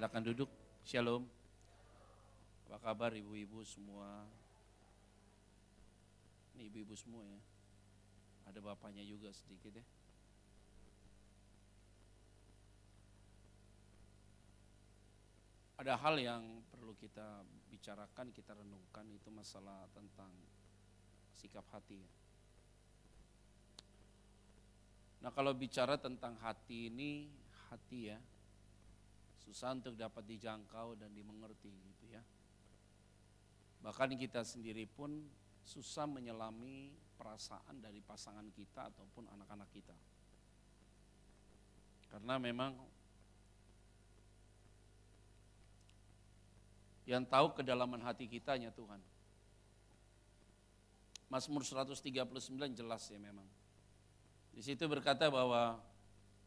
Silakan 0.00 0.24
duduk. 0.32 0.48
Shalom. 0.80 1.28
Apa 2.64 2.80
kabar 2.80 3.12
ibu-ibu 3.12 3.60
semua? 3.68 4.24
Ini 6.56 6.72
ibu-ibu 6.72 6.96
semua 6.96 7.20
ya. 7.20 7.36
Ada 8.48 8.64
bapaknya 8.64 9.04
juga 9.04 9.28
sedikit 9.28 9.76
ya. 9.76 9.84
Ada 15.84 16.00
hal 16.00 16.16
yang 16.16 16.64
perlu 16.72 16.96
kita 16.96 17.44
bicarakan, 17.68 18.32
kita 18.32 18.56
renungkan 18.56 19.04
itu 19.12 19.28
masalah 19.28 19.84
tentang 19.92 20.32
sikap 21.36 21.68
hati. 21.76 22.00
Ya. 22.00 22.10
Nah 25.20 25.30
kalau 25.36 25.52
bicara 25.52 26.00
tentang 26.00 26.40
hati 26.40 26.88
ini, 26.88 27.28
hati 27.68 28.08
ya, 28.08 28.16
susah 29.50 29.74
untuk 29.74 29.98
dapat 29.98 30.22
dijangkau 30.30 30.94
dan 30.94 31.10
dimengerti 31.10 31.74
gitu 31.74 32.06
ya. 32.06 32.22
Bahkan 33.82 34.14
kita 34.14 34.46
sendiri 34.46 34.86
pun 34.86 35.26
susah 35.66 36.06
menyelami 36.06 36.94
perasaan 37.18 37.82
dari 37.82 37.98
pasangan 37.98 38.46
kita 38.54 38.94
ataupun 38.94 39.26
anak-anak 39.34 39.66
kita. 39.74 39.96
Karena 42.14 42.38
memang 42.38 42.78
yang 47.10 47.26
tahu 47.26 47.58
kedalaman 47.58 48.06
hati 48.06 48.30
kita 48.30 48.54
hanya 48.54 48.70
Tuhan. 48.70 49.02
Mazmur 51.26 51.66
139 51.66 52.06
jelas 52.70 53.02
ya 53.10 53.18
memang. 53.18 53.46
Di 54.54 54.62
situ 54.62 54.86
berkata 54.86 55.26
bahwa 55.26 55.82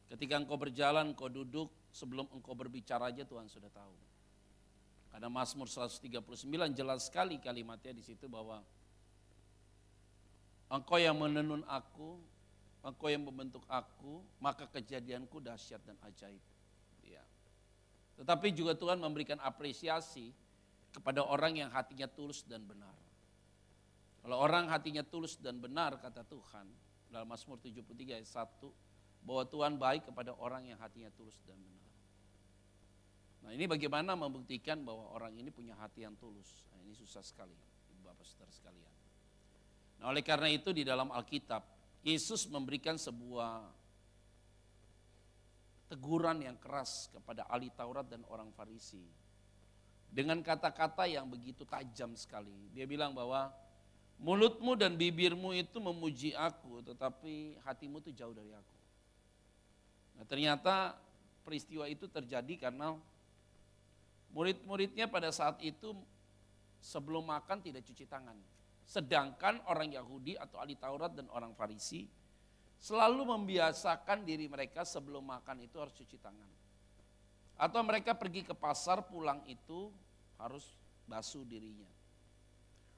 ketika 0.08 0.40
engkau 0.40 0.56
berjalan, 0.56 1.12
engkau 1.12 1.28
duduk, 1.28 1.83
sebelum 1.94 2.26
engkau 2.34 2.58
berbicara 2.58 3.14
aja 3.14 3.22
Tuhan 3.22 3.46
sudah 3.46 3.70
tahu. 3.70 3.96
Karena 5.14 5.30
Mazmur 5.30 5.70
139 5.70 6.42
jelas 6.74 7.06
sekali 7.06 7.38
kalimatnya 7.38 7.94
di 7.94 8.02
situ 8.02 8.26
bahwa 8.26 8.66
Engkau 10.74 10.98
yang 10.98 11.14
menenun 11.14 11.62
aku, 11.70 12.18
engkau 12.82 13.06
yang 13.06 13.22
membentuk 13.22 13.62
aku, 13.70 14.26
maka 14.42 14.66
kejadianku 14.66 15.38
dahsyat 15.38 15.78
dan 15.86 15.94
ajaib. 16.02 16.42
Ya. 17.06 17.22
Tetapi 18.18 18.50
juga 18.58 18.74
Tuhan 18.74 18.98
memberikan 18.98 19.38
apresiasi 19.46 20.34
kepada 20.90 21.22
orang 21.22 21.62
yang 21.62 21.70
hatinya 21.70 22.10
tulus 22.10 22.42
dan 22.50 22.66
benar. 22.66 22.98
Kalau 24.26 24.42
orang 24.42 24.66
hatinya 24.66 25.06
tulus 25.06 25.38
dan 25.38 25.62
benar, 25.62 26.02
kata 26.02 26.26
Tuhan, 26.26 26.66
dalam 27.14 27.30
Mazmur 27.30 27.62
73 27.62 28.18
ayat 28.18 28.26
1, 28.26 28.66
bahwa 29.30 29.44
Tuhan 29.46 29.78
baik 29.78 30.10
kepada 30.10 30.34
orang 30.42 30.74
yang 30.74 30.80
hatinya 30.82 31.14
tulus 31.14 31.38
dan 31.46 31.60
benar. 31.62 31.83
Nah 33.44 33.52
ini 33.52 33.68
bagaimana 33.68 34.16
membuktikan 34.16 34.82
bahwa 34.88 35.12
orang 35.12 35.36
ini 35.36 35.52
punya 35.52 35.76
hati 35.76 36.08
yang 36.08 36.16
tulus. 36.16 36.64
Nah, 36.72 36.80
ini 36.80 36.96
susah 36.96 37.20
sekali, 37.20 37.54
Bapak 38.02 38.24
Saudara 38.24 38.52
sekalian. 38.56 38.94
Nah, 40.00 40.12
oleh 40.12 40.24
karena 40.24 40.48
itu 40.48 40.72
di 40.72 40.88
dalam 40.88 41.12
Alkitab, 41.12 41.64
Yesus 42.04 42.48
memberikan 42.48 42.96
sebuah 42.96 43.68
teguran 45.92 46.42
yang 46.42 46.58
keras 46.58 47.12
kepada 47.12 47.46
ahli 47.52 47.70
Taurat 47.70 48.08
dan 48.08 48.24
orang 48.32 48.50
Farisi. 48.56 49.04
Dengan 50.14 50.42
kata-kata 50.46 51.10
yang 51.10 51.26
begitu 51.26 51.66
tajam 51.66 52.14
sekali. 52.14 52.54
Dia 52.74 52.86
bilang 52.86 53.18
bahwa 53.18 53.50
mulutmu 54.22 54.78
dan 54.78 54.94
bibirmu 54.94 55.58
itu 55.58 55.82
memuji 55.82 56.38
aku, 56.38 56.86
tetapi 56.86 57.58
hatimu 57.66 57.98
itu 58.02 58.14
jauh 58.14 58.34
dari 58.34 58.54
aku. 58.54 58.78
Nah 60.18 60.26
ternyata 60.30 60.94
peristiwa 61.42 61.90
itu 61.90 62.06
terjadi 62.06 62.70
karena 62.70 62.94
murid-muridnya 64.34 65.06
pada 65.08 65.30
saat 65.30 65.62
itu 65.62 65.94
sebelum 66.82 67.24
makan 67.30 67.64
tidak 67.64 67.86
cuci 67.88 68.10
tangan. 68.10 68.36
Sedangkan 68.84 69.64
orang 69.72 69.96
Yahudi 69.96 70.36
atau 70.36 70.60
ahli 70.60 70.76
Taurat 70.76 71.16
dan 71.16 71.32
orang 71.32 71.56
Farisi 71.56 72.04
selalu 72.84 73.24
membiasakan 73.24 74.28
diri 74.28 74.52
mereka 74.52 74.84
sebelum 74.84 75.24
makan 75.24 75.64
itu 75.64 75.80
harus 75.80 75.96
cuci 75.96 76.20
tangan. 76.20 76.52
Atau 77.56 77.80
mereka 77.86 78.12
pergi 78.12 78.44
ke 78.44 78.52
pasar 78.52 79.08
pulang 79.08 79.40
itu 79.48 79.88
harus 80.36 80.68
basuh 81.08 81.48
dirinya. 81.48 81.88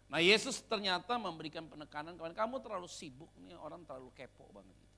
Nah 0.09 0.22
Yesus 0.22 0.66
ternyata 0.66 1.17
memberikan 1.22 1.69
penekanan 1.69 2.17
kepada 2.17 2.34
kamu 2.34 2.62
terlalu 2.66 2.90
sibuk 2.90 3.29
nih 3.41 3.53
orang 3.57 3.85
terlalu 3.85 4.09
kepo 4.13 4.50
banget 4.50 4.73
gitu. 4.73 4.97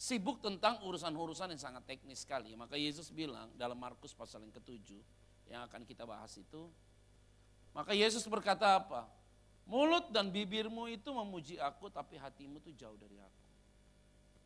Sibuk 0.00 0.40
tentang 0.40 0.80
urusan-urusan 0.84 1.52
yang 1.52 1.60
sangat 1.60 1.84
teknis 1.84 2.24
sekali. 2.24 2.56
Maka 2.56 2.80
Yesus 2.80 3.12
bilang 3.12 3.52
dalam 3.56 3.76
Markus 3.76 4.16
pasal 4.16 4.44
yang 4.44 4.52
ketujuh 4.52 5.00
yang 5.50 5.66
akan 5.66 5.82
kita 5.82 6.06
bahas 6.06 6.32
itu. 6.38 6.70
Maka 7.74 7.90
Yesus 7.90 8.22
berkata 8.30 8.78
apa? 8.78 9.10
Mulut 9.66 10.10
dan 10.14 10.30
bibirmu 10.30 10.86
itu 10.90 11.10
memuji 11.10 11.58
aku 11.58 11.90
tapi 11.90 12.18
hatimu 12.18 12.62
itu 12.62 12.74
jauh 12.74 12.96
dari 12.98 13.18
aku. 13.18 13.44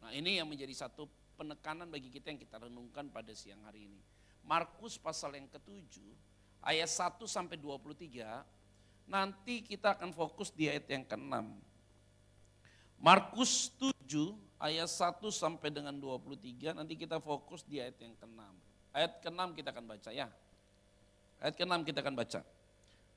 Nah 0.05 0.11
ini 0.13 0.37
yang 0.41 0.49
menjadi 0.49 0.73
satu 0.85 1.09
penekanan 1.37 1.89
bagi 1.89 2.13
kita 2.13 2.33
yang 2.33 2.41
kita 2.41 2.57
renungkan 2.61 3.09
pada 3.09 3.33
siang 3.33 3.61
hari 3.65 3.89
ini. 3.89 4.01
Markus 4.45 5.01
pasal 5.01 5.33
yang 5.37 5.49
ketujuh 5.49 6.13
ayat 6.61 6.89
1 6.89 7.25
sampai 7.25 7.57
23 7.57 9.09
nanti 9.09 9.65
kita 9.65 9.97
akan 9.97 10.13
fokus 10.13 10.53
di 10.53 10.69
ayat 10.69 10.85
yang 10.89 11.05
ke-6. 11.09 11.33
Markus 13.01 13.73
7 13.81 14.37
ayat 14.61 14.89
1 14.89 15.21
sampai 15.33 15.69
dengan 15.73 15.97
23 15.97 16.77
nanti 16.77 16.95
kita 17.01 17.17
fokus 17.21 17.65
di 17.65 17.81
ayat 17.81 17.97
yang 18.01 18.13
ke-6. 18.17 18.41
Ayat 18.93 19.13
ke-6 19.25 19.41
kita 19.57 19.69
akan 19.73 19.85
baca 19.89 20.11
ya. 20.13 20.29
Ayat 21.43 21.55
ke-6 21.59 21.75
kita 21.87 21.99
akan 22.03 22.15
baca. 22.15 22.41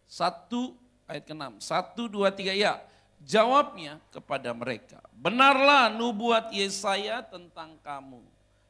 Satu 0.07 0.75
ayat 1.07 1.23
ke-6. 1.27 1.63
Satu, 1.63 2.07
dua, 2.07 2.31
tiga, 2.31 2.55
ya. 2.55 2.79
Jawabnya 3.17 3.97
kepada 4.13 4.53
mereka, 4.53 5.01
benarlah 5.17 5.89
nubuat 5.89 6.53
Yesaya 6.53 7.25
tentang 7.25 7.73
kamu. 7.81 8.21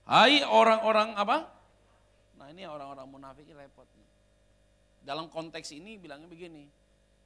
Hai 0.07 0.39
orang-orang 0.39 1.19
apa? 1.19 1.51
Nah 2.39 2.47
ini 2.47 2.63
orang-orang 2.63 3.03
munafik 3.11 3.43
repot. 3.51 3.83
Dalam 5.03 5.27
konteks 5.27 5.75
ini 5.75 5.99
bilangnya 5.99 6.31
begini, 6.31 6.63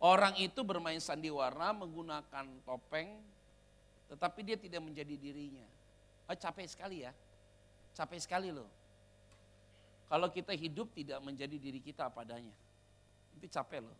orang 0.01 0.33
itu 0.41 0.65
bermain 0.65 0.97
sandiwara 0.97 1.77
menggunakan 1.77 2.45
topeng, 2.65 3.21
tetapi 4.09 4.41
dia 4.41 4.57
tidak 4.57 4.81
menjadi 4.81 5.13
dirinya. 5.13 5.65
Oh, 6.25 6.33
capek 6.33 6.65
sekali 6.65 7.05
ya, 7.05 7.13
capek 7.93 8.17
sekali 8.17 8.49
loh. 8.49 8.65
Kalau 10.11 10.27
kita 10.27 10.51
hidup 10.51 10.91
tidak 10.91 11.23
menjadi 11.23 11.55
diri 11.55 11.79
kita 11.79 12.11
padanya, 12.11 12.51
itu 13.39 13.47
capek 13.47 13.79
loh. 13.79 13.95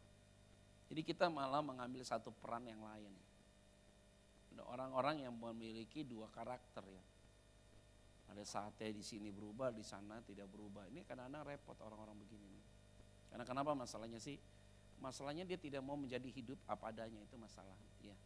Jadi 0.92 1.08
kita 1.08 1.32
malah 1.32 1.64
mengambil 1.64 2.04
satu 2.04 2.36
peran 2.36 2.68
yang 2.68 2.84
lain. 2.84 3.16
Ada 4.52 4.68
orang-orang 4.68 5.24
yang 5.24 5.32
memiliki 5.32 6.04
dua 6.04 6.28
karakter 6.28 6.84
ya. 6.84 7.04
Ada 8.36 8.44
saatnya 8.44 8.92
di 8.92 9.00
sini 9.00 9.32
berubah, 9.32 9.72
di 9.72 9.88
sana 9.88 10.20
tidak 10.28 10.52
berubah. 10.52 10.84
Ini 10.92 11.08
kadang-kadang 11.08 11.48
repot 11.48 11.80
orang-orang 11.80 12.20
begini. 12.20 12.60
Karena 13.32 13.48
kenapa 13.48 13.72
masalahnya 13.72 14.20
sih? 14.20 14.36
Masalahnya 15.00 15.48
dia 15.48 15.56
tidak 15.56 15.80
mau 15.80 15.96
menjadi 15.96 16.28
hidup 16.28 16.60
apa 16.68 16.92
adanya 16.92 17.24
itu 17.24 17.40
masalah. 17.40 17.80
Ya. 18.04 18.20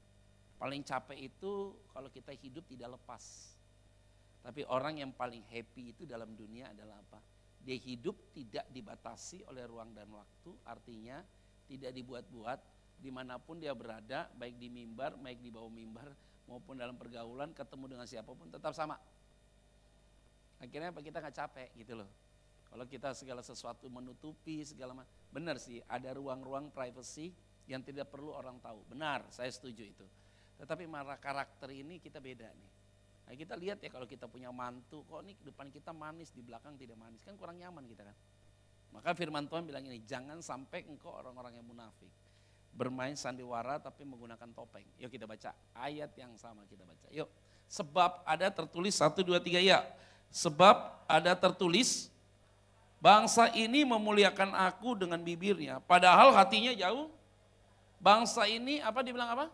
Paling 0.58 0.82
capek 0.82 1.22
itu 1.22 1.78
kalau 1.94 2.10
kita 2.10 2.34
hidup 2.34 2.66
tidak 2.66 2.98
lepas. 2.98 3.54
Tapi 4.42 4.66
orang 4.66 5.06
yang 5.06 5.14
paling 5.14 5.46
happy 5.54 5.94
itu 5.94 6.10
dalam 6.10 6.34
dunia 6.34 6.74
adalah 6.74 6.98
apa? 6.98 7.35
Dia 7.66 7.78
hidup 7.82 8.14
tidak 8.30 8.70
dibatasi 8.70 9.42
oleh 9.50 9.66
ruang 9.66 9.90
dan 9.98 10.06
waktu, 10.14 10.54
artinya 10.70 11.26
tidak 11.66 11.92
dibuat-buat, 11.98 12.60
di 13.02 13.10
mana 13.10 13.42
pun 13.42 13.58
dia 13.58 13.74
berada, 13.74 14.30
baik 14.38 14.62
di 14.62 14.70
mimbar, 14.70 15.18
baik 15.18 15.42
di 15.42 15.50
bawah 15.50 15.74
mimbar, 15.74 16.14
maupun 16.46 16.78
dalam 16.78 16.94
pergaulan, 16.94 17.52
ketemu 17.58 17.98
dengan 17.98 18.06
siapa 18.06 18.30
pun 18.38 18.54
tetap 18.54 18.72
sama. 18.78 18.96
Akhirnya 20.62 20.94
apa 20.94 21.02
kita 21.02 21.18
nggak 21.20 21.36
capek 21.36 21.70
gitu 21.74 21.98
loh. 21.98 22.10
Kalau 22.70 22.86
kita 22.86 23.18
segala 23.18 23.42
sesuatu 23.42 23.90
menutupi 23.90 24.62
segala 24.62 24.94
macam, 24.94 25.10
benar 25.34 25.58
sih 25.58 25.82
ada 25.90 26.14
ruang-ruang 26.14 26.70
privacy 26.70 27.34
yang 27.66 27.82
tidak 27.82 28.14
perlu 28.14 28.30
orang 28.36 28.62
tahu. 28.62 28.86
Benar, 28.94 29.26
saya 29.34 29.50
setuju 29.50 29.84
itu. 29.84 30.06
Tetapi 30.62 30.86
marah 30.86 31.18
karakter 31.18 31.74
ini 31.74 31.98
kita 31.98 32.22
beda 32.22 32.46
nih. 32.46 32.72
Nah, 33.26 33.34
kita 33.34 33.58
lihat 33.58 33.82
ya 33.82 33.90
kalau 33.90 34.06
kita 34.06 34.30
punya 34.30 34.54
mantu, 34.54 35.02
kok 35.10 35.26
nih 35.26 35.34
depan 35.42 35.74
kita 35.74 35.90
manis, 35.90 36.30
di 36.30 36.46
belakang 36.46 36.78
tidak 36.78 36.94
manis, 36.98 37.26
kan 37.26 37.34
kurang 37.34 37.58
nyaman 37.58 37.86
kita 37.90 38.06
kan. 38.06 38.16
Maka 38.94 39.12
firman 39.18 39.50
Tuhan 39.50 39.66
bilang 39.66 39.84
ini, 39.84 40.00
jangan 40.06 40.40
sampai 40.40 40.86
engkau 40.86 41.12
orang-orang 41.12 41.58
yang 41.58 41.66
munafik. 41.66 42.08
Bermain 42.76 43.16
sandiwara 43.16 43.80
tapi 43.80 44.04
menggunakan 44.04 44.52
topeng. 44.52 44.84
Yuk 45.00 45.08
kita 45.08 45.24
baca 45.24 45.56
ayat 45.80 46.12
yang 46.20 46.36
sama 46.36 46.68
kita 46.68 46.84
baca. 46.84 47.08
Yuk. 47.08 47.28
Sebab 47.72 48.24
ada 48.28 48.52
tertulis 48.52 49.00
satu 49.00 49.24
dua 49.24 49.40
tiga 49.40 49.64
ya. 49.64 49.84
Sebab 50.28 51.08
ada 51.08 51.32
tertulis 51.40 52.12
bangsa 53.00 53.48
ini 53.56 53.88
memuliakan 53.88 54.52
aku 54.68 54.92
dengan 54.92 55.24
bibirnya. 55.24 55.80
Padahal 55.88 56.36
hatinya 56.36 56.76
jauh. 56.76 57.08
Bangsa 57.96 58.44
ini 58.46 58.84
apa 58.84 59.00
dibilang 59.02 59.32
apa? 59.34 59.48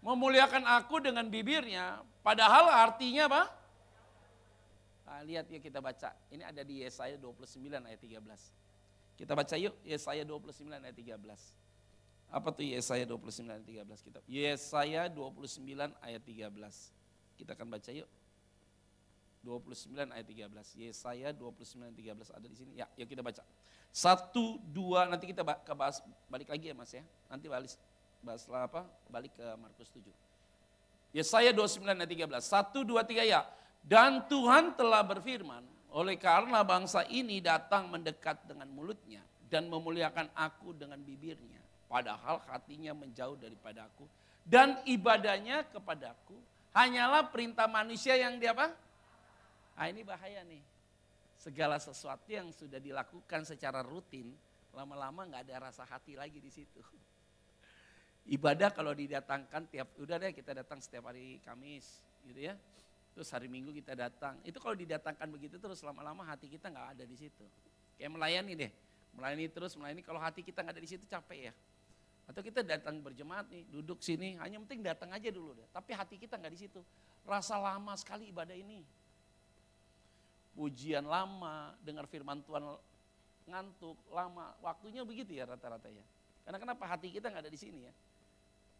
Memuliakan 0.00 0.64
aku 0.70 1.02
dengan 1.02 1.26
bibirnya, 1.26 1.98
padahal 2.24 2.72
artinya 2.72 3.28
apa? 3.28 3.42
Nah, 5.04 5.20
lihat 5.22 5.46
ya 5.46 5.60
kita 5.60 5.78
baca. 5.78 6.10
Ini 6.32 6.42
ada 6.42 6.64
di 6.64 6.82
Yesaya 6.82 7.14
29 7.20 7.70
ayat 7.84 8.00
13. 8.00 8.18
Kita 9.14 9.32
baca 9.36 9.54
yuk 9.54 9.76
Yesaya 9.86 10.26
29 10.26 10.74
ayat 10.74 10.96
13. 10.96 11.22
Apa 12.34 12.50
tuh 12.50 12.66
Yesaya 12.66 13.06
29 13.06 13.46
ayat 13.46 13.62
13 13.62 14.06
kita? 14.10 14.18
Yesaya 14.26 15.06
29 15.06 15.94
ayat 16.02 16.22
13. 16.24 17.38
Kita 17.38 17.54
akan 17.54 17.68
baca 17.70 17.90
yuk. 17.94 18.10
29 19.46 20.10
ayat 20.10 20.26
13. 20.26 20.82
Yesaya 20.82 21.28
29 21.30 21.84
ayat 21.84 21.94
13 21.94 22.34
ada 22.34 22.46
di 22.48 22.56
sini. 22.56 22.72
Ya, 22.74 22.90
yuk 22.98 23.06
kita 23.06 23.22
baca. 23.22 23.46
Satu, 23.94 24.58
dua, 24.74 25.06
nanti 25.06 25.30
kita 25.30 25.46
bahas, 25.46 26.02
balik 26.26 26.50
lagi 26.50 26.72
ya 26.72 26.74
mas 26.74 26.90
ya. 26.90 27.06
Nanti 27.30 27.46
balik, 27.46 27.70
bahas 28.18 28.42
apa? 28.50 28.82
Balik 29.06 29.30
ke 29.38 29.46
Markus 29.54 29.86
7. 29.94 30.33
Yesaya 31.14 31.54
29 31.54 31.86
ayat 31.86 32.10
13. 32.10 32.42
Satu, 32.42 32.82
dua, 32.82 33.06
tiga 33.06 33.22
ya. 33.22 33.46
Dan 33.78 34.26
Tuhan 34.26 34.74
telah 34.74 35.06
berfirman, 35.06 35.62
oleh 35.94 36.18
karena 36.18 36.66
bangsa 36.66 37.06
ini 37.06 37.38
datang 37.38 37.86
mendekat 37.86 38.50
dengan 38.50 38.66
mulutnya 38.74 39.22
dan 39.46 39.70
memuliakan 39.70 40.26
aku 40.34 40.74
dengan 40.74 40.98
bibirnya. 40.98 41.62
Padahal 41.86 42.42
hatinya 42.50 42.90
menjauh 42.90 43.38
daripada 43.38 43.86
aku. 43.86 44.02
Dan 44.42 44.82
ibadahnya 44.90 45.70
kepadaku 45.70 46.34
hanyalah 46.74 47.30
perintah 47.30 47.70
manusia 47.70 48.18
yang 48.18 48.42
dia 48.42 48.50
apa? 48.50 48.74
Nah 49.78 49.86
ini 49.86 50.02
bahaya 50.02 50.42
nih. 50.42 50.60
Segala 51.38 51.78
sesuatu 51.78 52.26
yang 52.26 52.50
sudah 52.50 52.82
dilakukan 52.82 53.46
secara 53.46 53.86
rutin, 53.86 54.34
lama-lama 54.74 55.22
nggak 55.30 55.46
ada 55.46 55.70
rasa 55.70 55.86
hati 55.86 56.18
lagi 56.18 56.42
di 56.42 56.50
situ. 56.50 56.82
Ibadah 58.24 58.72
kalau 58.72 58.96
didatangkan 58.96 59.68
tiap, 59.68 59.92
udah 60.00 60.16
deh 60.16 60.32
kita 60.32 60.56
datang 60.56 60.80
setiap 60.80 61.12
hari 61.12 61.44
Kamis, 61.44 62.00
gitu 62.24 62.40
ya. 62.48 62.56
Terus 63.12 63.28
hari 63.30 63.46
Minggu 63.52 63.70
kita 63.70 63.92
datang. 63.92 64.40
Itu 64.42 64.58
kalau 64.58 64.72
didatangkan 64.72 65.28
begitu 65.28 65.60
terus 65.60 65.84
lama-lama 65.84 66.24
hati 66.24 66.48
kita 66.48 66.72
nggak 66.72 66.98
ada 66.98 67.04
di 67.04 67.16
situ. 67.20 67.44
Kayak 68.00 68.10
melayani 68.16 68.52
deh, 68.56 68.72
melayani 69.14 69.46
terus 69.52 69.76
melayani. 69.76 70.00
Kalau 70.00 70.18
hati 70.18 70.40
kita 70.40 70.64
nggak 70.64 70.74
ada 70.74 70.82
di 70.82 70.90
situ 70.90 71.04
capek 71.04 71.52
ya. 71.52 71.54
Atau 72.24 72.40
kita 72.40 72.64
datang 72.64 73.04
berjemaat 73.04 73.44
nih, 73.52 73.68
duduk 73.68 74.00
sini, 74.00 74.40
hanya 74.40 74.56
penting 74.64 74.80
datang 74.80 75.12
aja 75.12 75.28
dulu 75.28 75.52
deh. 75.52 75.68
Tapi 75.68 75.92
hati 75.92 76.16
kita 76.16 76.40
nggak 76.40 76.52
di 76.56 76.60
situ. 76.64 76.80
Rasa 77.28 77.60
lama 77.60 77.92
sekali 78.00 78.32
ibadah 78.32 78.56
ini 78.56 78.80
pujian 80.56 81.04
lama, 81.04 81.76
dengar 81.84 82.08
firman 82.08 82.40
Tuhan 82.40 82.64
ngantuk, 83.52 84.00
lama. 84.10 84.56
Waktunya 84.64 85.04
begitu 85.04 85.36
ya 85.36 85.44
rata-rata 85.44 85.92
ya. 85.92 86.04
Karena 86.48 86.56
kenapa 86.56 86.88
hati 86.88 87.12
kita 87.12 87.28
nggak 87.28 87.44
ada 87.44 87.52
di 87.52 87.60
sini 87.60 87.84
ya. 87.84 87.92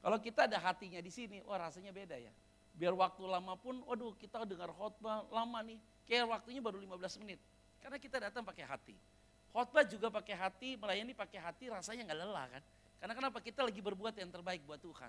Kalau 0.04 0.20
kita 0.20 0.44
ada 0.44 0.60
hatinya 0.60 1.00
di 1.00 1.08
sini, 1.08 1.40
wah 1.48 1.56
rasanya 1.56 1.88
beda 1.88 2.20
ya. 2.20 2.28
Biar 2.76 2.92
waktu 2.92 3.24
lama 3.24 3.56
pun, 3.56 3.80
waduh 3.88 4.12
kita 4.20 4.44
dengar 4.44 4.68
khotbah 4.68 5.24
lama 5.32 5.64
nih. 5.64 5.80
Kayak 6.04 6.28
waktunya 6.28 6.60
baru 6.60 6.76
15 6.76 7.24
menit. 7.24 7.40
Karena 7.80 7.96
kita 7.96 8.20
datang 8.20 8.44
pakai 8.44 8.68
hati. 8.68 8.92
Khotbah 9.48 9.88
juga 9.88 10.12
pakai 10.12 10.36
hati, 10.36 10.76
melayani 10.76 11.16
pakai 11.16 11.40
hati, 11.40 11.72
rasanya 11.72 12.04
nggak 12.04 12.18
lelah 12.20 12.46
kan. 12.52 12.62
Karena 13.00 13.14
kenapa 13.16 13.40
kita 13.40 13.64
lagi 13.64 13.80
berbuat 13.80 14.12
yang 14.20 14.28
terbaik 14.28 14.60
buat 14.68 14.82
Tuhan. 14.84 15.08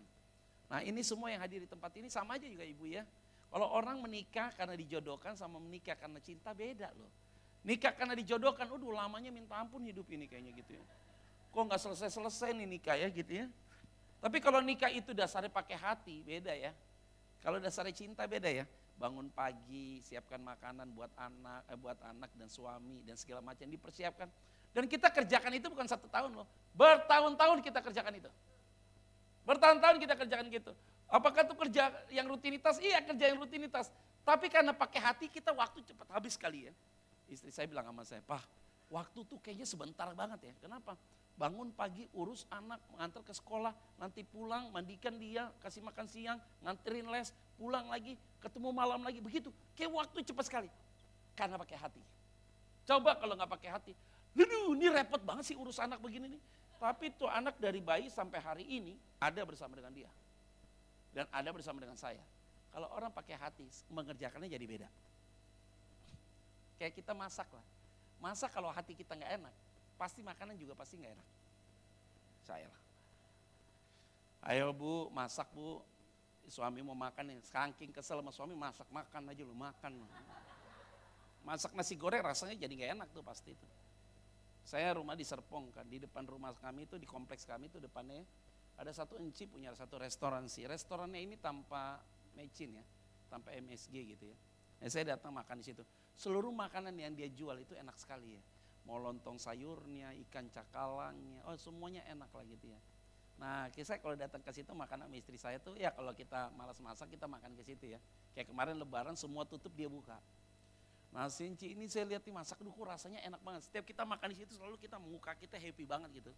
Nah 0.71 0.79
ini 0.79 1.03
semua 1.03 1.27
yang 1.27 1.43
hadir 1.43 1.59
di 1.59 1.69
tempat 1.69 1.91
ini 1.99 2.07
sama 2.07 2.39
aja 2.39 2.47
juga 2.47 2.63
ibu 2.63 2.87
ya. 2.87 3.03
Kalau 3.51 3.67
orang 3.75 3.99
menikah 3.99 4.55
karena 4.55 4.79
dijodohkan 4.79 5.35
sama 5.35 5.59
menikah 5.59 5.99
karena 5.99 6.23
cinta 6.23 6.55
beda 6.55 6.87
loh. 6.95 7.11
Nikah 7.67 7.97
karena 7.97 8.13
dijodohkan, 8.13 8.69
udah 8.69 9.03
lamanya 9.03 9.33
minta 9.33 9.57
ampun 9.57 9.81
hidup 9.83 10.05
ini 10.13 10.29
kayaknya 10.29 10.53
gitu 10.55 10.77
ya. 10.77 10.85
Kok 11.49 11.61
nggak 11.65 11.81
selesai-selesai 11.81 12.53
nih 12.53 12.67
nikah 12.69 12.95
ya 12.95 13.09
gitu 13.09 13.43
ya. 13.43 13.45
Tapi 14.19 14.37
kalau 14.41 14.59
nikah 14.59 14.89
itu 14.89 15.13
dasarnya 15.13 15.51
pakai 15.51 15.77
hati, 15.77 16.25
beda 16.25 16.53
ya. 16.55 16.71
Kalau 17.43 17.61
dasarnya 17.61 17.93
cinta 17.93 18.25
beda 18.25 18.49
ya. 18.49 18.65
Bangun 18.95 19.27
pagi, 19.29 19.99
siapkan 20.01 20.39
makanan 20.39 20.91
buat 20.95 21.11
anak, 21.19 21.61
eh, 21.67 21.77
buat 21.77 21.99
anak 21.99 22.31
dan 22.39 22.47
suami 22.47 23.03
dan 23.03 23.19
segala 23.19 23.43
macam 23.43 23.67
dipersiapkan. 23.67 24.31
Dan 24.71 24.87
kita 24.87 25.11
kerjakan 25.11 25.51
itu 25.55 25.67
bukan 25.67 25.87
satu 25.87 26.07
tahun 26.07 26.31
loh. 26.35 26.47
Bertahun-tahun 26.73 27.59
kita 27.63 27.79
kerjakan 27.83 28.13
itu. 28.17 28.31
Bertahun-tahun 29.43 29.97
kita 29.99 30.15
kerjakan 30.15 30.47
gitu. 30.51 30.71
Apakah 31.05 31.45
itu 31.45 31.53
kerja 31.53 31.93
yang 32.09 32.25
rutinitas? 32.25 32.81
Iya 32.81 33.03
kerja 33.03 33.29
yang 33.29 33.37
rutinitas. 33.37 33.93
Tapi 34.25 34.49
karena 34.49 34.73
pakai 34.73 34.99
hati 34.99 35.29
kita 35.29 35.53
waktu 35.53 35.85
cepat 35.85 36.07
habis 36.09 36.33
sekali 36.33 36.65
ya. 36.65 36.73
Istri 37.29 37.51
saya 37.53 37.67
bilang 37.69 37.85
sama 37.85 38.03
saya, 38.07 38.21
Pak 38.25 38.65
waktu 38.89 39.19
tuh 39.25 39.39
kayaknya 39.41 39.65
sebentar 39.65 40.09
banget 40.13 40.51
ya. 40.51 40.53
Kenapa? 40.61 40.93
Bangun 41.35 41.75
pagi, 41.75 42.07
urus 42.15 42.47
anak, 42.47 42.79
mengantar 42.95 43.19
ke 43.19 43.35
sekolah, 43.35 43.75
nanti 43.99 44.23
pulang, 44.23 44.71
mandikan 44.71 45.19
dia, 45.19 45.51
kasih 45.59 45.83
makan 45.83 46.07
siang, 46.07 46.39
nganterin 46.63 47.11
les, 47.11 47.35
pulang 47.59 47.91
lagi, 47.91 48.15
ketemu 48.39 48.71
malam 48.71 49.03
lagi, 49.03 49.19
begitu. 49.19 49.51
Kayak 49.75 49.91
waktu 49.91 50.23
cepat 50.23 50.45
sekali. 50.47 50.69
Karena 51.35 51.59
pakai 51.59 51.75
hati. 51.75 52.03
Coba 52.87 53.19
kalau 53.19 53.35
nggak 53.35 53.51
pakai 53.51 53.69
hati, 53.75 53.93
Aduh, 54.35 54.75
ini 54.75 54.91
repot 54.91 55.23
banget 55.23 55.47
sih 55.47 55.55
urus 55.55 55.79
anak 55.79 56.03
begini 56.03 56.27
nih. 56.27 56.41
Tapi 56.75 57.07
tuh 57.15 57.31
anak 57.31 57.55
dari 57.55 57.79
bayi 57.79 58.11
sampai 58.11 58.43
hari 58.43 58.67
ini 58.67 58.99
ada 59.15 59.39
bersama 59.47 59.79
dengan 59.79 59.95
dia 59.95 60.11
dan 61.15 61.23
ada 61.31 61.49
bersama 61.55 61.79
dengan 61.79 61.95
saya. 61.95 62.19
Kalau 62.75 62.91
orang 62.91 63.07
pakai 63.15 63.39
hati, 63.39 63.63
mengerjakannya 63.87 64.51
jadi 64.51 64.65
beda. 64.67 64.89
Kayak 66.75 66.99
kita 66.99 67.15
masak 67.15 67.47
lah. 67.47 67.63
Masak 68.19 68.51
kalau 68.51 68.67
hati 68.67 68.91
kita 68.91 69.15
nggak 69.15 69.39
enak, 69.39 69.53
pasti 69.95 70.21
makanan 70.21 70.55
juga 70.59 70.75
pasti 70.75 70.99
nggak 70.99 71.13
enak. 71.15 71.27
Saya 72.45 72.67
lah. 72.69 72.81
Ayo 74.45 74.69
bu, 74.75 75.09
masak 75.09 75.49
bu. 75.55 75.81
Suami 76.45 76.85
mau 76.85 76.93
makan 76.93 77.33
nih, 77.33 77.41
saking 77.41 77.89
kesel 77.89 78.21
sama 78.21 78.29
suami 78.29 78.53
masak 78.53 78.85
makan 78.93 79.33
aja 79.33 79.41
lu 79.41 79.57
makan. 79.57 79.97
Masak 81.41 81.73
nasi 81.73 81.97
goreng 81.97 82.21
rasanya 82.21 82.53
jadi 82.53 82.73
nggak 82.73 82.91
enak 83.01 83.07
tuh 83.09 83.25
pasti 83.25 83.57
itu. 83.57 83.67
Saya 84.61 84.93
rumah 84.93 85.17
di 85.17 85.25
Serpong 85.25 85.73
kan, 85.73 85.89
di 85.89 85.97
depan 85.97 86.25
rumah 86.29 86.53
kami 86.53 86.85
itu 86.85 87.01
di 87.01 87.09
kompleks 87.09 87.49
kami 87.49 87.69
itu 87.69 87.81
depannya 87.81 88.21
ada 88.77 88.91
satu 88.93 89.17
enci 89.17 89.49
punya 89.49 89.73
satu 89.73 89.97
restoran 89.97 90.45
sih. 90.45 90.69
Restorannya 90.69 91.21
ini 91.21 91.35
tanpa 91.41 91.97
mecin 92.37 92.77
ya, 92.77 92.85
tanpa 93.29 93.53
MSG 93.57 93.93
gitu 94.17 94.25
ya. 94.29 94.37
Nah, 94.81 94.89
saya 94.91 95.17
datang 95.17 95.33
makan 95.33 95.63
di 95.63 95.65
situ. 95.65 95.81
Seluruh 96.13 96.51
makanan 96.53 96.93
yang 96.93 97.13
dia 97.17 97.29
jual 97.31 97.57
itu 97.57 97.73
enak 97.73 97.95
sekali 97.97 98.37
ya. 98.37 98.43
Mau 98.85 99.01
lontong 99.01 99.41
sayurnya, 99.41 100.13
ikan 100.29 100.45
cakalangnya, 100.53 101.41
oh 101.49 101.57
semuanya 101.57 102.05
enak 102.05 102.29
lah 102.29 102.45
gitu 102.45 102.69
ya. 102.69 102.79
Nah, 103.35 103.67
saya 103.67 103.99
kalau 103.99 104.15
datang 104.15 104.39
ke 104.39 104.51
situ 104.55 104.71
makan 104.71 105.05
sama 105.05 105.15
istri 105.19 105.35
saya 105.35 105.59
tuh 105.59 105.75
ya 105.75 105.91
kalau 105.91 106.15
kita 106.15 106.55
malas 106.55 106.79
masak 106.79 107.11
kita 107.11 107.27
makan 107.27 107.51
ke 107.59 107.63
situ 107.67 107.91
ya. 107.91 107.99
Kayak 108.31 108.47
kemarin 108.47 108.79
lebaran 108.79 109.15
semua 109.19 109.43
tutup 109.43 109.75
dia 109.75 109.91
buka. 109.91 110.15
Nah, 111.11 111.27
Sinci 111.31 111.71
ini 111.71 111.87
saya 111.87 112.07
lihat 112.07 112.23
nih 112.27 112.35
masak 112.35 112.59
duku 112.59 112.83
rasanya 112.83 113.19
enak 113.23 113.39
banget. 113.43 113.67
Setiap 113.67 113.83
kita 113.87 114.03
makan 114.03 114.31
di 114.31 114.37
situ 114.39 114.55
selalu 114.55 114.79
kita 114.79 114.99
muka 114.99 115.35
kita 115.35 115.55
happy 115.59 115.83
banget 115.87 116.11
gitu. 116.23 116.31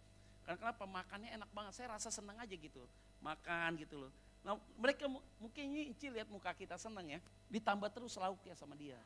Karena 0.46 0.58
kenapa? 0.58 0.86
Makannya 0.86 1.30
enak 1.34 1.50
banget. 1.50 1.72
Saya 1.78 1.94
rasa 1.94 2.10
senang 2.10 2.38
aja 2.38 2.54
gitu. 2.54 2.82
Makan 3.22 3.78
gitu 3.78 4.06
loh. 4.06 4.12
Nah 4.46 4.54
mereka 4.78 5.10
mungkin 5.38 5.64
Inci 5.74 6.10
lihat 6.10 6.30
muka 6.30 6.54
kita 6.54 6.78
senang 6.78 7.06
ya. 7.06 7.18
Ditambah 7.50 7.90
terus 7.90 8.14
lauk 8.18 8.38
ya 8.46 8.54
sama 8.54 8.74
dia. 8.78 8.98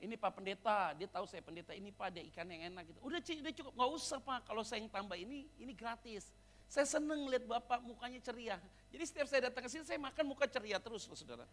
Ini 0.00 0.16
Pak 0.16 0.32
Pendeta, 0.40 0.96
dia 0.96 1.04
tahu 1.04 1.28
saya 1.28 1.44
pendeta 1.44 1.76
ini 1.76 1.92
Pak 1.92 2.08
ada 2.08 2.24
ikan 2.32 2.48
yang 2.48 2.72
enak 2.72 2.88
gitu. 2.88 2.98
Udah 3.04 3.20
Ci, 3.20 3.36
udah 3.44 3.52
cukup. 3.52 3.72
Nggak 3.76 3.90
usah 4.00 4.18
Pak, 4.24 4.48
kalau 4.48 4.64
saya 4.64 4.80
yang 4.80 4.88
tambah 4.88 5.12
ini, 5.12 5.44
ini 5.60 5.72
gratis. 5.76 6.32
Saya 6.72 6.88
seneng 6.88 7.28
lihat 7.28 7.44
Bapak 7.44 7.84
mukanya 7.84 8.16
ceria. 8.24 8.56
Jadi 8.88 9.04
setiap 9.04 9.28
saya 9.28 9.52
datang 9.52 9.60
ke 9.60 9.68
sini, 9.68 9.84
saya 9.84 10.00
makan 10.00 10.24
muka 10.24 10.48
ceria 10.48 10.80
terus 10.80 11.04
loh 11.04 11.18
saudara. 11.20 11.44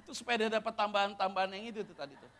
Itu 0.00 0.16
supaya 0.16 0.40
dia 0.40 0.48
dapat 0.48 0.72
tambahan-tambahan 0.72 1.60
yang 1.60 1.68
itu 1.68 1.84
tuh 1.84 1.92
tadi 1.92 2.16
tuh. 2.16 2.32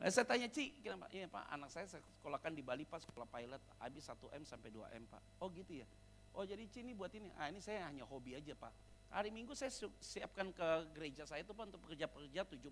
Nah, 0.00 0.08
saya 0.12 0.24
tanya, 0.28 0.48
Ci, 0.48 0.72
kenapa? 0.80 1.08
Iya 1.12 1.28
Pak, 1.28 1.44
anak 1.52 1.68
saya 1.72 1.88
sekolahkan 1.88 2.52
di 2.56 2.64
Bali 2.64 2.88
Pak, 2.88 3.04
sekolah 3.04 3.28
pilot, 3.28 3.60
habis 3.80 4.04
1M 4.08 4.44
sampai 4.48 4.68
2M 4.72 5.04
Pak. 5.08 5.22
Oh 5.44 5.52
gitu 5.52 5.76
ya? 5.76 5.88
Oh 6.32 6.44
jadi 6.44 6.64
Ci 6.72 6.84
ini 6.84 6.96
buat 6.96 7.12
ini, 7.12 7.28
ah 7.36 7.52
ini 7.52 7.60
saya 7.60 7.84
hanya 7.84 8.04
hobi 8.08 8.36
aja 8.36 8.52
Pak. 8.56 8.72
Hari 9.10 9.30
Minggu 9.32 9.54
saya 9.54 9.72
siapkan 10.02 10.50
ke 10.52 10.68
gereja 10.92 11.24
saya 11.24 11.40
itu 11.40 11.54
Pak 11.54 11.64
untuk 11.72 11.80
pekerja-pekerja 11.88 12.42
70 12.44 12.70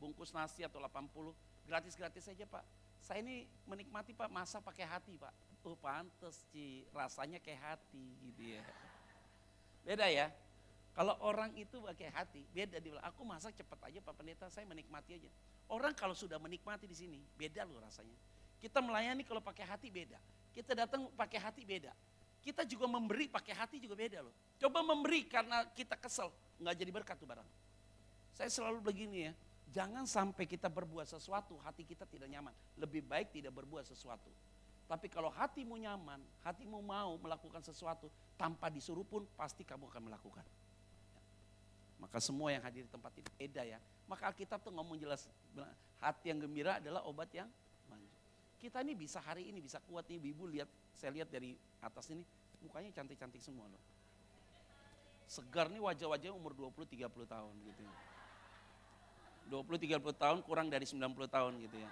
bungkus 0.00 0.32
nasi 0.32 0.64
atau 0.64 0.80
80, 0.80 1.36
gratis-gratis 1.68 2.24
saja 2.24 2.44
Pak. 2.48 2.64
Saya 3.00 3.20
ini 3.20 3.44
menikmati 3.68 4.16
Pak, 4.16 4.28
masa 4.32 4.58
pakai 4.58 4.88
hati 4.88 5.16
Pak. 5.20 5.32
Oh 5.60 5.76
pantes 5.76 6.48
Ci, 6.48 6.88
rasanya 6.96 7.36
kayak 7.36 7.60
hati 7.60 8.06
gitu 8.24 8.56
ya. 8.56 8.64
Beda 9.84 10.08
ya, 10.08 10.32
kalau 10.96 11.14
orang 11.22 11.54
itu 11.54 11.80
pakai 11.80 12.10
hati, 12.10 12.42
beda 12.50 12.80
bilang, 12.82 13.04
aku 13.06 13.22
masak 13.22 13.54
cepat 13.54 13.92
aja 13.92 13.98
Pak 14.02 14.14
Pendeta, 14.16 14.46
saya 14.50 14.66
menikmati 14.66 15.16
aja. 15.16 15.30
Orang 15.70 15.94
kalau 15.94 16.16
sudah 16.16 16.36
menikmati 16.42 16.88
di 16.88 16.96
sini, 16.96 17.20
beda 17.38 17.62
loh 17.62 17.78
rasanya. 17.78 18.16
Kita 18.60 18.82
melayani 18.82 19.22
kalau 19.22 19.40
pakai 19.40 19.64
hati 19.64 19.88
beda. 19.88 20.18
Kita 20.50 20.74
datang 20.74 21.06
pakai 21.14 21.38
hati 21.38 21.62
beda. 21.62 21.94
Kita 22.40 22.64
juga 22.64 22.88
memberi 22.88 23.28
pakai 23.28 23.52
hati 23.52 23.76
juga 23.76 24.00
beda 24.00 24.24
loh. 24.24 24.32
Coba 24.56 24.80
memberi 24.80 25.28
karena 25.28 25.64
kita 25.76 25.96
kesel, 26.00 26.32
nggak 26.60 26.74
jadi 26.76 26.90
berkat 26.90 27.16
tuh 27.20 27.28
barang. 27.28 27.48
Saya 28.32 28.48
selalu 28.48 28.80
begini 28.80 29.28
ya, 29.28 29.32
jangan 29.68 30.08
sampai 30.08 30.48
kita 30.48 30.72
berbuat 30.72 31.04
sesuatu, 31.04 31.60
hati 31.60 31.84
kita 31.84 32.08
tidak 32.08 32.32
nyaman. 32.32 32.56
Lebih 32.80 33.04
baik 33.04 33.36
tidak 33.36 33.52
berbuat 33.52 33.84
sesuatu. 33.84 34.32
Tapi 34.90 35.06
kalau 35.06 35.30
hatimu 35.30 35.78
nyaman, 35.78 36.18
hatimu 36.42 36.82
mau 36.82 37.14
melakukan 37.20 37.62
sesuatu 37.62 38.10
tanpa 38.34 38.66
disuruh 38.72 39.06
pun 39.06 39.22
pasti 39.38 39.62
kamu 39.62 39.86
akan 39.86 40.02
melakukan. 40.10 40.42
Maka 42.00 42.18
semua 42.18 42.50
yang 42.50 42.64
hadir 42.64 42.88
di 42.88 42.90
tempat 42.90 43.12
ini 43.14 43.30
beda 43.36 43.62
ya. 43.62 43.78
Maka 44.08 44.32
Alkitab 44.32 44.64
tuh 44.64 44.72
ngomong 44.74 44.98
jelas, 44.98 45.28
hati 46.00 46.32
yang 46.32 46.42
gembira 46.42 46.80
adalah 46.80 47.04
obat 47.04 47.28
yang. 47.30 47.46
Kita 48.60 48.84
ini 48.84 48.92
bisa 48.92 49.24
hari 49.24 49.48
ini 49.48 49.64
bisa 49.64 49.80
kuat 49.88 50.04
nih, 50.04 50.20
ibu 50.20 50.44
lihat, 50.44 50.68
saya 50.92 51.16
lihat 51.16 51.32
dari 51.32 51.56
atas 51.80 52.12
ini, 52.12 52.20
mukanya 52.60 52.92
cantik-cantik 52.92 53.40
semua 53.40 53.64
loh. 53.64 53.80
Segar 55.24 55.72
nih 55.72 55.80
wajah-wajah 55.80 56.28
umur 56.36 56.52
20-30 56.52 57.08
tahun 57.24 57.54
gitu 57.64 57.80
ya. 57.80 57.94
20-30 59.48 60.04
tahun 60.14 60.38
kurang 60.44 60.68
dari 60.68 60.84
90 60.84 61.00
tahun 61.26 61.52
gitu 61.64 61.76
ya. 61.80 61.90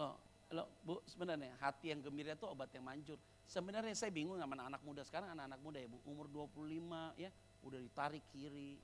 Loh, 0.00 0.16
loh 0.56 0.66
Bu, 0.80 1.04
sebenarnya 1.04 1.52
hati 1.60 1.92
yang 1.92 2.00
gembira 2.00 2.32
itu 2.32 2.48
obat 2.48 2.72
yang 2.72 2.88
manjur. 2.88 3.20
Sebenarnya 3.46 3.92
saya 3.92 4.10
bingung 4.10 4.40
sama 4.40 4.56
anak-anak 4.56 4.82
muda 4.82 5.02
sekarang, 5.04 5.30
anak-anak 5.36 5.60
muda 5.60 5.78
ya 5.78 5.88
Bu, 5.92 6.00
umur 6.08 6.26
25 6.32 7.20
ya, 7.20 7.30
udah 7.62 7.78
ditarik 7.84 8.24
kiri. 8.32 8.80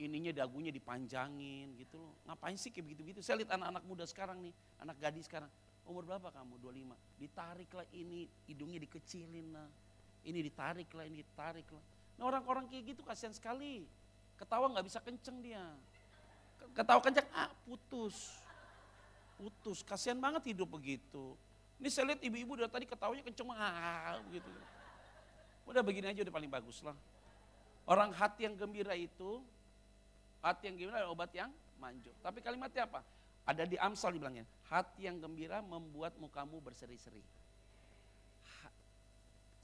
Ininya 0.00 0.32
dagunya 0.32 0.72
dipanjangin 0.72 1.76
gitu 1.76 2.00
loh. 2.00 2.16
Ngapain 2.24 2.56
sih 2.56 2.72
kayak 2.72 2.88
begitu-gitu? 2.88 3.20
Saya 3.20 3.44
lihat 3.44 3.52
anak-anak 3.52 3.84
muda 3.84 4.04
sekarang 4.08 4.40
nih, 4.40 4.54
anak 4.80 4.96
gadis 4.96 5.28
sekarang. 5.28 5.52
Umur 5.84 6.08
berapa 6.08 6.32
kamu? 6.32 6.56
25. 6.56 7.20
Ditarik 7.20 7.70
lah 7.76 7.86
ini, 7.92 8.24
hidungnya 8.48 8.80
dikecilin 8.80 9.52
lah. 9.52 9.68
Ini 10.24 10.40
ditarik 10.40 10.88
lah, 10.96 11.04
ini 11.04 11.20
ditarik 11.20 11.68
lah. 11.68 11.84
Nah 12.16 12.24
orang-orang 12.32 12.64
kayak 12.72 12.96
gitu 12.96 13.04
kasihan 13.04 13.36
sekali. 13.36 13.84
Ketawa 14.40 14.72
nggak 14.72 14.88
bisa 14.88 15.04
kenceng 15.04 15.44
dia. 15.44 15.64
Ketawa 16.72 17.00
kenceng, 17.04 17.28
ah 17.36 17.52
putus 17.68 18.40
putus. 19.40 19.80
Kasihan 19.80 20.20
banget 20.20 20.52
hidup 20.52 20.68
begitu. 20.68 21.32
Ini 21.80 21.88
saya 21.88 22.12
lihat 22.12 22.20
ibu-ibu 22.20 22.60
dari 22.60 22.68
tadi 22.68 22.84
ketawanya 22.84 23.24
kenceng 23.24 23.48
ah, 23.56 24.20
begitu. 24.28 24.48
Udah 25.64 25.80
begini 25.80 26.12
aja 26.12 26.20
udah 26.20 26.34
paling 26.36 26.52
bagus 26.52 26.84
lah. 26.84 26.92
Orang 27.88 28.12
hati 28.12 28.44
yang 28.44 28.54
gembira 28.54 28.92
itu, 28.92 29.40
hati 30.40 30.68
yang 30.68 30.74
gembira 30.76 31.00
adalah 31.00 31.12
obat 31.12 31.30
yang 31.36 31.50
manjur. 31.80 32.12
Tapi 32.20 32.38
kalimatnya 32.44 32.84
apa? 32.88 33.00
Ada 33.48 33.64
di 33.64 33.76
Amsal 33.80 34.14
dibilangnya, 34.14 34.44
hati 34.68 35.08
yang 35.08 35.16
gembira 35.16 35.64
membuat 35.64 36.14
mukamu 36.20 36.60
berseri-seri. 36.60 37.24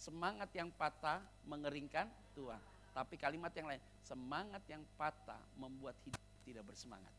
Semangat 0.01 0.49
yang 0.57 0.73
patah 0.73 1.21
mengeringkan 1.45 2.09
tua. 2.33 2.57
Tapi 2.97 3.21
kalimat 3.21 3.53
yang 3.53 3.69
lain, 3.69 3.83
semangat 4.01 4.65
yang 4.69 4.81
patah 4.97 5.41
membuat 5.61 5.93
hidup 6.09 6.23
tidak 6.49 6.65
bersemangat. 6.65 7.13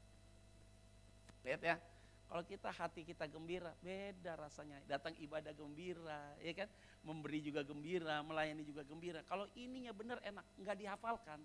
Lihat 1.46 1.62
ya, 1.62 1.76
kalau 2.28 2.44
kita 2.44 2.70
hati 2.74 3.08
kita 3.08 3.24
gembira, 3.30 3.72
beda 3.80 4.36
rasanya. 4.36 4.84
Datang 4.90 5.16
ibadah 5.22 5.56
gembira, 5.56 6.36
ya 6.44 6.52
kan? 6.52 6.70
Memberi 7.06 7.40
juga 7.40 7.64
gembira, 7.64 8.20
melayani 8.20 8.68
juga 8.68 8.84
gembira. 8.84 9.24
Kalau 9.30 9.48
ininya 9.56 9.96
benar 9.96 10.20
enak, 10.26 10.44
nggak 10.60 10.78
dihafalkan. 10.82 11.40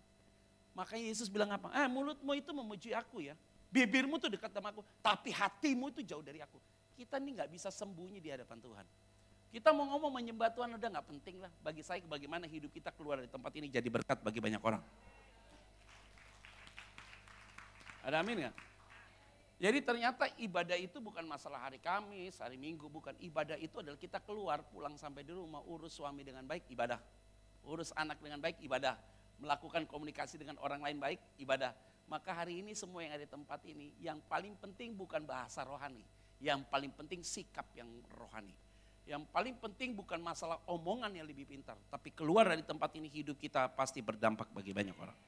Makanya 0.72 1.04
Yesus 1.12 1.28
bilang 1.28 1.52
apa? 1.52 1.68
Eh 1.76 1.88
mulutmu 1.88 2.32
itu 2.32 2.50
memuji 2.52 2.90
aku 2.96 3.20
ya. 3.20 3.36
Bibirmu 3.72 4.20
tuh 4.20 4.28
dekat 4.28 4.52
sama 4.52 4.68
aku, 4.68 4.84
tapi 5.00 5.32
hatimu 5.32 5.88
itu 5.88 6.04
jauh 6.04 6.20
dari 6.20 6.44
aku. 6.44 6.60
Kita 6.92 7.16
ini 7.16 7.32
nggak 7.32 7.48
bisa 7.48 7.72
sembunyi 7.72 8.20
di 8.20 8.28
hadapan 8.28 8.60
Tuhan. 8.60 8.86
Kita 9.52 9.68
mau 9.72 9.84
ngomong 9.84 10.12
menyembah 10.16 10.52
Tuhan 10.52 10.76
udah 10.76 10.88
nggak 10.92 11.06
penting 11.08 11.36
lah. 11.40 11.52
Bagi 11.60 11.80
saya 11.84 12.00
bagaimana 12.04 12.44
hidup 12.48 12.72
kita 12.72 12.92
keluar 12.92 13.20
dari 13.20 13.28
tempat 13.32 13.52
ini 13.56 13.68
jadi 13.68 13.88
berkat 13.88 14.20
bagi 14.20 14.40
banyak 14.40 14.60
orang. 14.60 14.80
Ada 18.04 18.20
amin 18.20 18.48
nggak? 18.48 18.56
Jadi 19.62 19.78
ternyata 19.78 20.26
ibadah 20.42 20.74
itu 20.74 20.98
bukan 20.98 21.22
masalah 21.22 21.70
hari 21.70 21.78
Kamis, 21.78 22.42
hari 22.42 22.58
Minggu, 22.58 22.90
bukan. 22.90 23.14
Ibadah 23.22 23.54
itu 23.62 23.78
adalah 23.78 23.94
kita 23.94 24.18
keluar, 24.18 24.58
pulang 24.66 24.98
sampai 24.98 25.22
di 25.22 25.30
rumah, 25.30 25.62
urus 25.62 25.94
suami 25.94 26.26
dengan 26.26 26.42
baik, 26.42 26.66
ibadah. 26.74 26.98
Urus 27.62 27.94
anak 27.94 28.18
dengan 28.18 28.42
baik, 28.42 28.58
ibadah. 28.58 28.98
Melakukan 29.42 29.82
komunikasi 29.90 30.38
dengan 30.38 30.56
orang 30.62 30.78
lain 30.78 31.02
baik, 31.02 31.18
ibadah. 31.42 31.74
Maka 32.06 32.30
hari 32.30 32.62
ini 32.62 32.78
semua 32.78 33.02
yang 33.02 33.18
ada 33.18 33.26
di 33.26 33.30
tempat 33.30 33.58
ini, 33.66 33.90
yang 33.98 34.22
paling 34.30 34.54
penting 34.62 34.94
bukan 34.94 35.26
bahasa 35.26 35.66
rohani. 35.66 36.06
Yang 36.38 36.62
paling 36.70 36.94
penting 36.94 37.26
sikap 37.26 37.66
yang 37.74 37.90
rohani. 38.14 38.54
Yang 39.02 39.26
paling 39.34 39.58
penting 39.58 39.98
bukan 39.98 40.22
masalah 40.22 40.62
omongan 40.70 41.10
yang 41.10 41.26
lebih 41.26 41.42
pintar. 41.42 41.74
Tapi 41.90 42.14
keluar 42.14 42.46
dari 42.46 42.62
tempat 42.62 42.94
ini 42.94 43.10
hidup 43.10 43.34
kita 43.34 43.66
pasti 43.74 43.98
berdampak 43.98 44.46
bagi 44.54 44.70
banyak 44.70 44.94
orang. 44.94 45.18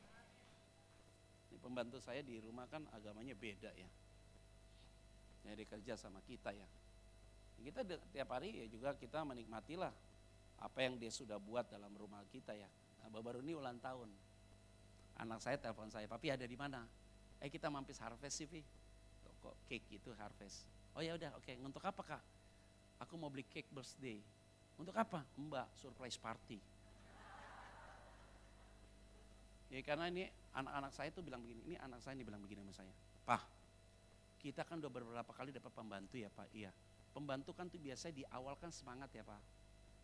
Ini 1.50 1.58
pembantu 1.58 1.98
saya 1.98 2.22
di 2.22 2.38
rumah 2.38 2.70
kan 2.70 2.86
agamanya 2.94 3.34
beda 3.34 3.74
ya 3.74 3.88
jadi 5.44 5.64
kerja 5.68 5.94
sama 6.00 6.24
kita 6.24 6.50
ya. 6.56 6.64
Kita 7.60 7.80
tiap 7.84 8.28
hari 8.32 8.64
ya 8.64 8.66
juga 8.68 8.96
kita 8.96 9.24
menikmatilah 9.24 9.92
apa 10.60 10.78
yang 10.80 10.96
dia 10.96 11.12
sudah 11.12 11.36
buat 11.36 11.68
dalam 11.68 11.92
rumah 11.96 12.24
kita 12.32 12.56
ya. 12.56 12.68
Nah, 13.04 13.20
baru 13.20 13.44
ini 13.44 13.52
ulang 13.52 13.76
tahun. 13.84 14.08
Anak 15.20 15.44
saya 15.44 15.60
telepon 15.60 15.92
saya, 15.92 16.08
papi 16.08 16.32
ada 16.32 16.48
di 16.48 16.56
mana? 16.56 16.88
Eh 17.38 17.52
kita 17.52 17.68
mampir 17.68 17.92
harvest 18.00 18.48
sih, 18.48 18.64
Kok 19.44 19.68
cake 19.68 20.00
itu 20.00 20.08
harvest. 20.16 20.64
Oh 20.96 21.04
ya 21.04 21.12
udah, 21.20 21.36
oke. 21.36 21.44
Okay. 21.44 21.60
Untuk 21.60 21.84
apa 21.84 22.00
kak? 22.00 22.22
Aku 23.04 23.20
mau 23.20 23.28
beli 23.28 23.44
cake 23.44 23.68
birthday. 23.68 24.16
Untuk 24.80 24.96
apa? 24.96 25.20
Mbak, 25.36 25.68
surprise 25.76 26.16
party. 26.16 26.56
Ya 29.72 29.82
karena 29.82 30.06
ini 30.06 30.30
anak-anak 30.54 30.92
saya 30.94 31.10
tuh 31.10 31.20
bilang 31.20 31.42
begini, 31.42 31.60
ini 31.66 31.76
anak 31.82 31.98
saya 31.98 32.14
ini 32.14 32.22
bilang 32.22 32.38
begini 32.38 32.62
sama 32.62 32.72
saya. 32.72 32.94
Pak, 33.26 33.42
kita 34.38 34.62
kan 34.62 34.78
udah 34.78 34.92
beberapa 34.92 35.32
kali 35.34 35.50
dapat 35.50 35.72
pembantu 35.74 36.14
ya 36.14 36.30
Pak, 36.30 36.46
iya. 36.54 36.70
Pembantu 37.10 37.50
kan 37.56 37.66
tuh 37.66 37.82
biasanya 37.82 38.14
di 38.14 38.24
awal 38.30 38.54
kan 38.54 38.70
semangat 38.70 39.10
ya 39.10 39.26
Pak. 39.26 39.42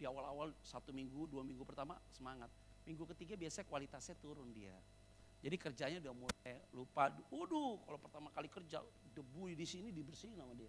Di 0.00 0.10
awal-awal 0.10 0.50
satu 0.66 0.90
minggu, 0.90 1.30
dua 1.30 1.46
minggu 1.46 1.62
pertama 1.62 1.94
semangat. 2.10 2.50
Minggu 2.90 3.06
ketiga 3.14 3.38
biasanya 3.38 3.66
kualitasnya 3.70 4.18
turun 4.18 4.50
dia. 4.50 4.74
Jadi 5.40 5.56
kerjanya 5.56 5.98
udah 6.02 6.14
mulai 6.18 6.58
lupa. 6.74 7.14
Waduh, 7.30 7.78
kalau 7.86 7.98
pertama 8.02 8.28
kali 8.34 8.50
kerja 8.50 8.82
debu 9.14 9.54
di 9.54 9.62
sini 9.62 9.94
dibersihin 9.94 10.34
sama 10.34 10.52
dia. 10.58 10.68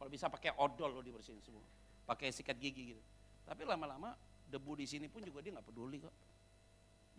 Kalau 0.00 0.08
bisa 0.08 0.32
pakai 0.32 0.56
odol 0.56 0.96
lo 0.96 1.04
dibersihin 1.04 1.38
semua. 1.44 1.62
Pakai 2.08 2.32
sikat 2.32 2.56
gigi 2.56 2.96
gitu. 2.96 3.02
Tapi 3.44 3.68
lama-lama 3.68 4.16
debu 4.48 4.80
di 4.80 4.88
sini 4.88 5.06
pun 5.12 5.20
juga 5.20 5.44
dia 5.44 5.52
nggak 5.52 5.68
peduli 5.68 6.00
kok. 6.00 6.14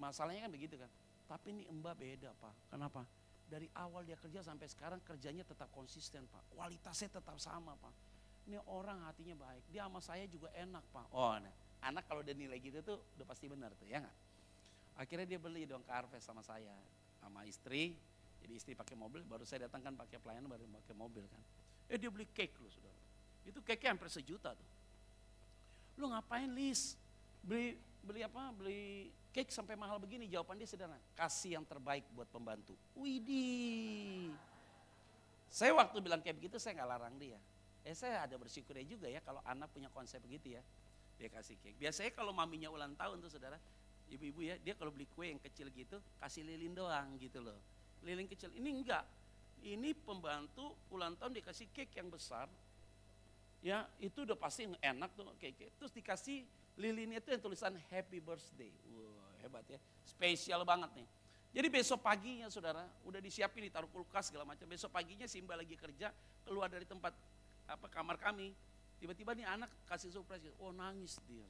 Masalahnya 0.01 0.49
kan 0.49 0.51
begitu 0.51 0.75
kan. 0.81 0.89
Tapi 1.29 1.53
ini 1.55 1.63
Mbak 1.69 1.95
beda 1.95 2.29
Pak. 2.41 2.73
Kenapa? 2.73 3.05
dari 3.45 3.69
awal 3.77 4.01
dia 4.01 4.17
kerja 4.17 4.41
sampai 4.41 4.65
sekarang 4.65 4.99
kerjanya 5.05 5.45
tetap 5.45 5.69
konsisten 5.69 6.25
Pak. 6.25 6.57
Kualitasnya 6.57 7.21
tetap 7.21 7.37
sama 7.37 7.77
Pak. 7.77 7.93
Ini 8.49 8.61
orang 8.69 9.05
hatinya 9.05 9.37
baik. 9.37 9.69
Dia 9.69 9.85
sama 9.85 10.01
saya 10.01 10.25
juga 10.29 10.49
enak 10.53 10.81
Pak. 10.93 11.07
Oh 11.13 11.33
nah, 11.37 11.53
anak 11.85 12.09
kalau 12.09 12.25
udah 12.25 12.33
nilai 12.33 12.57
gitu 12.57 12.81
tuh 12.81 12.97
udah 13.17 13.25
pasti 13.29 13.45
benar 13.45 13.71
tuh 13.77 13.85
ya 13.85 14.01
nggak? 14.01 14.17
Akhirnya 14.95 15.27
dia 15.27 15.39
beli 15.39 15.67
dong 15.67 15.83
karpet 15.85 16.23
sama 16.23 16.41
saya. 16.41 16.71
Sama 17.19 17.45
istri. 17.45 17.93
Jadi 18.45 18.53
istri 18.53 18.73
pakai 18.77 18.93
mobil, 18.93 19.25
baru 19.25 19.41
saya 19.41 19.65
datangkan 19.65 19.97
pakai 19.97 20.21
pelayanan 20.21 20.45
baru 20.45 20.69
pakai 20.85 20.95
mobil 20.95 21.25
kan. 21.25 21.41
Eh 21.89 21.97
dia 21.97 22.13
beli 22.13 22.29
cake 22.29 22.53
loh 22.61 22.69
saudara. 22.69 22.99
Itu 23.45 23.61
cake 23.61 23.85
hampir 23.89 24.09
sejuta 24.09 24.53
tuh. 24.53 24.69
Lu 25.97 26.09
ngapain 26.09 26.49
Lis? 26.53 26.93
Beli 27.41 27.73
beli 28.05 28.21
apa? 28.21 28.53
Beli 28.53 29.09
cake 29.33 29.49
sampai 29.49 29.73
mahal 29.73 29.97
begini? 29.97 30.29
Jawaban 30.29 30.61
dia 30.61 30.69
sederhana, 30.69 31.01
kasih 31.17 31.57
yang 31.57 31.65
terbaik 31.65 32.05
buat 32.13 32.29
pembantu. 32.29 32.77
Widih. 32.93 34.29
Saya 35.49 35.73
waktu 35.73 35.97
bilang 36.03 36.21
kayak 36.21 36.37
begitu 36.37 36.61
saya 36.61 36.77
nggak 36.77 36.89
larang 36.89 37.15
dia. 37.17 37.39
Eh 37.85 37.93
saya 37.97 38.25
ada 38.25 38.35
bersyukur 38.37 38.77
juga 38.85 39.09
ya 39.09 39.21
kalau 39.21 39.41
anak 39.45 39.73
punya 39.73 39.89
konsep 39.89 40.21
begitu 40.21 40.57
ya. 40.57 40.61
Dia 41.15 41.29
kasih 41.31 41.55
cake. 41.59 41.77
Biasanya 41.79 42.11
kalau 42.11 42.35
maminya 42.35 42.67
ulang 42.69 42.93
tahun 42.95 43.23
tuh 43.23 43.31
saudara, 43.31 43.55
ibu-ibu 44.11 44.43
ya, 44.43 44.55
dia 44.59 44.75
kalau 44.75 44.91
beli 44.91 45.07
kue 45.09 45.31
yang 45.31 45.39
kecil 45.39 45.71
gitu, 45.71 45.97
kasih 46.19 46.43
lilin 46.43 46.75
doang 46.75 47.15
gitu 47.17 47.39
loh. 47.39 47.57
Lilin 48.03 48.27
kecil. 48.27 48.51
Ini 48.53 48.69
enggak. 48.69 49.05
Ini 49.65 49.97
pembantu 49.97 50.75
ulang 50.93 51.17
tahun 51.17 51.33
dikasih 51.41 51.71
cake 51.73 51.97
yang 51.97 52.11
besar. 52.11 52.45
Ya, 53.65 53.89
itu 53.97 54.21
udah 54.27 54.37
pasti 54.37 54.67
enak 54.67 55.09
tuh 55.17 55.25
cake. 55.41 55.73
Terus 55.81 55.89
dikasih 55.95 56.45
lilinnya 56.77 57.23
itu 57.23 57.33
yang 57.33 57.41
tulisan 57.41 57.73
happy 57.89 58.21
birthday. 58.21 58.69
Wow 58.93 59.15
hebat 59.45 59.65
ya. 59.69 59.79
Spesial 60.01 60.65
banget 60.65 60.89
nih. 60.97 61.07
Jadi 61.55 61.67
besok 61.71 62.03
paginya 62.03 62.51
saudara, 62.51 62.83
udah 63.07 63.21
disiapin 63.23 63.63
ditaruh 63.63 63.87
kulkas 63.87 64.33
segala 64.33 64.43
macam. 64.43 64.67
Besok 64.67 64.91
paginya 64.91 65.23
Simba 65.29 65.55
lagi 65.55 65.77
kerja, 65.77 66.11
keluar 66.43 66.67
dari 66.67 66.83
tempat 66.83 67.15
apa 67.69 67.87
kamar 67.87 68.19
kami. 68.19 68.51
Tiba-tiba 68.99 69.35
nih 69.35 69.47
anak 69.47 69.71
kasih 69.85 70.09
surprise, 70.11 70.47
oh 70.59 70.71
nangis 70.71 71.19
dia. 71.27 71.45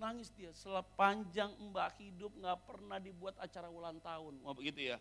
Nangis 0.00 0.34
dia, 0.34 0.50
sepanjang 0.56 1.54
mbak 1.70 1.94
hidup 2.02 2.34
nggak 2.34 2.58
pernah 2.66 2.98
dibuat 2.98 3.38
acara 3.38 3.70
ulang 3.70 4.02
tahun. 4.02 4.42
Mau 4.42 4.56
begitu 4.56 4.82
ya. 4.82 4.98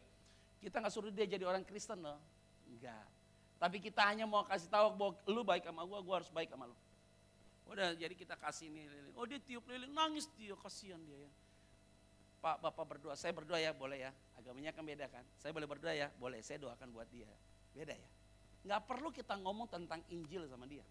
Kita 0.61 0.77
nggak 0.77 0.93
suruh 0.93 1.09
dia 1.09 1.25
jadi 1.25 1.41
orang 1.41 1.65
Kristen 1.65 2.05
loh. 2.05 2.21
Enggak. 2.69 3.07
Tapi 3.57 3.77
kita 3.81 4.05
hanya 4.05 4.29
mau 4.29 4.45
kasih 4.45 4.69
tahu 4.69 4.93
bahwa 4.93 5.13
lu 5.29 5.41
baik 5.41 5.65
sama 5.65 5.81
gua, 5.85 5.99
gua 6.01 6.15
harus 6.21 6.29
baik 6.29 6.53
sama 6.53 6.69
lu. 6.69 6.77
Udah 7.69 7.93
jadi 7.97 8.13
kita 8.13 8.37
kasih 8.37 8.69
nih 8.69 8.85
lilin. 8.89 9.13
Oh 9.17 9.25
dia 9.25 9.41
tiup 9.41 9.65
lilin, 9.65 9.89
nangis 9.89 10.29
dia, 10.37 10.53
kasihan 10.57 11.01
dia 11.05 11.25
ya. 11.25 11.31
Pak 12.41 12.57
Bapak 12.57 12.85
berdoa, 12.97 13.13
saya 13.13 13.37
berdoa 13.37 13.61
ya 13.61 13.69
boleh 13.69 14.01
ya. 14.01 14.11
Agamanya 14.33 14.73
kan 14.73 14.81
beda 14.81 15.05
kan. 15.13 15.21
Saya 15.37 15.53
boleh 15.53 15.69
berdoa 15.69 15.93
ya, 15.93 16.09
boleh. 16.17 16.41
Saya 16.41 16.57
doakan 16.57 16.89
buat 16.89 17.05
dia. 17.13 17.29
Beda 17.73 17.93
ya. 17.93 18.09
Nggak 18.65 18.81
perlu 18.89 19.13
kita 19.13 19.37
ngomong 19.37 19.69
tentang 19.69 20.01
Injil 20.09 20.49
sama 20.49 20.65
dia. 20.65 20.81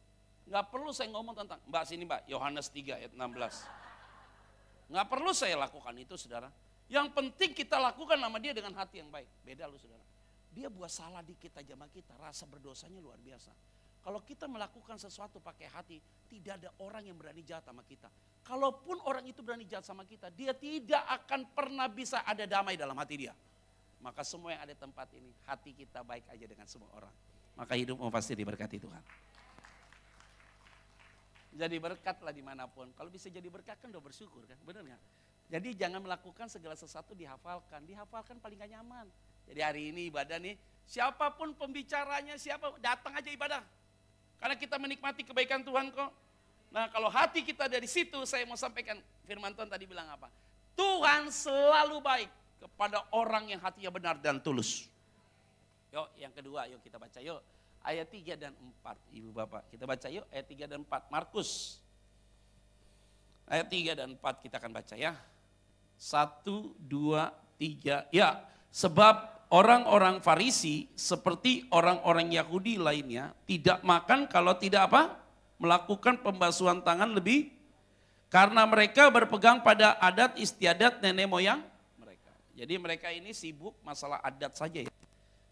Nggak 0.50 0.66
perlu 0.66 0.90
saya 0.90 1.14
ngomong 1.14 1.35
tentang, 1.38 1.62
mbak 1.71 1.87
sini 1.87 2.02
mbak, 2.02 2.26
Yohanes 2.26 2.75
3 2.75 2.99
ayat 2.99 3.14
16. 3.14 4.90
Nggak 4.90 5.07
perlu 5.07 5.30
saya 5.30 5.54
lakukan 5.54 5.95
itu 5.95 6.19
saudara. 6.19 6.50
Yang 6.90 7.14
penting 7.14 7.54
kita 7.54 7.78
lakukan 7.78 8.19
nama 8.19 8.35
dia 8.42 8.50
dengan 8.50 8.75
hati 8.75 8.99
yang 8.99 9.07
baik. 9.14 9.30
Beda 9.47 9.71
lu 9.71 9.78
saudara. 9.78 10.02
Dia 10.50 10.66
buat 10.66 10.90
salah 10.90 11.23
di 11.23 11.38
kita 11.38 11.62
jamaah 11.62 11.87
kita, 11.95 12.19
rasa 12.19 12.50
berdosanya 12.50 12.99
luar 12.99 13.14
biasa. 13.23 13.54
Kalau 14.02 14.19
kita 14.26 14.50
melakukan 14.50 14.99
sesuatu 14.99 15.38
pakai 15.38 15.71
hati, 15.71 16.02
tidak 16.26 16.59
ada 16.59 16.75
orang 16.83 17.07
yang 17.07 17.14
berani 17.14 17.47
jahat 17.47 17.71
sama 17.71 17.87
kita. 17.87 18.11
Kalaupun 18.42 18.99
orang 19.07 19.23
itu 19.30 19.47
berani 19.47 19.71
jahat 19.71 19.87
sama 19.87 20.02
kita, 20.02 20.35
dia 20.35 20.50
tidak 20.50 21.07
akan 21.07 21.47
pernah 21.54 21.87
bisa 21.87 22.26
ada 22.26 22.42
damai 22.42 22.75
dalam 22.75 22.99
hati 22.99 23.23
dia. 23.23 23.35
Maka 24.02 24.26
semua 24.26 24.50
yang 24.50 24.66
ada 24.66 24.75
tempat 24.75 25.07
ini, 25.14 25.30
hati 25.47 25.71
kita 25.78 26.02
baik 26.02 26.26
aja 26.26 26.42
dengan 26.42 26.66
semua 26.66 26.90
orang. 26.99 27.14
Maka 27.54 27.78
hidupmu 27.78 28.11
pasti 28.11 28.35
diberkati 28.35 28.83
Tuhan. 28.83 29.29
Jadi 31.50 31.76
berkatlah 31.83 32.30
di 32.30 32.42
mana 32.47 32.71
pun. 32.71 32.90
Kalau 32.95 33.11
bisa 33.11 33.26
jadi 33.26 33.47
berkat 33.50 33.83
kan 33.83 33.90
udah 33.90 34.02
bersyukur 34.02 34.47
kan, 34.47 34.54
benar 34.62 34.87
nggak? 34.87 35.02
Jadi 35.50 35.69
jangan 35.75 35.99
melakukan 35.99 36.47
segala 36.47 36.78
sesuatu 36.78 37.11
dihafalkan. 37.11 37.83
Dihafalkan 37.83 38.38
paling 38.38 38.54
gak 38.54 38.71
nyaman. 38.71 39.07
Jadi 39.50 39.61
hari 39.66 39.83
ini 39.90 40.07
ibadah 40.07 40.38
nih, 40.38 40.54
siapa 40.87 41.35
pun 41.35 41.50
pembicaranya, 41.59 42.38
siapa 42.38 42.71
datang 42.78 43.19
aja 43.19 43.26
ibadah. 43.35 43.62
Karena 44.38 44.54
kita 44.54 44.78
menikmati 44.78 45.26
kebaikan 45.26 45.66
Tuhan 45.66 45.90
kok. 45.90 46.11
Nah 46.71 46.87
kalau 46.95 47.11
hati 47.11 47.42
kita 47.42 47.66
dari 47.66 47.90
situ, 47.90 48.23
saya 48.23 48.47
mau 48.47 48.54
sampaikan 48.54 48.95
firman 49.26 49.50
Tuhan 49.50 49.66
tadi 49.66 49.90
bilang 49.90 50.07
apa? 50.07 50.30
Tuhan 50.78 51.35
selalu 51.35 51.99
baik 51.99 52.30
kepada 52.62 53.02
orang 53.11 53.50
yang 53.50 53.59
hatinya 53.59 53.90
benar 53.90 54.23
dan 54.23 54.38
tulus. 54.38 54.87
Yuk 55.90 56.14
yang 56.14 56.30
kedua, 56.30 56.71
yuk 56.71 56.78
kita 56.78 56.95
baca 56.95 57.19
yuk 57.19 57.42
ayat 57.84 58.08
3 58.08 58.37
dan 58.37 58.52
4. 58.84 59.16
Ibu 59.16 59.30
Bapak, 59.32 59.68
kita 59.72 59.84
baca 59.88 60.06
yuk 60.12 60.26
ayat 60.28 60.46
3 60.46 60.70
dan 60.70 60.80
4. 60.84 61.12
Markus. 61.12 61.80
Ayat 63.50 63.66
3 63.66 63.99
dan 63.99 64.08
4 64.14 64.44
kita 64.44 64.56
akan 64.60 64.72
baca 64.72 64.94
ya. 64.94 65.12
Satu, 66.00 66.72
dua, 66.80 67.34
tiga. 67.60 68.08
Ya, 68.08 68.40
sebab 68.72 69.44
orang-orang 69.52 70.22
Farisi 70.25 70.88
seperti 70.96 71.68
orang-orang 71.68 72.32
Yahudi 72.32 72.80
lainnya 72.80 73.37
tidak 73.44 73.84
makan 73.84 74.30
kalau 74.30 74.56
tidak 74.56 74.88
apa? 74.88 75.20
Melakukan 75.60 76.25
pembasuhan 76.25 76.80
tangan 76.80 77.12
lebih 77.12 77.52
karena 78.32 78.64
mereka 78.64 79.12
berpegang 79.12 79.60
pada 79.60 80.00
adat 80.00 80.40
istiadat 80.40 81.04
nenek 81.04 81.28
moyang 81.28 81.60
mereka. 82.00 82.32
Jadi 82.56 82.75
mereka 82.80 83.12
ini 83.12 83.37
sibuk 83.37 83.76
masalah 83.84 84.25
adat 84.25 84.56
saja 84.56 84.80
ya. 84.80 84.92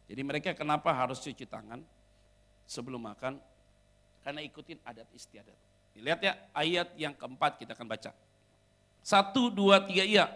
Jadi 0.09 0.23
mereka 0.25 0.57
kenapa 0.57 0.89
harus 0.97 1.21
cuci 1.21 1.45
tangan? 1.45 1.85
Sebelum 2.69 3.01
makan 3.01 3.41
karena 4.21 4.45
ikutin 4.45 4.77
adat 4.85 5.09
istiadat. 5.17 5.57
Lihat 5.99 6.21
ya 6.23 6.37
ayat 6.53 6.95
yang 6.95 7.17
keempat 7.17 7.59
kita 7.59 7.75
akan 7.75 7.89
baca. 7.89 8.15
Satu, 9.03 9.49
dua, 9.49 9.83
tiga, 9.83 10.05
iya. 10.05 10.31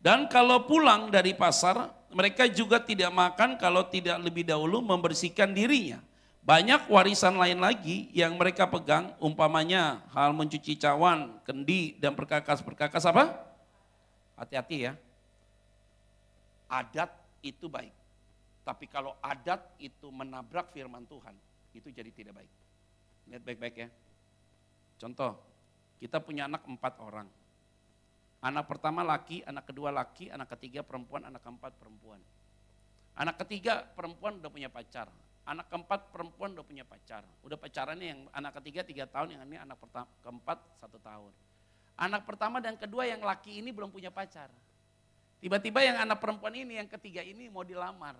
Dan 0.00 0.26
kalau 0.26 0.64
pulang 0.64 1.12
dari 1.12 1.36
pasar, 1.36 1.92
mereka 2.10 2.48
juga 2.50 2.82
tidak 2.82 3.12
makan 3.14 3.60
kalau 3.60 3.86
tidak 3.86 4.16
lebih 4.18 4.42
dahulu 4.42 4.80
membersihkan 4.80 5.52
dirinya. 5.54 6.02
Banyak 6.44 6.92
warisan 6.92 7.40
lain 7.40 7.56
lagi 7.56 8.12
yang 8.12 8.36
mereka 8.36 8.68
pegang, 8.68 9.16
umpamanya 9.16 10.04
hal 10.12 10.36
mencuci 10.36 10.76
cawan, 10.76 11.40
kendi, 11.46 11.96
dan 11.96 12.12
perkakas-perkakas 12.12 13.04
apa? 13.08 13.32
Hati-hati 14.36 14.76
ya. 14.88 14.92
Adat 16.68 17.08
itu 17.40 17.64
baik. 17.64 17.92
Tapi 18.60 18.84
kalau 18.88 19.16
adat 19.24 19.64
itu 19.80 20.08
menabrak 20.12 20.68
firman 20.72 21.08
Tuhan, 21.08 21.32
itu 21.74 21.88
jadi 21.90 22.10
tidak 22.14 22.38
baik. 22.38 22.52
Lihat 23.30 23.42
baik-baik 23.42 23.76
ya. 23.76 23.88
Contoh, 25.00 25.36
kita 25.98 26.22
punya 26.22 26.46
anak 26.46 26.62
empat 26.68 27.00
orang. 27.02 27.26
Anak 28.44 28.68
pertama 28.68 29.00
laki, 29.00 29.40
anak 29.48 29.64
kedua 29.72 29.88
laki, 29.88 30.28
anak 30.28 30.52
ketiga 30.52 30.84
perempuan, 30.84 31.24
anak 31.24 31.40
keempat 31.40 31.72
perempuan. 31.80 32.20
Anak 33.16 33.40
ketiga 33.40 33.88
perempuan 33.96 34.36
udah 34.42 34.52
punya 34.52 34.68
pacar. 34.68 35.08
Anak 35.48 35.68
keempat 35.72 36.12
perempuan 36.12 36.52
udah 36.52 36.64
punya 36.64 36.84
pacar. 36.84 37.24
Udah 37.40 37.56
pacarannya 37.56 38.06
yang 38.16 38.20
anak 38.36 38.60
ketiga 38.60 38.84
tiga 38.84 39.04
tahun, 39.08 39.36
yang 39.36 39.42
ini 39.48 39.56
anak 39.56 39.80
pertama, 39.80 40.08
keempat 40.20 40.58
satu 40.76 41.00
tahun. 41.00 41.32
Anak 41.94 42.26
pertama 42.28 42.58
dan 42.60 42.76
kedua 42.76 43.06
yang 43.08 43.24
laki 43.24 43.64
ini 43.64 43.72
belum 43.72 43.88
punya 43.88 44.12
pacar. 44.12 44.52
Tiba-tiba 45.40 45.80
yang 45.84 46.00
anak 46.00 46.20
perempuan 46.20 46.52
ini, 46.52 46.80
yang 46.80 46.88
ketiga 46.88 47.20
ini 47.24 47.48
mau 47.48 47.64
dilamar. 47.64 48.16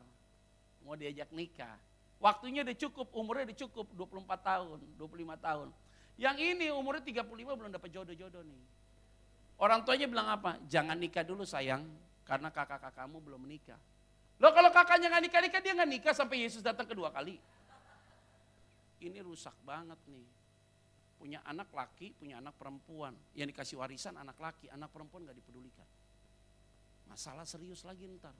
Mau 0.84 0.96
diajak 0.96 1.32
nikah. 1.32 1.76
Waktunya 2.24 2.64
udah 2.64 2.72
cukup, 2.72 3.12
umurnya 3.12 3.52
udah 3.52 3.58
cukup 3.68 3.86
24 3.92 4.24
tahun, 4.40 4.80
25 4.96 5.36
tahun. 5.36 5.68
Yang 6.16 6.36
ini 6.40 6.72
umurnya 6.72 7.04
35 7.04 7.52
belum 7.52 7.68
dapat 7.68 7.92
jodoh-jodoh 7.92 8.40
nih. 8.40 8.62
Orang 9.60 9.84
tuanya 9.84 10.08
bilang 10.08 10.32
apa? 10.32 10.56
Jangan 10.64 10.96
nikah 10.96 11.20
dulu 11.20 11.44
sayang, 11.44 11.84
karena 12.24 12.48
kakak-kakakmu 12.48 13.20
belum 13.20 13.44
menikah. 13.44 13.76
Loh 14.40 14.56
kalau 14.56 14.72
kakaknya 14.72 15.12
nggak 15.12 15.24
nikah-nikah, 15.28 15.60
dia 15.60 15.72
nggak 15.76 15.90
nikah 16.00 16.14
sampai 16.16 16.48
Yesus 16.48 16.64
datang 16.64 16.88
kedua 16.88 17.12
kali. 17.12 17.36
Ini 19.04 19.20
rusak 19.20 19.52
banget 19.60 20.00
nih. 20.08 20.24
Punya 21.20 21.44
anak 21.44 21.68
laki, 21.76 22.16
punya 22.16 22.40
anak 22.40 22.56
perempuan. 22.56 23.12
Yang 23.36 23.52
dikasih 23.52 23.76
warisan 23.76 24.16
anak 24.16 24.40
laki, 24.40 24.72
anak 24.72 24.88
perempuan 24.88 25.28
nggak 25.28 25.36
dipedulikan. 25.44 25.84
Masalah 27.04 27.44
serius 27.44 27.84
lagi 27.84 28.08
ntar. 28.16 28.32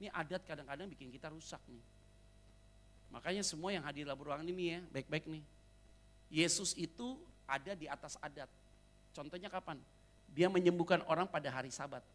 Ini 0.00 0.08
adat 0.08 0.48
kadang-kadang 0.48 0.88
bikin 0.88 1.12
kita 1.12 1.28
rusak 1.28 1.60
nih. 1.68 1.99
Makanya 3.10 3.42
semua 3.42 3.74
yang 3.74 3.82
hadir 3.82 4.06
dalam 4.06 4.22
ruangan 4.22 4.46
ini 4.46 4.78
ya, 4.78 4.80
baik-baik 4.94 5.26
nih. 5.26 5.42
Yesus 6.30 6.78
itu 6.78 7.18
ada 7.46 7.74
di 7.74 7.90
atas 7.90 8.14
adat. 8.22 8.46
Contohnya 9.10 9.50
kapan? 9.50 9.82
Dia 10.30 10.46
menyembuhkan 10.46 11.02
orang 11.10 11.26
pada 11.26 11.50
hari 11.50 11.74
sabat. 11.74 12.06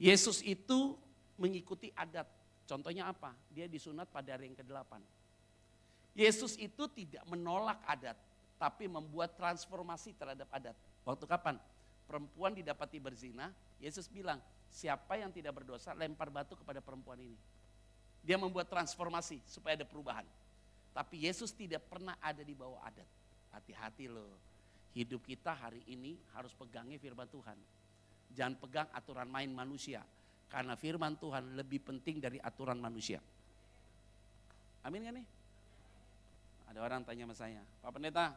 Yesus 0.00 0.40
itu 0.40 0.96
mengikuti 1.36 1.92
adat. 1.92 2.24
Contohnya 2.64 3.12
apa? 3.12 3.36
Dia 3.52 3.68
disunat 3.68 4.08
pada 4.08 4.32
hari 4.32 4.48
yang 4.48 4.56
ke-8. 4.56 4.96
Yesus 6.16 6.56
itu 6.56 6.88
tidak 6.88 7.20
menolak 7.28 7.76
adat, 7.84 8.16
tapi 8.56 8.88
membuat 8.88 9.36
transformasi 9.36 10.16
terhadap 10.16 10.48
adat. 10.48 10.72
Waktu 11.04 11.28
kapan? 11.28 11.60
Perempuan 12.08 12.56
didapati 12.56 12.96
berzina, 13.00 13.52
Yesus 13.80 14.08
bilang, 14.08 14.40
siapa 14.72 15.20
yang 15.20 15.28
tidak 15.28 15.60
berdosa 15.60 15.92
lempar 15.92 16.32
batu 16.32 16.56
kepada 16.56 16.80
perempuan 16.80 17.20
ini. 17.20 17.36
Dia 18.24 18.40
membuat 18.40 18.72
transformasi 18.72 19.38
supaya 19.44 19.76
ada 19.76 19.84
perubahan. 19.84 20.24
Tapi 20.96 21.28
Yesus 21.28 21.52
tidak 21.52 21.84
pernah 21.84 22.16
ada 22.24 22.40
di 22.40 22.56
bawah 22.56 22.80
adat. 22.80 23.06
Hati-hati 23.52 24.08
loh. 24.08 24.32
Hidup 24.96 25.26
kita 25.26 25.52
hari 25.52 25.84
ini 25.92 26.16
harus 26.32 26.56
pegangnya 26.56 26.96
firman 26.96 27.28
Tuhan. 27.28 27.58
Jangan 28.32 28.54
pegang 28.56 28.88
aturan 28.96 29.28
main 29.28 29.52
manusia. 29.52 30.00
Karena 30.48 30.78
firman 30.78 31.18
Tuhan 31.20 31.58
lebih 31.58 31.84
penting 31.84 32.22
dari 32.22 32.38
aturan 32.40 32.80
manusia. 32.80 33.20
Amin 34.84 35.04
gak 35.04 35.14
nih? 35.16 35.26
Ada 36.74 36.78
orang 36.82 37.06
tanya 37.06 37.24
sama 37.30 37.36
saya, 37.38 37.62
Pak 37.80 37.90
Pendeta, 37.94 38.34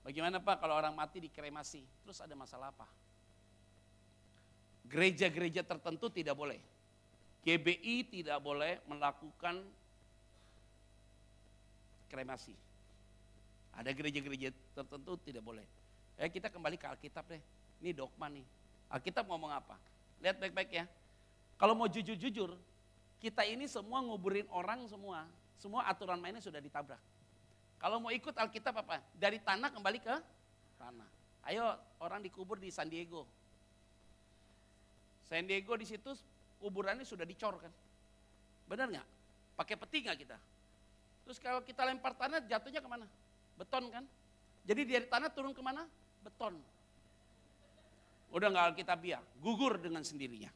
bagaimana 0.00 0.40
Pak 0.40 0.56
kalau 0.56 0.72
orang 0.72 0.96
mati 0.96 1.20
dikremasi? 1.20 1.84
Terus 2.00 2.18
ada 2.24 2.32
masalah 2.32 2.72
apa? 2.72 2.88
Gereja-gereja 4.88 5.60
tertentu 5.60 6.08
tidak 6.08 6.32
boleh. 6.32 6.71
GBI 7.42 8.06
tidak 8.06 8.38
boleh 8.38 8.78
melakukan 8.86 9.58
kremasi. 12.06 12.54
Ada 13.74 13.90
gereja-gereja 13.90 14.54
tertentu 14.76 15.18
tidak 15.26 15.42
boleh. 15.42 15.66
Eh 16.20 16.30
kita 16.30 16.52
kembali 16.52 16.78
ke 16.78 16.86
Alkitab 16.86 17.26
deh. 17.26 17.42
Ini 17.82 17.90
dogma 17.96 18.30
nih. 18.30 18.46
Alkitab 18.92 19.26
ngomong 19.26 19.50
apa? 19.50 19.74
Lihat 20.22 20.38
baik-baik 20.38 20.70
ya. 20.70 20.84
Kalau 21.58 21.74
mau 21.74 21.90
jujur-jujur, 21.90 22.54
kita 23.18 23.42
ini 23.42 23.66
semua 23.66 23.98
nguburin 24.04 24.46
orang 24.54 24.86
semua. 24.86 25.26
Semua 25.58 25.86
aturan 25.90 26.22
mainnya 26.22 26.42
sudah 26.42 26.62
ditabrak. 26.62 27.00
Kalau 27.82 27.98
mau 27.98 28.14
ikut 28.14 28.34
Alkitab 28.38 28.86
apa? 28.86 29.02
Dari 29.18 29.42
tanah 29.42 29.74
kembali 29.74 29.98
ke 29.98 30.14
tanah. 30.78 31.10
Ayo 31.42 31.74
orang 31.98 32.22
dikubur 32.22 32.54
di 32.54 32.70
San 32.70 32.86
Diego. 32.86 33.26
San 35.26 35.42
Diego 35.48 35.74
di 35.74 35.86
situ 35.90 36.14
kuburannya 36.62 37.02
sudah 37.02 37.26
dicor 37.26 37.58
kan. 37.58 37.74
Benar 38.70 38.86
nggak? 38.86 39.06
Pakai 39.58 39.74
peti 39.74 40.06
nggak 40.06 40.18
kita? 40.22 40.38
Terus 41.26 41.38
kalau 41.42 41.60
kita 41.66 41.82
lempar 41.82 42.14
tanah 42.14 42.46
jatuhnya 42.46 42.78
ke 42.78 42.86
mana? 42.86 43.06
Beton 43.58 43.90
kan? 43.90 44.06
Jadi 44.62 44.80
dari 44.86 45.06
tanah 45.10 45.30
turun 45.34 45.50
ke 45.50 45.62
mana? 45.62 45.82
Beton. 46.22 46.54
Udah 48.32 48.48
nggak 48.48 48.66
alkitabiah, 48.72 49.20
gugur 49.42 49.76
dengan 49.76 50.06
sendirinya. 50.06 50.48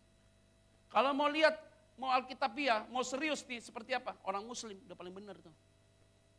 Kalau 0.88 1.12
mau 1.12 1.28
lihat, 1.28 1.58
mau 2.00 2.08
alkitabiah, 2.08 2.86
mau 2.88 3.02
serius 3.04 3.44
nih 3.44 3.60
seperti 3.60 3.92
apa? 3.92 4.16
Orang 4.24 4.46
muslim 4.46 4.78
udah 4.86 4.96
paling 4.96 5.12
benar 5.12 5.36
tuh. 5.42 5.52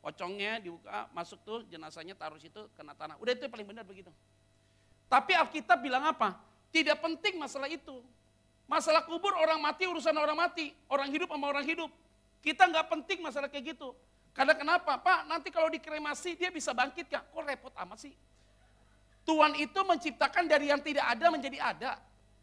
Pocongnya 0.02 0.64
dibuka, 0.64 1.12
masuk 1.12 1.40
tuh 1.44 1.60
jenazahnya 1.68 2.16
taruh 2.16 2.40
situ 2.40 2.72
kena 2.74 2.96
tanah. 2.96 3.20
Udah 3.20 3.36
itu 3.36 3.46
paling 3.52 3.68
benar 3.68 3.84
begitu. 3.84 4.10
Tapi 5.12 5.36
Alkitab 5.36 5.84
bilang 5.84 6.04
apa? 6.08 6.40
Tidak 6.72 6.96
penting 7.00 7.38
masalah 7.38 7.68
itu. 7.70 8.02
Masalah 8.68 9.08
kubur 9.08 9.32
orang 9.32 9.64
mati 9.64 9.88
urusan 9.88 10.12
orang 10.12 10.36
mati, 10.36 10.76
orang 10.92 11.08
hidup 11.08 11.32
sama 11.32 11.48
orang 11.48 11.64
hidup. 11.64 11.88
Kita 12.44 12.68
nggak 12.68 12.92
penting 12.92 13.24
masalah 13.24 13.48
kayak 13.48 13.76
gitu. 13.76 13.96
Karena 14.36 14.54
kenapa? 14.54 15.02
Pak, 15.02 15.26
nanti 15.26 15.50
kalau 15.50 15.66
dikremasi 15.72 16.38
dia 16.38 16.54
bisa 16.54 16.70
bangkit 16.70 17.10
gak? 17.10 17.26
Kok 17.34 17.42
repot 17.42 17.74
amat 17.74 17.98
sih? 18.06 18.14
Tuhan 19.26 19.58
itu 19.58 19.80
menciptakan 19.82 20.46
dari 20.46 20.70
yang 20.70 20.78
tidak 20.78 21.10
ada 21.10 21.26
menjadi 21.34 21.58
ada. 21.58 21.92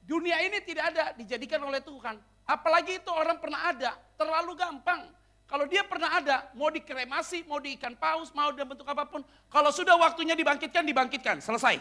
Dunia 0.02 0.42
ini 0.42 0.58
tidak 0.60 0.90
ada, 0.90 1.14
dijadikan 1.14 1.62
oleh 1.62 1.78
Tuhan. 1.80 2.18
Apalagi 2.44 2.98
itu 3.00 3.08
orang 3.08 3.38
pernah 3.40 3.70
ada, 3.72 3.96
terlalu 4.18 4.52
gampang. 4.58 5.06
Kalau 5.48 5.64
dia 5.70 5.86
pernah 5.86 6.12
ada, 6.18 6.50
mau 6.58 6.68
dikremasi, 6.68 7.46
mau 7.48 7.62
di 7.62 7.78
ikan 7.78 7.94
paus, 7.96 8.34
mau 8.34 8.50
dalam 8.52 8.74
bentuk 8.74 8.90
apa 8.90 9.06
pun. 9.06 9.22
Kalau 9.48 9.70
sudah 9.70 9.96
waktunya 9.96 10.34
dibangkitkan, 10.36 10.82
dibangkitkan. 10.84 11.40
Selesai. 11.40 11.78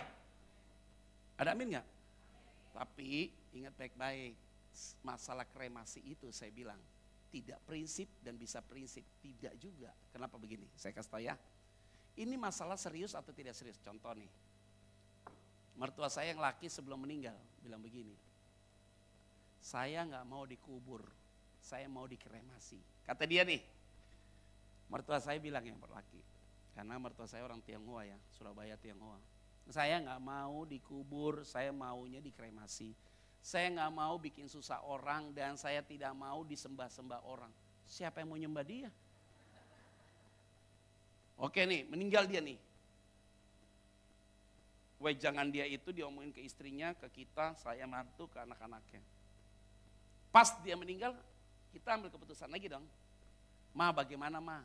Ada 1.41 1.51
amin 1.51 1.73
nggak? 1.73 1.85
Tapi 2.77 3.27
ingat 3.53 3.73
baik-baik, 3.77 4.33
masalah 5.05 5.45
kremasi 5.45 6.01
itu 6.03 6.33
saya 6.33 6.49
bilang 6.49 6.79
tidak 7.33 7.57
prinsip 7.65 8.05
dan 8.21 8.37
bisa 8.37 8.61
prinsip 8.61 9.01
tidak 9.21 9.53
juga. 9.57 9.89
Kenapa 10.13 10.37
begini? 10.37 10.65
Saya 10.77 10.93
kasih 10.93 11.09
tahu 11.09 11.23
ya. 11.25 11.35
Ini 12.13 12.37
masalah 12.37 12.77
serius 12.77 13.17
atau 13.17 13.33
tidak 13.33 13.57
serius? 13.57 13.81
Contoh 13.81 14.13
nih. 14.13 14.29
Mertua 15.73 16.05
saya 16.13 16.29
yang 16.29 16.41
laki 16.41 16.69
sebelum 16.69 17.01
meninggal 17.01 17.33
bilang 17.65 17.81
begini. 17.81 18.13
Saya 19.63 20.05
nggak 20.05 20.25
mau 20.29 20.45
dikubur, 20.45 21.01
saya 21.57 21.89
mau 21.89 22.05
dikremasi. 22.05 22.77
Kata 23.09 23.25
dia 23.25 23.41
nih, 23.41 23.57
mertua 24.93 25.17
saya 25.17 25.41
bilang 25.41 25.65
yang 25.65 25.81
berlaki. 25.81 26.21
Karena 26.77 27.01
mertua 27.01 27.25
saya 27.25 27.41
orang 27.41 27.61
Tionghoa 27.65 28.05
ya, 28.05 28.17
Surabaya 28.37 28.77
Tionghoa. 28.77 29.17
Saya 29.73 29.97
nggak 30.03 30.21
mau 30.21 30.67
dikubur, 30.69 31.41
saya 31.47 31.73
maunya 31.73 32.21
dikremasi. 32.21 32.93
Saya 33.43 33.67
nggak 33.75 33.91
mau 33.91 34.15
bikin 34.15 34.47
susah 34.47 34.79
orang 34.87 35.35
dan 35.35 35.59
saya 35.59 35.83
tidak 35.83 36.15
mau 36.15 36.47
disembah-sembah 36.47 37.27
orang. 37.27 37.51
Siapa 37.83 38.23
yang 38.23 38.31
mau 38.31 38.39
nyembah 38.39 38.63
dia? 38.63 38.87
Oke 41.35 41.67
nih, 41.67 41.83
meninggal 41.91 42.23
dia 42.23 42.39
nih. 42.39 42.55
Wejangan 45.03 45.51
dia 45.51 45.67
itu 45.67 45.91
diomongin 45.91 46.31
ke 46.31 46.39
istrinya, 46.39 46.95
ke 46.95 47.11
kita, 47.11 47.59
saya 47.59 47.83
mantu, 47.83 48.31
ke 48.31 48.39
anak-anaknya. 48.39 49.03
Pas 50.31 50.55
dia 50.63 50.79
meninggal, 50.79 51.11
kita 51.75 51.99
ambil 51.99 52.07
keputusan 52.15 52.47
lagi 52.47 52.71
dong. 52.71 52.87
Ma 53.75 53.91
bagaimana 53.91 54.39
ma? 54.39 54.63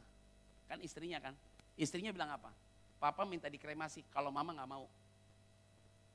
Kan 0.70 0.78
istrinya 0.86 1.18
kan. 1.18 1.34
Istrinya 1.74 2.14
bilang 2.14 2.30
apa? 2.30 2.54
Papa 3.02 3.26
minta 3.26 3.50
dikremasi, 3.50 4.06
kalau 4.14 4.30
mama 4.30 4.54
nggak 4.54 4.70
mau. 4.70 4.86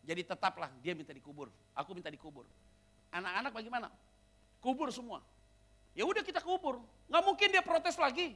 Jadi 0.04 0.22
tetaplah 0.28 0.68
dia 0.84 0.92
minta 0.92 1.16
dikubur, 1.16 1.48
aku 1.72 1.96
minta 1.96 2.12
dikubur. 2.12 2.44
Anak-anak 3.16 3.52
bagaimana? 3.56 3.88
Kubur 4.60 4.92
semua. 4.92 5.24
Ya 5.96 6.04
udah 6.04 6.20
kita 6.26 6.44
kubur, 6.44 6.84
nggak 7.08 7.24
mungkin 7.24 7.48
dia 7.54 7.64
protes 7.64 7.96
lagi. 7.96 8.36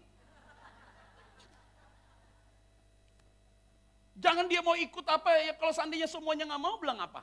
Jangan 4.18 4.50
dia 4.50 4.66
mau 4.66 4.74
ikut 4.74 5.06
apa 5.06 5.30
ya 5.44 5.54
kalau 5.60 5.74
seandainya 5.76 6.10
semuanya 6.10 6.48
nggak 6.50 6.64
mau 6.64 6.80
bilang 6.80 6.98
apa. 7.04 7.22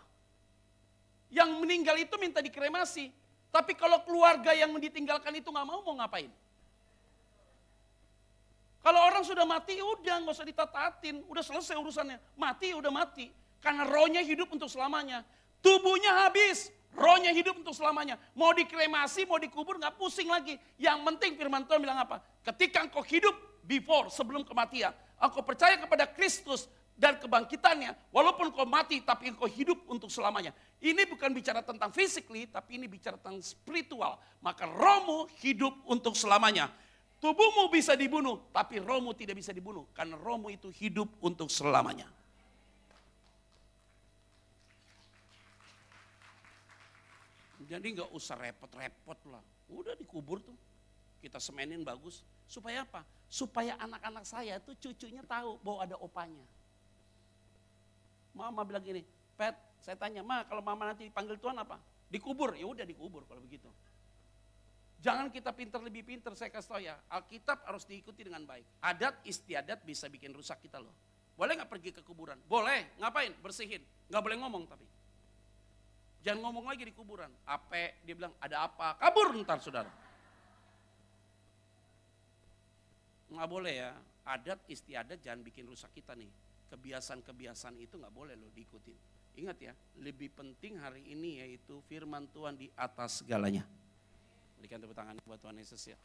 Yang 1.33 1.51
meninggal 1.59 1.97
itu 1.99 2.15
minta 2.21 2.39
dikremasi, 2.39 3.11
tapi 3.51 3.75
kalau 3.75 4.03
keluarga 4.07 4.55
yang 4.55 4.71
ditinggalkan 4.79 5.35
itu 5.35 5.49
nggak 5.51 5.67
mau 5.67 5.83
mau 5.83 5.95
ngapain? 5.99 6.31
Kalau 8.85 9.01
orang 9.01 9.25
sudah 9.25 9.49
mati, 9.49 9.81
udah 9.81 10.21
nggak 10.21 10.35
usah 10.37 10.45
ditatatin, 10.45 11.25
udah 11.25 11.41
selesai 11.41 11.73
urusannya. 11.81 12.21
Mati, 12.37 12.77
udah 12.77 12.93
mati. 12.93 13.33
Karena 13.65 13.89
rohnya 13.89 14.21
hidup 14.21 14.53
untuk 14.53 14.69
selamanya. 14.69 15.25
Tubuhnya 15.65 16.29
habis, 16.29 16.69
rohnya 16.93 17.33
hidup 17.33 17.57
untuk 17.65 17.73
selamanya. 17.73 18.21
Mau 18.37 18.53
dikremasi, 18.53 19.25
mau 19.25 19.41
dikubur, 19.41 19.81
nggak 19.81 19.97
pusing 19.97 20.29
lagi. 20.29 20.61
Yang 20.77 21.01
penting 21.01 21.33
firman 21.41 21.65
Tuhan 21.65 21.81
bilang 21.81 22.05
apa? 22.05 22.21
Ketika 22.45 22.85
engkau 22.85 23.01
hidup 23.01 23.33
before, 23.65 24.13
sebelum 24.13 24.45
kematian. 24.45 24.93
Engkau 25.17 25.41
percaya 25.41 25.81
kepada 25.81 26.05
Kristus 26.13 26.69
dan 26.93 27.17
kebangkitannya. 27.17 28.13
Walaupun 28.13 28.53
kau 28.53 28.69
mati, 28.69 29.01
tapi 29.01 29.33
engkau 29.33 29.49
hidup 29.49 29.81
untuk 29.89 30.13
selamanya. 30.13 30.53
Ini 30.85 31.09
bukan 31.09 31.33
bicara 31.33 31.65
tentang 31.65 31.89
physically, 31.89 32.45
tapi 32.45 32.77
ini 32.77 32.85
bicara 32.85 33.17
tentang 33.17 33.41
spiritual. 33.41 34.21
Maka 34.45 34.69
rohmu 34.69 35.25
hidup 35.41 35.73
untuk 35.89 36.13
selamanya. 36.13 36.69
Tubuhmu 37.25 37.73
bisa 37.73 37.97
dibunuh, 37.97 38.45
tapi 38.53 38.85
rohmu 38.85 39.17
tidak 39.17 39.41
bisa 39.41 39.49
dibunuh. 39.57 39.89
Karena 39.97 40.21
rohmu 40.21 40.53
itu 40.53 40.69
hidup 40.69 41.09
untuk 41.25 41.49
selamanya. 41.49 42.05
Jadi 47.75 47.99
nggak 47.99 48.15
usah 48.15 48.39
repot-repot 48.39 49.19
lah. 49.35 49.43
Udah 49.67 49.99
dikubur 49.99 50.39
tuh. 50.39 50.55
Kita 51.19 51.43
semenin 51.43 51.83
bagus. 51.83 52.23
Supaya 52.47 52.87
apa? 52.87 53.03
Supaya 53.27 53.75
anak-anak 53.83 54.23
saya 54.23 54.63
tuh 54.63 54.79
cucunya 54.79 55.27
tahu 55.27 55.59
bahwa 55.59 55.83
ada 55.83 55.99
opanya. 55.99 56.47
Mama 58.31 58.63
bilang 58.63 58.87
gini, 58.87 59.03
Pet, 59.35 59.59
saya 59.83 59.99
tanya, 59.99 60.23
Ma 60.23 60.47
kalau 60.47 60.63
mama 60.63 60.87
nanti 60.87 61.11
dipanggil 61.11 61.35
Tuhan 61.43 61.59
apa? 61.59 61.83
Dikubur, 62.07 62.55
ya 62.55 62.63
udah 62.63 62.87
dikubur 62.87 63.27
kalau 63.27 63.43
begitu. 63.43 63.67
Jangan 65.03 65.35
kita 65.35 65.51
pinter 65.51 65.83
lebih 65.83 66.07
pinter, 66.07 66.31
saya 66.39 66.55
kasih 66.55 66.71
tau 66.71 66.79
ya. 66.79 66.95
Alkitab 67.11 67.67
harus 67.67 67.83
diikuti 67.91 68.23
dengan 68.23 68.47
baik. 68.47 68.63
Adat 68.79 69.19
istiadat 69.27 69.83
bisa 69.83 70.07
bikin 70.07 70.31
rusak 70.31 70.63
kita 70.63 70.79
loh. 70.79 70.95
Boleh 71.35 71.59
nggak 71.59 71.71
pergi 71.71 71.91
ke 71.91 72.07
kuburan? 72.07 72.39
Boleh. 72.47 72.95
Ngapain? 73.03 73.35
Bersihin. 73.43 73.83
Nggak 74.07 74.23
boleh 74.23 74.39
ngomong 74.39 74.65
tapi. 74.71 74.87
Jangan 76.25 76.41
ngomong 76.41 76.65
lagi 76.65 76.89
di 76.89 76.95
kuburan. 76.97 77.29
Apa? 77.45 78.01
Dia 78.01 78.17
bilang 78.17 78.33
ada 78.41 78.65
apa? 78.65 78.97
Kabur 78.97 79.37
ntar 79.45 79.61
saudara. 79.61 79.93
Nggak 83.29 83.49
boleh 83.53 83.75
ya. 83.77 83.93
Adat 84.25 84.65
istiadat 84.73 85.21
jangan 85.21 85.45
bikin 85.45 85.69
rusak 85.69 85.93
kita 85.93 86.17
nih. 86.17 86.33
Kebiasaan-kebiasaan 86.73 87.77
itu 87.77 88.01
nggak 88.01 88.15
boleh 88.17 88.41
loh 88.41 88.49
diikutin. 88.57 88.97
Ingat 89.35 89.59
ya, 89.61 89.73
lebih 90.01 90.33
penting 90.33 90.81
hari 90.81 91.05
ini 91.11 91.45
yaitu 91.45 91.83
firman 91.91 92.25
Tuhan 92.33 92.57
di 92.57 92.73
atas 92.73 93.21
segalanya. 93.21 93.67
Berikan 94.57 94.81
tepuk 94.81 94.97
tangan 94.97 95.21
buat 95.29 95.43
Tuhan 95.43 95.61
Yesus 95.61 95.93
ya. 95.93 95.99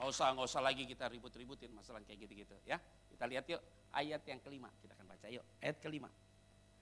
Nggak 0.00 0.08
usah, 0.08 0.32
nggak 0.32 0.46
usah 0.48 0.62
lagi 0.64 0.88
kita 0.88 1.12
ribut-ributin 1.12 1.74
masalah 1.76 2.00
kayak 2.06 2.24
gitu-gitu 2.24 2.56
ya. 2.64 2.80
Kita 3.12 3.28
lihat 3.28 3.44
yuk 3.52 3.60
ayat 3.92 4.22
yang 4.24 4.40
kelima, 4.40 4.72
kita 4.80 4.96
akan 4.96 5.06
baca 5.12 5.26
yuk. 5.28 5.44
Ayat 5.60 5.76
kelima. 5.82 6.08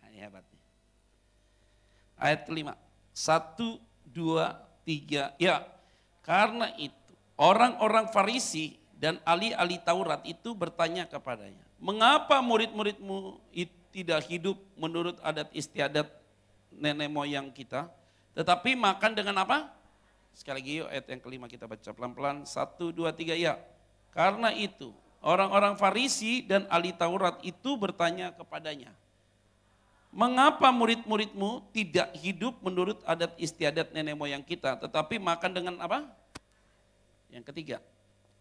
Ini 0.05 0.31
nih. 0.31 0.74
Ayat 2.19 2.47
kelima. 2.47 2.79
Satu, 3.15 3.79
dua, 4.07 4.59
tiga. 4.87 5.35
Ya, 5.39 5.67
karena 6.23 6.71
itu 6.79 7.15
orang-orang 7.39 8.11
Farisi 8.11 8.79
dan 8.97 9.19
ahli-ahli 9.27 9.83
Taurat 9.83 10.23
itu 10.25 10.55
bertanya 10.55 11.05
kepadanya. 11.05 11.63
Mengapa 11.83 12.41
murid-muridmu 12.41 13.39
tidak 13.93 14.27
hidup 14.27 14.57
menurut 14.75 15.21
adat 15.21 15.53
istiadat 15.53 16.09
nenek 16.73 17.11
moyang 17.11 17.53
kita? 17.53 17.91
Tetapi 18.35 18.75
makan 18.75 19.13
dengan 19.15 19.45
apa? 19.45 19.71
Sekali 20.35 20.59
lagi 20.59 20.73
yuk 20.83 20.89
ayat 20.91 21.07
yang 21.07 21.21
kelima 21.23 21.47
kita 21.47 21.71
baca 21.71 21.91
pelan-pelan. 21.95 22.43
Satu, 22.43 22.91
dua, 22.91 23.15
tiga, 23.15 23.39
ya. 23.39 23.61
Karena 24.11 24.51
itu 24.51 24.91
orang-orang 25.23 25.79
Farisi 25.79 26.43
dan 26.43 26.67
ahli 26.67 26.91
Taurat 26.91 27.39
itu 27.47 27.79
bertanya 27.79 28.35
kepadanya. 28.35 28.91
Mengapa 30.15 30.71
murid-muridmu 30.71 31.75
tidak 31.75 32.15
hidup 32.23 32.63
menurut 32.63 33.03
adat 33.03 33.35
istiadat 33.35 33.91
nenek 33.91 34.15
moyang 34.15 34.47
kita, 34.47 34.79
tetapi 34.79 35.19
makan 35.19 35.51
dengan 35.51 35.75
apa? 35.83 36.07
Yang 37.35 37.51
ketiga, 37.51 37.83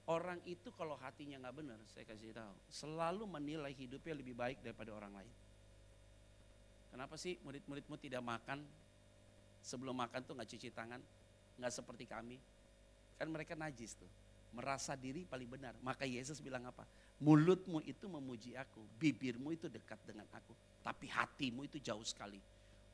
orang 0.06 0.38
itu 0.46 0.70
kalau 0.78 0.94
hatinya 1.02 1.42
nggak 1.42 1.56
benar, 1.58 1.82
saya 1.90 2.06
kasih 2.06 2.30
tahu, 2.30 2.54
selalu 2.70 3.26
menilai 3.26 3.74
hidupnya 3.74 4.14
lebih 4.14 4.38
baik 4.38 4.62
daripada 4.62 4.94
orang 4.94 5.18
lain. 5.18 5.34
Kenapa 6.94 7.18
sih 7.18 7.42
murid-muridmu 7.42 7.98
tidak 7.98 8.22
makan 8.22 8.62
sebelum 9.66 9.98
makan 9.98 10.22
tuh 10.30 10.38
nggak 10.38 10.50
cuci 10.54 10.70
tangan, 10.78 11.02
nggak 11.58 11.74
seperti 11.74 12.06
kami. 12.06 12.38
Kan 13.18 13.34
mereka 13.34 13.58
najis 13.58 13.98
tuh, 13.98 14.10
merasa 14.54 14.94
diri 14.94 15.26
paling 15.26 15.50
benar. 15.50 15.74
Maka 15.82 16.06
Yesus 16.06 16.40
bilang 16.40 16.64
apa? 16.70 16.86
Mulutmu 17.20 17.82
itu 17.84 18.06
memuji 18.06 18.54
aku, 18.54 18.82
bibirmu 19.02 19.54
itu 19.54 19.68
dekat 19.68 19.98
dengan 20.06 20.30
aku, 20.34 20.54
tapi 20.86 21.10
hatimu 21.10 21.66
itu 21.66 21.82
jauh 21.82 22.04
sekali. 22.06 22.38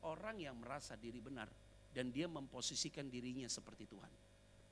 Orang 0.00 0.40
yang 0.40 0.56
merasa 0.56 0.96
diri 0.96 1.20
benar 1.20 1.46
dan 1.92 2.08
dia 2.08 2.24
memposisikan 2.24 3.06
dirinya 3.12 3.46
seperti 3.46 3.84
Tuhan. 3.84 4.12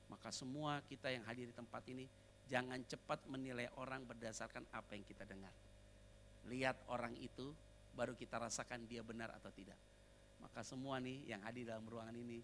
Maka 0.09 0.33
semua 0.33 0.81
kita 0.89 1.13
yang 1.13 1.21
hadir 1.29 1.45
di 1.45 1.55
tempat 1.55 1.85
ini 1.85 2.09
jangan 2.49 2.81
cepat 2.89 3.29
menilai 3.29 3.69
orang 3.77 4.01
berdasarkan 4.09 4.65
apa 4.73 4.97
yang 4.97 5.05
kita 5.05 5.21
dengar. 5.29 5.53
Lihat 6.49 6.89
orang 6.89 7.13
itu 7.21 7.53
baru 7.93 8.17
kita 8.17 8.41
rasakan 8.41 8.89
dia 8.89 9.05
benar 9.05 9.29
atau 9.37 9.53
tidak. 9.53 9.77
Maka 10.41 10.65
semua 10.65 10.97
nih 10.97 11.29
yang 11.29 11.45
hadir 11.45 11.69
dalam 11.69 11.85
ruangan 11.85 12.15
ini 12.15 12.41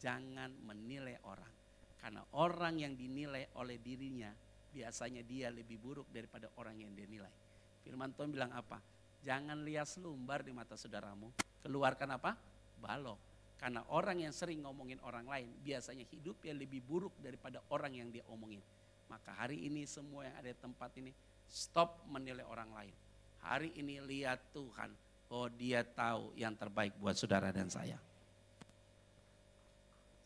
jangan 0.00 0.50
menilai 0.66 1.20
orang. 1.22 1.63
Karena 2.04 2.20
orang 2.36 2.76
yang 2.76 2.92
dinilai 2.92 3.48
oleh 3.56 3.80
dirinya 3.80 4.28
biasanya 4.68 5.24
dia 5.24 5.48
lebih 5.48 5.80
buruk 5.80 6.12
daripada 6.12 6.52
orang 6.60 6.76
yang 6.76 6.92
dinilai. 6.92 7.32
Firman 7.80 8.12
Tuhan 8.12 8.28
bilang 8.28 8.52
apa? 8.52 8.76
Jangan 9.24 9.64
lihat 9.64 9.88
selumbar 9.88 10.44
di 10.44 10.52
mata 10.52 10.76
saudaramu. 10.76 11.32
Keluarkan 11.64 12.12
apa? 12.12 12.36
Balok. 12.76 13.16
Karena 13.56 13.80
orang 13.88 14.20
yang 14.20 14.36
sering 14.36 14.60
ngomongin 14.68 15.00
orang 15.00 15.24
lain 15.24 15.48
biasanya 15.64 16.04
hidupnya 16.12 16.52
lebih 16.52 16.84
buruk 16.84 17.16
daripada 17.24 17.64
orang 17.72 17.96
yang 17.96 18.12
dia 18.12 18.20
omongin. 18.28 18.60
Maka 19.08 19.32
hari 19.32 19.64
ini 19.64 19.88
semua 19.88 20.28
yang 20.28 20.36
ada 20.36 20.52
di 20.52 20.60
tempat 20.60 20.92
ini 21.00 21.08
stop 21.48 22.04
menilai 22.12 22.44
orang 22.44 22.68
lain. 22.76 22.94
Hari 23.40 23.80
ini 23.80 24.04
lihat 24.04 24.52
Tuhan, 24.52 24.92
oh 25.32 25.48
dia 25.48 25.80
tahu 25.80 26.36
yang 26.36 26.52
terbaik 26.52 27.00
buat 27.00 27.16
saudara 27.16 27.48
dan 27.48 27.72
saya. 27.72 27.96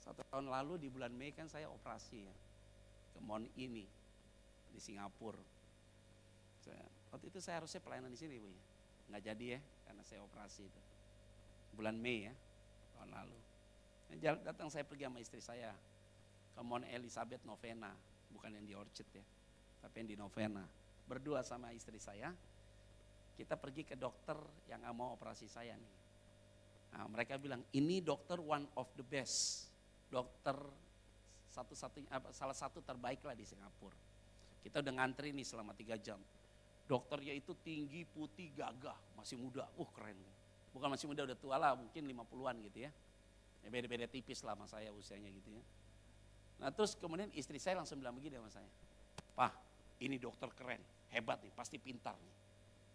Satu 0.08 0.24
tahun 0.32 0.48
lalu 0.48 0.80
di 0.80 0.88
bulan 0.88 1.12
Mei 1.12 1.36
kan 1.36 1.52
saya 1.52 1.68
operasi 1.68 2.24
ya, 2.24 2.34
ke 3.12 3.20
Mon 3.20 3.44
ini 3.60 3.84
di 4.72 4.80
Singapura. 4.80 5.36
Saya, 6.64 6.80
waktu 7.12 7.28
itu 7.28 7.44
saya 7.44 7.60
harusnya 7.60 7.84
pelayanan 7.84 8.08
di 8.08 8.16
sini 8.16 8.40
bu 8.40 8.48
ya, 8.48 8.62
nggak 9.12 9.22
jadi 9.28 9.44
ya 9.52 9.60
karena 9.84 10.02
saya 10.08 10.24
operasi 10.24 10.64
itu. 10.64 10.80
Bulan 11.76 12.00
Mei 12.00 12.24
ya, 12.24 12.32
tahun 12.96 13.12
lalu. 13.12 13.38
Datang 14.48 14.72
saya 14.72 14.88
pergi 14.88 15.04
sama 15.04 15.20
istri 15.20 15.44
saya 15.44 15.76
ke 16.56 16.60
Mon 16.64 16.88
Elizabeth 16.88 17.44
Novena, 17.44 17.92
bukan 18.32 18.56
yang 18.56 18.64
di 18.64 18.72
Orchard 18.72 19.12
ya, 19.12 19.24
tapi 19.84 20.00
yang 20.00 20.08
di 20.08 20.16
Novena. 20.16 20.64
Berdua 21.04 21.44
sama 21.44 21.68
istri 21.76 22.00
saya, 22.00 22.32
kita 23.36 23.60
pergi 23.60 23.84
ke 23.84 23.92
dokter 23.92 24.40
yang 24.72 24.80
mau 24.96 25.12
operasi 25.12 25.44
saya 25.52 25.76
nih. 25.76 25.94
Nah, 26.96 27.04
mereka 27.12 27.36
bilang 27.36 27.60
ini 27.76 28.00
dokter 28.00 28.40
one 28.40 28.64
of 28.72 28.88
the 28.96 29.04
best, 29.04 29.67
dokter 30.08 30.56
satu 31.48 31.72
satunya 31.72 32.08
salah 32.32 32.56
satu 32.56 32.84
terbaik 32.84 33.24
lah 33.24 33.36
di 33.36 33.44
Singapura. 33.44 33.96
Kita 34.62 34.84
udah 34.84 34.92
ngantri 35.00 35.32
nih 35.32 35.46
selama 35.46 35.72
tiga 35.72 35.96
jam. 35.96 36.20
Dokternya 36.88 37.36
itu 37.36 37.52
tinggi, 37.60 38.04
putih, 38.08 38.48
gagah, 38.56 38.96
masih 39.16 39.36
muda. 39.36 39.68
Uh 39.76 39.88
keren. 39.92 40.16
Bukan 40.72 40.88
masih 40.88 41.08
muda, 41.08 41.24
udah 41.24 41.36
tua 41.36 41.56
lah, 41.60 41.72
mungkin 41.76 42.04
50-an 42.04 42.56
gitu 42.64 42.88
ya. 42.88 42.90
ya 43.64 43.68
beda-beda 43.68 44.06
tipis 44.08 44.40
lah 44.44 44.54
sama 44.56 44.64
saya 44.70 44.88
usianya 44.94 45.28
gitu 45.32 45.52
ya. 45.52 45.64
Nah 46.64 46.70
terus 46.72 46.96
kemudian 46.96 47.28
istri 47.34 47.60
saya 47.60 47.78
langsung 47.80 48.00
bilang 48.00 48.16
begini 48.16 48.40
sama 48.40 48.50
saya. 48.52 48.70
Pak, 49.36 49.52
ini 50.00 50.16
dokter 50.16 50.48
keren, 50.54 50.80
hebat 51.12 51.42
nih, 51.44 51.52
pasti 51.52 51.76
pintar 51.76 52.16
nih. 52.16 52.36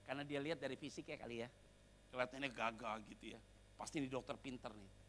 Karena 0.04 0.24
dia 0.28 0.40
lihat 0.44 0.60
dari 0.60 0.76
fisiknya 0.76 1.16
kali 1.20 1.44
ya. 1.44 1.50
Kelihatannya 2.12 2.50
gagah 2.52 2.98
gitu 3.10 3.34
ya. 3.34 3.40
Pasti 3.78 4.04
ini 4.04 4.08
dokter 4.12 4.36
pintar 4.38 4.72
nih. 4.76 5.03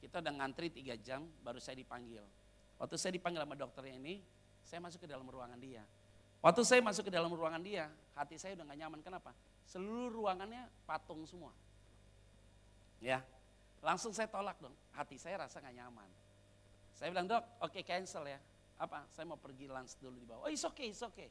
Kita 0.00 0.24
udah 0.24 0.32
ngantri 0.32 0.72
tiga 0.72 0.96
jam, 0.96 1.28
baru 1.44 1.60
saya 1.60 1.76
dipanggil. 1.76 2.24
Waktu 2.80 2.96
saya 2.96 3.12
dipanggil 3.12 3.44
sama 3.44 3.54
dokternya 3.54 4.00
ini, 4.00 4.24
saya 4.64 4.80
masuk 4.80 5.04
ke 5.04 5.08
dalam 5.08 5.28
ruangan 5.28 5.60
dia. 5.60 5.84
Waktu 6.40 6.64
saya 6.64 6.80
masuk 6.80 7.08
ke 7.08 7.12
dalam 7.12 7.28
ruangan 7.28 7.60
dia, 7.60 7.92
hati 8.16 8.40
saya 8.40 8.56
udah 8.56 8.64
gak 8.64 8.78
nyaman. 8.80 9.00
Kenapa? 9.04 9.36
Seluruh 9.68 10.08
ruangannya 10.08 10.64
patung 10.88 11.20
semua. 11.28 11.52
Ya, 13.04 13.20
langsung 13.84 14.16
saya 14.16 14.24
tolak 14.24 14.56
dong. 14.56 14.72
Hati 14.96 15.20
saya 15.20 15.44
rasa 15.44 15.60
gak 15.60 15.76
nyaman. 15.76 16.08
Saya 16.96 17.12
bilang, 17.12 17.28
dok, 17.28 17.44
oke 17.60 17.76
okay, 17.76 17.82
cancel 17.84 18.24
ya. 18.24 18.40
Apa? 18.80 19.04
Saya 19.12 19.28
mau 19.28 19.36
pergi 19.36 19.68
lunch 19.68 20.00
dulu 20.00 20.16
di 20.16 20.24
bawah. 20.24 20.48
Oh, 20.48 20.50
it's 20.52 20.64
okay, 20.64 20.88
it's 20.88 21.04
okay. 21.04 21.28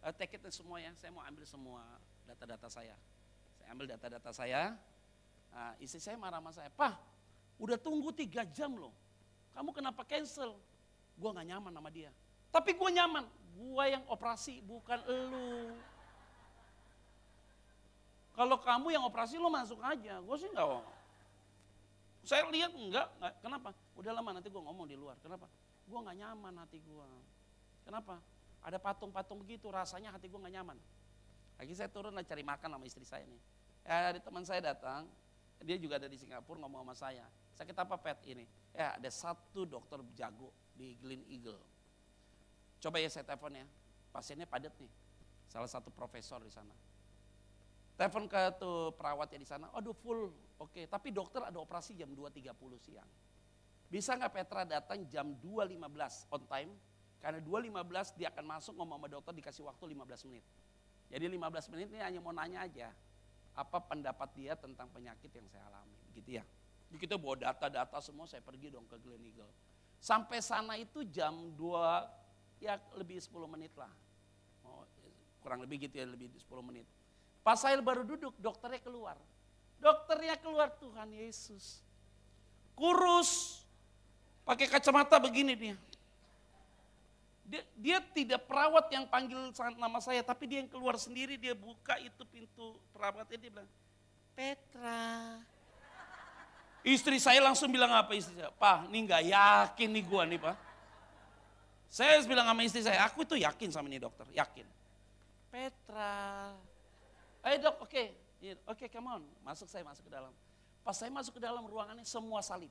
Uh, 0.00 0.12
take 0.16 0.32
it 0.32 0.44
semua 0.48 0.80
ya, 0.80 0.92
saya 0.96 1.12
mau 1.12 1.20
ambil 1.28 1.44
semua 1.44 1.84
data-data 2.24 2.68
saya. 2.72 2.96
Saya 3.60 3.68
ambil 3.76 3.92
data-data 3.92 4.32
saya. 4.32 4.72
Nah, 5.52 5.72
istri 5.80 6.00
saya 6.00 6.16
marah 6.16 6.40
sama 6.40 6.52
saya, 6.52 6.68
Pak, 6.72 6.96
udah 7.56 7.76
tunggu 7.80 8.12
tiga 8.12 8.44
jam 8.48 8.76
loh. 8.76 8.92
Kamu 9.56 9.72
kenapa 9.72 10.04
cancel? 10.04 10.56
Gue 11.16 11.30
gak 11.32 11.48
nyaman 11.48 11.72
sama 11.72 11.88
dia. 11.88 12.12
Tapi 12.52 12.76
gue 12.76 12.90
nyaman, 12.92 13.24
gue 13.56 13.84
yang 13.88 14.04
operasi 14.12 14.60
bukan 14.64 15.00
elu. 15.08 15.72
Kalau 18.36 18.60
kamu 18.60 18.92
yang 18.92 19.04
operasi 19.08 19.40
lo 19.40 19.48
masuk 19.48 19.80
aja, 19.80 20.20
gue 20.20 20.36
sih 20.36 20.48
enggak. 20.52 20.84
Saya 22.20 22.44
lihat 22.52 22.76
enggak, 22.76 23.08
enggak, 23.16 23.34
kenapa? 23.40 23.68
Udah 23.96 24.12
lama 24.12 24.36
nanti 24.36 24.52
gue 24.52 24.60
ngomong 24.60 24.84
di 24.84 24.96
luar, 24.96 25.16
kenapa? 25.24 25.48
Gue 25.88 25.98
gak 26.04 26.16
nyaman 26.20 26.54
hati 26.60 26.84
gue. 26.84 27.08
Kenapa? 27.88 28.20
Ada 28.60 28.76
patung-patung 28.76 29.40
begitu, 29.40 29.72
rasanya 29.72 30.12
hati 30.12 30.28
gue 30.28 30.36
gak 30.36 30.52
nyaman. 30.52 30.76
Lagi 31.56 31.72
saya 31.72 31.88
turun 31.88 32.12
lah 32.12 32.20
cari 32.20 32.44
makan 32.44 32.76
sama 32.76 32.84
istri 32.84 33.08
saya 33.08 33.24
nih. 33.24 33.40
Ya, 33.88 34.12
ada 34.12 34.20
teman 34.20 34.44
saya 34.44 34.60
datang, 34.60 35.08
dia 35.64 35.76
juga 35.80 35.96
ada 35.96 36.08
di 36.10 36.18
Singapura 36.20 36.60
ngomong 36.60 36.84
sama 36.84 36.94
saya. 36.96 37.24
Sakit 37.56 37.76
apa 37.76 37.96
pet 37.96 38.20
ini? 38.28 38.44
Ya 38.76 38.96
ada 38.96 39.08
satu 39.08 39.64
dokter 39.64 40.00
jago 40.12 40.52
di 40.76 40.92
Glen 41.00 41.24
Eagle. 41.32 41.60
Coba 42.76 43.00
ya 43.00 43.08
saya 43.08 43.24
telepon 43.24 43.56
ya, 43.56 43.64
pasiennya 44.12 44.44
padat 44.44 44.76
nih. 44.76 44.92
Salah 45.48 45.70
satu 45.70 45.88
profesor 45.88 46.44
di 46.44 46.52
sana. 46.52 46.74
Telepon 47.96 48.28
ke 48.28 48.60
tuh 48.60 48.92
perawatnya 48.92 49.40
di 49.40 49.48
sana, 49.48 49.72
aduh 49.72 49.96
full, 49.96 50.28
oke. 50.60 50.84
Tapi 50.84 51.08
dokter 51.08 51.40
ada 51.40 51.56
operasi 51.56 51.96
jam 51.96 52.12
2.30 52.12 52.52
siang. 52.76 53.08
Bisa 53.88 54.12
nggak 54.20 54.32
Petra 54.36 54.68
datang 54.68 55.00
jam 55.08 55.32
2.15 55.40 55.80
on 56.28 56.42
time? 56.44 56.70
Karena 57.16 57.40
2.15 57.40 58.20
dia 58.20 58.28
akan 58.28 58.44
masuk 58.44 58.76
ngomong 58.76 59.00
sama 59.00 59.08
dokter 59.08 59.32
dikasih 59.32 59.64
waktu 59.64 59.96
15 59.96 60.28
menit. 60.28 60.44
Jadi 61.08 61.24
15 61.24 61.72
menit 61.72 61.88
ini 61.94 62.00
hanya 62.04 62.20
mau 62.20 62.34
nanya 62.36 62.66
aja, 62.68 62.92
apa 63.56 63.80
pendapat 63.80 64.28
dia 64.36 64.52
tentang 64.52 64.92
penyakit 64.92 65.32
yang 65.32 65.48
saya 65.48 65.64
alami, 65.72 65.96
gitu 66.12 66.36
ya. 66.36 66.44
Jadi 66.92 66.98
kita 67.00 67.16
bawa 67.16 67.40
data-data 67.40 67.98
semua, 68.04 68.28
saya 68.28 68.44
pergi 68.44 68.68
dong 68.68 68.84
ke 68.84 69.00
Glen 69.00 69.24
Eagle. 69.24 69.50
Sampai 69.96 70.44
sana 70.44 70.76
itu 70.76 71.02
jam 71.08 71.32
2, 71.56 72.62
ya 72.62 72.76
lebih 73.00 73.16
10 73.16 73.48
menit 73.48 73.72
lah. 73.74 73.90
Oh, 74.62 74.84
kurang 75.40 75.64
lebih 75.64 75.88
gitu 75.88 75.96
ya, 75.96 76.06
lebih 76.06 76.28
10 76.36 76.46
menit. 76.62 76.84
Pas 77.40 77.56
saya 77.56 77.80
baru 77.80 78.04
duduk, 78.04 78.36
dokternya 78.36 78.78
keluar. 78.84 79.16
Dokternya 79.80 80.36
keluar, 80.36 80.68
Tuhan 80.76 81.16
Yesus. 81.16 81.80
Kurus, 82.76 83.64
pakai 84.44 84.68
kacamata 84.68 85.16
begini 85.16 85.56
dia. 85.56 85.76
Dia, 87.46 87.62
dia 87.78 87.98
tidak 88.02 88.42
perawat 88.50 88.90
yang 88.90 89.06
panggil 89.06 89.38
nama 89.78 90.02
saya, 90.02 90.18
tapi 90.26 90.50
dia 90.50 90.58
yang 90.58 90.70
keluar 90.70 90.98
sendiri, 90.98 91.38
dia 91.38 91.54
buka 91.54 91.94
itu 92.02 92.26
pintu 92.26 92.74
perawatnya, 92.90 93.38
dia 93.38 93.50
bilang, 93.54 93.70
Petra. 94.36 95.40
Istri 96.86 97.16
saya 97.18 97.40
langsung 97.42 97.72
bilang 97.72 97.90
apa 97.90 98.14
istri 98.14 98.36
saya? 98.36 98.52
Pak, 98.52 98.92
ini 98.92 99.08
nggak 99.08 99.22
yakin 99.26 99.88
nih 99.90 100.04
gua 100.06 100.22
nih 100.22 100.38
pak. 100.38 100.54
Saya 101.90 102.20
bilang 102.28 102.46
sama 102.46 102.62
istri 102.62 102.84
saya, 102.84 103.02
aku 103.08 103.24
itu 103.24 103.40
yakin 103.40 103.72
sama 103.72 103.88
ini 103.88 103.98
dokter, 103.98 104.28
yakin. 104.30 104.66
Petra. 105.50 106.52
Ayo 107.42 107.56
dok, 107.62 107.86
oke. 107.86 107.90
Okay. 107.90 108.06
Oke, 108.68 108.86
okay, 108.86 108.88
come 108.92 109.08
on. 109.08 109.22
Masuk 109.42 109.66
saya 109.66 109.82
masuk 109.82 110.06
ke 110.06 110.12
dalam. 110.12 110.30
Pas 110.84 110.94
saya 110.94 111.10
masuk 111.10 111.34
ke 111.34 111.42
dalam 111.42 111.64
ruangannya 111.66 112.06
semua 112.06 112.44
salib. 112.44 112.70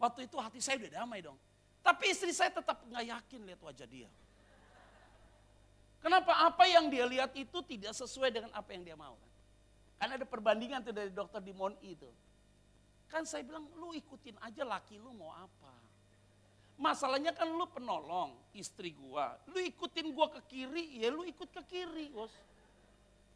Waktu 0.00 0.30
itu 0.30 0.36
hati 0.38 0.62
saya 0.62 0.80
udah 0.80 1.02
damai 1.02 1.20
dong. 1.20 1.36
Tapi 1.86 2.10
istri 2.10 2.34
saya 2.34 2.50
tetap 2.50 2.82
nggak 2.82 3.04
yakin 3.06 3.40
lihat 3.46 3.60
wajah 3.62 3.86
dia. 3.86 4.10
Kenapa? 6.02 6.34
Apa 6.42 6.66
yang 6.66 6.90
dia 6.90 7.06
lihat 7.06 7.30
itu 7.38 7.62
tidak 7.62 7.94
sesuai 7.94 8.34
dengan 8.34 8.50
apa 8.50 8.74
yang 8.74 8.82
dia 8.82 8.98
mau. 8.98 9.14
Kan? 9.14 9.30
Karena 9.96 10.12
ada 10.18 10.26
perbandingan 10.26 10.82
tuh 10.82 10.90
dari 10.90 11.14
dokter 11.14 11.38
di 11.38 11.54
itu. 11.86 12.10
Kan 13.06 13.22
saya 13.22 13.46
bilang, 13.46 13.70
lu 13.78 13.94
ikutin 13.94 14.34
aja 14.42 14.66
laki 14.66 14.98
lu 14.98 15.14
mau 15.14 15.30
apa. 15.30 15.74
Masalahnya 16.76 17.30
kan 17.32 17.46
lu 17.46 17.64
penolong 17.70 18.34
istri 18.50 18.90
gua. 18.90 19.38
Lu 19.46 19.62
ikutin 19.62 20.10
gua 20.10 20.26
ke 20.28 20.42
kiri, 20.44 21.00
ya 21.00 21.08
lu 21.14 21.22
ikut 21.22 21.48
ke 21.54 21.62
kiri, 21.70 22.10
bos. 22.10 22.34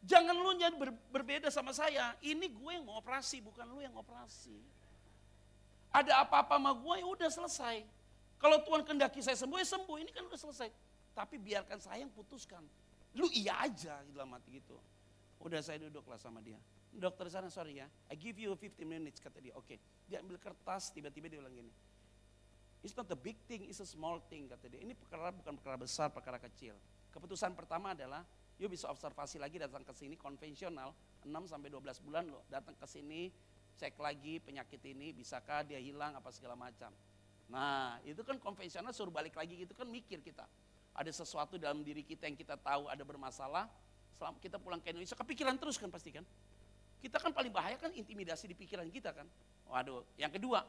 Jangan 0.03 0.35
lu 0.35 0.59
jadi 0.59 0.75
ber, 0.75 0.91
berbeda 1.09 1.47
sama 1.47 1.71
saya. 1.71 2.17
Ini 2.25 2.49
gue 2.49 2.71
yang 2.73 2.89
mau 2.89 2.97
operasi, 2.97 3.37
bukan 3.37 3.69
lu 3.69 3.85
yang 3.85 3.93
operasi. 3.93 4.57
Ada 5.93 6.25
apa-apa 6.25 6.57
sama 6.57 6.73
gue, 6.73 6.95
ya 7.01 7.07
udah 7.07 7.29
selesai. 7.29 8.00
Kalau 8.41 8.57
Tuhan 8.65 8.81
kendaki 8.81 9.21
saya 9.21 9.37
sembuh, 9.37 9.61
ya 9.61 9.67
sembuh. 9.69 10.01
Ini 10.01 10.09
kan 10.09 10.25
udah 10.25 10.39
selesai. 10.41 10.69
Tapi 11.13 11.37
biarkan 11.37 11.77
saya 11.77 12.01
yang 12.01 12.09
putuskan. 12.09 12.65
Lu 13.13 13.29
iya 13.29 13.61
aja 13.69 14.01
dalam 14.09 14.33
hati 14.33 14.57
gitu. 14.57 14.81
Udah 15.45 15.61
saya 15.61 15.77
duduklah 15.77 16.17
sama 16.17 16.41
dia. 16.41 16.57
Dokter 16.91 17.31
sana 17.31 17.47
sorry 17.47 17.79
ya, 17.79 17.87
I 18.11 18.19
give 18.19 18.35
you 18.35 18.51
15 18.51 18.83
minutes 18.83 19.23
kata 19.23 19.39
dia. 19.39 19.55
Oke, 19.55 19.63
okay. 19.63 19.77
dia 20.11 20.19
ambil 20.19 20.35
kertas, 20.35 20.91
tiba-tiba 20.91 21.31
dia 21.31 21.39
bilang 21.39 21.55
gini. 21.55 21.71
It's 22.83 22.97
not 22.97 23.07
a 23.07 23.15
big 23.15 23.39
thing, 23.47 23.63
it's 23.63 23.79
a 23.79 23.87
small 23.87 24.19
thing 24.27 24.51
kata 24.51 24.67
dia. 24.67 24.83
Ini 24.83 24.91
perkara 24.99 25.31
bukan 25.31 25.55
perkara 25.55 25.79
besar, 25.79 26.11
perkara 26.11 26.35
kecil. 26.35 26.75
Keputusan 27.15 27.55
pertama 27.55 27.95
adalah, 27.95 28.27
you 28.59 28.67
bisa 28.67 28.91
observasi 28.91 29.39
lagi 29.39 29.55
datang 29.55 29.87
ke 29.87 29.95
sini 29.95 30.19
konvensional 30.19 30.91
6 31.23 31.31
sampai 31.47 31.71
12 31.71 32.03
bulan 32.03 32.27
loh. 32.27 32.43
Datang 32.51 32.75
ke 32.75 32.83
sini, 32.83 33.31
cek 33.79 33.95
lagi 33.95 34.43
penyakit 34.43 34.83
ini, 34.83 35.15
bisakah 35.15 35.63
dia 35.63 35.79
hilang 35.79 36.19
apa 36.19 36.27
segala 36.35 36.59
macam. 36.59 36.91
Nah, 37.51 37.99
itu 38.07 38.23
kan 38.23 38.39
konvensional 38.39 38.95
suruh 38.95 39.11
balik 39.11 39.35
lagi 39.35 39.59
gitu 39.59 39.75
kan 39.75 39.83
mikir 39.83 40.23
kita. 40.23 40.47
Ada 40.95 41.11
sesuatu 41.11 41.59
dalam 41.59 41.83
diri 41.83 42.03
kita 42.03 42.27
yang 42.27 42.39
kita 42.39 42.55
tahu 42.55 42.87
ada 42.87 43.03
bermasalah, 43.03 43.67
selama 44.15 44.39
kita 44.39 44.55
pulang 44.55 44.79
ke 44.79 44.95
Indonesia 44.95 45.19
kepikiran 45.19 45.59
terus 45.59 45.75
kan 45.75 45.91
pasti 45.91 46.15
kan. 46.15 46.23
Kita 47.03 47.19
kan 47.19 47.35
paling 47.35 47.51
bahaya 47.51 47.75
kan 47.75 47.91
intimidasi 47.91 48.47
di 48.47 48.55
pikiran 48.55 48.87
kita 48.87 49.11
kan. 49.11 49.27
Waduh, 49.67 50.07
yang 50.15 50.31
kedua, 50.31 50.63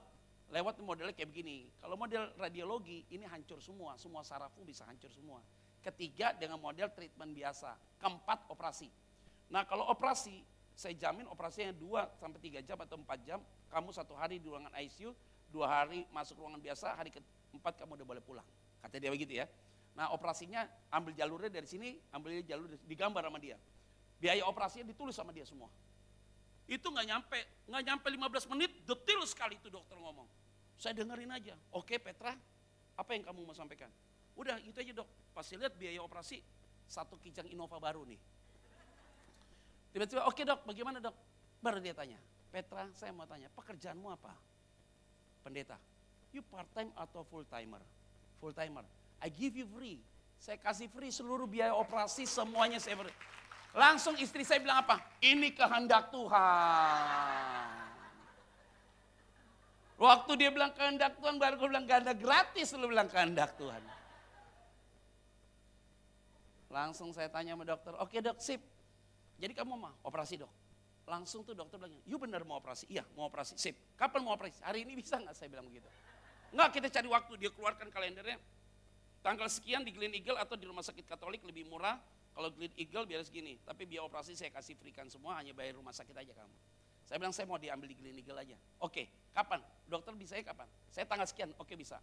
lewat 0.51 0.83
modelnya 0.83 1.15
kayak 1.15 1.31
begini. 1.31 1.71
Kalau 1.79 1.95
model 1.95 2.35
radiologi 2.35 3.07
ini 3.15 3.25
hancur 3.31 3.63
semua, 3.63 3.95
semua 3.95 4.27
sarafmu 4.27 4.67
bisa 4.67 4.83
hancur 4.89 5.13
semua. 5.15 5.39
Ketiga 5.85 6.35
dengan 6.35 6.59
model 6.59 6.91
treatment 6.91 7.31
biasa. 7.31 7.79
Keempat 8.03 8.51
operasi. 8.51 8.91
Nah 9.53 9.69
kalau 9.69 9.87
operasi, 9.93 10.41
saya 10.73 10.97
jamin 10.97 11.29
operasinya 11.29 11.77
2 11.77 12.17
sampai 12.17 12.41
3 12.41 12.65
jam 12.65 12.79
atau 12.81 12.97
4 12.97 13.29
jam, 13.29 13.39
kamu 13.69 13.93
satu 13.93 14.17
hari 14.17 14.41
di 14.41 14.49
ruangan 14.49 14.73
ICU, 14.73 15.13
dua 15.53 15.69
hari 15.69 16.09
masuk 16.09 16.41
ruangan 16.41 16.59
biasa, 16.59 16.97
hari 16.97 17.13
keempat 17.13 17.85
kamu 17.85 18.01
udah 18.01 18.07
boleh 18.09 18.23
pulang. 18.25 18.49
Kata 18.81 18.97
dia 18.97 19.13
begitu 19.13 19.37
ya. 19.37 19.47
Nah 19.93 20.09
operasinya 20.17 20.65
ambil 20.89 21.13
jalurnya 21.13 21.53
dari 21.53 21.69
sini, 21.69 22.01
ambil 22.17 22.41
jalur 22.43 22.73
digambar 22.89 23.29
sama 23.29 23.37
dia. 23.37 23.61
Biaya 24.17 24.49
operasinya 24.49 24.89
ditulis 24.89 25.13
sama 25.13 25.31
dia 25.37 25.45
semua. 25.45 25.69
Itu 26.65 26.89
nggak 26.89 27.07
nyampe, 27.07 27.41
nggak 27.69 27.83
nyampe 27.85 28.07
15 28.09 28.53
menit, 28.57 28.71
detil 28.89 29.21
sekali 29.29 29.61
itu 29.61 29.69
dokter 29.69 29.99
ngomong. 30.01 30.25
Saya 30.81 30.97
dengerin 30.97 31.29
aja. 31.29 31.55
Oke 31.77 32.01
Petra, 32.01 32.33
apa 32.97 33.11
yang 33.13 33.29
kamu 33.29 33.45
mau 33.45 33.53
sampaikan? 33.53 33.93
Udah 34.33 34.57
itu 34.65 34.81
aja 34.81 34.93
dok, 34.97 35.09
pasti 35.37 35.61
lihat 35.61 35.77
biaya 35.77 36.01
operasi 36.01 36.41
satu 36.89 37.21
kijang 37.21 37.51
Innova 37.53 37.77
baru 37.77 38.09
nih. 38.09 38.17
Tiba-tiba, 39.93 40.25
oke 40.25 40.41
dok, 40.41 40.65
bagaimana 40.65 41.05
dok? 41.05 41.13
Baru 41.61 41.77
dia 41.85 41.93
tanya, 41.93 42.17
Petra 42.49 42.89
saya 42.97 43.13
mau 43.13 43.29
tanya, 43.29 43.53
pekerjaanmu 43.53 44.09
apa? 44.09 44.33
Pendeta, 45.43 45.77
you 46.31 46.41
part 46.47 46.71
time 46.73 46.91
atau 46.95 47.27
full 47.27 47.43
timer? 47.51 47.83
Full 48.39 48.55
timer. 48.55 48.87
I 49.19 49.29
give 49.31 49.59
you 49.59 49.67
free. 49.67 49.99
Saya 50.43 50.59
kasih 50.59 50.91
free 50.91 51.11
seluruh 51.15 51.47
biaya 51.47 51.75
operasi 51.75 52.27
semuanya 52.27 52.83
saya 52.83 52.99
beri. 52.99 53.15
Langsung 53.75 54.19
istri 54.19 54.43
saya 54.43 54.59
bilang 54.59 54.83
apa? 54.83 54.99
Ini 55.23 55.55
kehendak 55.55 56.11
Tuhan. 56.11 57.83
Waktu 60.03 60.33
dia 60.35 60.51
bilang 60.51 60.75
kehendak 60.75 61.15
Tuhan, 61.15 61.39
baru 61.39 61.55
gue 61.55 61.69
bilang 61.71 61.87
kehendak 61.87 62.19
gratis, 62.19 62.75
lu 62.75 62.91
bilang 62.91 63.07
kehendak 63.07 63.55
Tuhan. 63.55 63.79
Langsung 66.75 67.15
saya 67.15 67.31
tanya 67.31 67.55
sama 67.55 67.63
dokter, 67.63 67.95
oke 67.95 68.17
dok, 68.19 68.43
sip. 68.43 68.59
Jadi 69.39 69.55
kamu 69.55 69.79
mau 69.79 69.95
operasi 70.03 70.43
dok? 70.43 70.51
Langsung 71.03 71.43
tuh 71.43 71.53
dokter 71.53 71.83
bilang, 71.83 71.99
you 72.07 72.15
benar 72.15 72.47
mau 72.47 72.63
operasi? 72.63 72.87
Iya 72.87 73.03
mau 73.19 73.27
operasi, 73.27 73.59
sip. 73.59 73.75
Kapan 73.99 74.23
mau 74.23 74.39
operasi? 74.39 74.63
Hari 74.63 74.87
ini 74.87 74.95
bisa 74.95 75.19
nggak? 75.19 75.35
Saya 75.35 75.51
bilang 75.51 75.67
begitu. 75.67 75.87
Enggak, 76.55 76.79
kita 76.79 76.89
cari 76.93 77.09
waktu, 77.11 77.33
dia 77.41 77.51
keluarkan 77.51 77.89
kalendernya. 77.91 78.39
Tanggal 79.23 79.49
sekian 79.51 79.83
di 79.83 79.95
Glen 79.95 80.13
Eagle 80.15 80.39
atau 80.39 80.55
di 80.59 80.67
rumah 80.67 80.83
sakit 80.83 81.07
katolik 81.07 81.43
lebih 81.43 81.67
murah. 81.67 81.99
Kalau 82.33 82.49
Glen 82.55 82.71
Eagle 82.79 83.05
biar 83.09 83.23
segini, 83.27 83.59
tapi 83.63 83.85
biaya 83.85 84.07
operasi 84.07 84.37
saya 84.37 84.51
kasih 84.55 84.79
berikan 84.79 85.09
semua, 85.11 85.37
hanya 85.39 85.53
bayar 85.53 85.79
rumah 85.79 85.93
sakit 85.93 86.15
aja 86.17 86.33
kamu. 86.33 86.57
Saya 87.07 87.17
bilang 87.19 87.35
saya 87.35 87.45
mau 87.51 87.59
diambil 87.59 87.93
di 87.93 87.97
Glen 87.99 88.17
Eagle 88.23 88.39
aja. 88.41 88.57
Oke, 88.81 89.11
kapan? 89.35 89.61
Dokter 89.91 90.15
bisa 90.17 90.39
ya 90.39 90.45
kapan? 90.47 90.69
Saya 90.89 91.05
tanggal 91.05 91.27
sekian, 91.29 91.51
oke 91.59 91.75
bisa. 91.77 92.01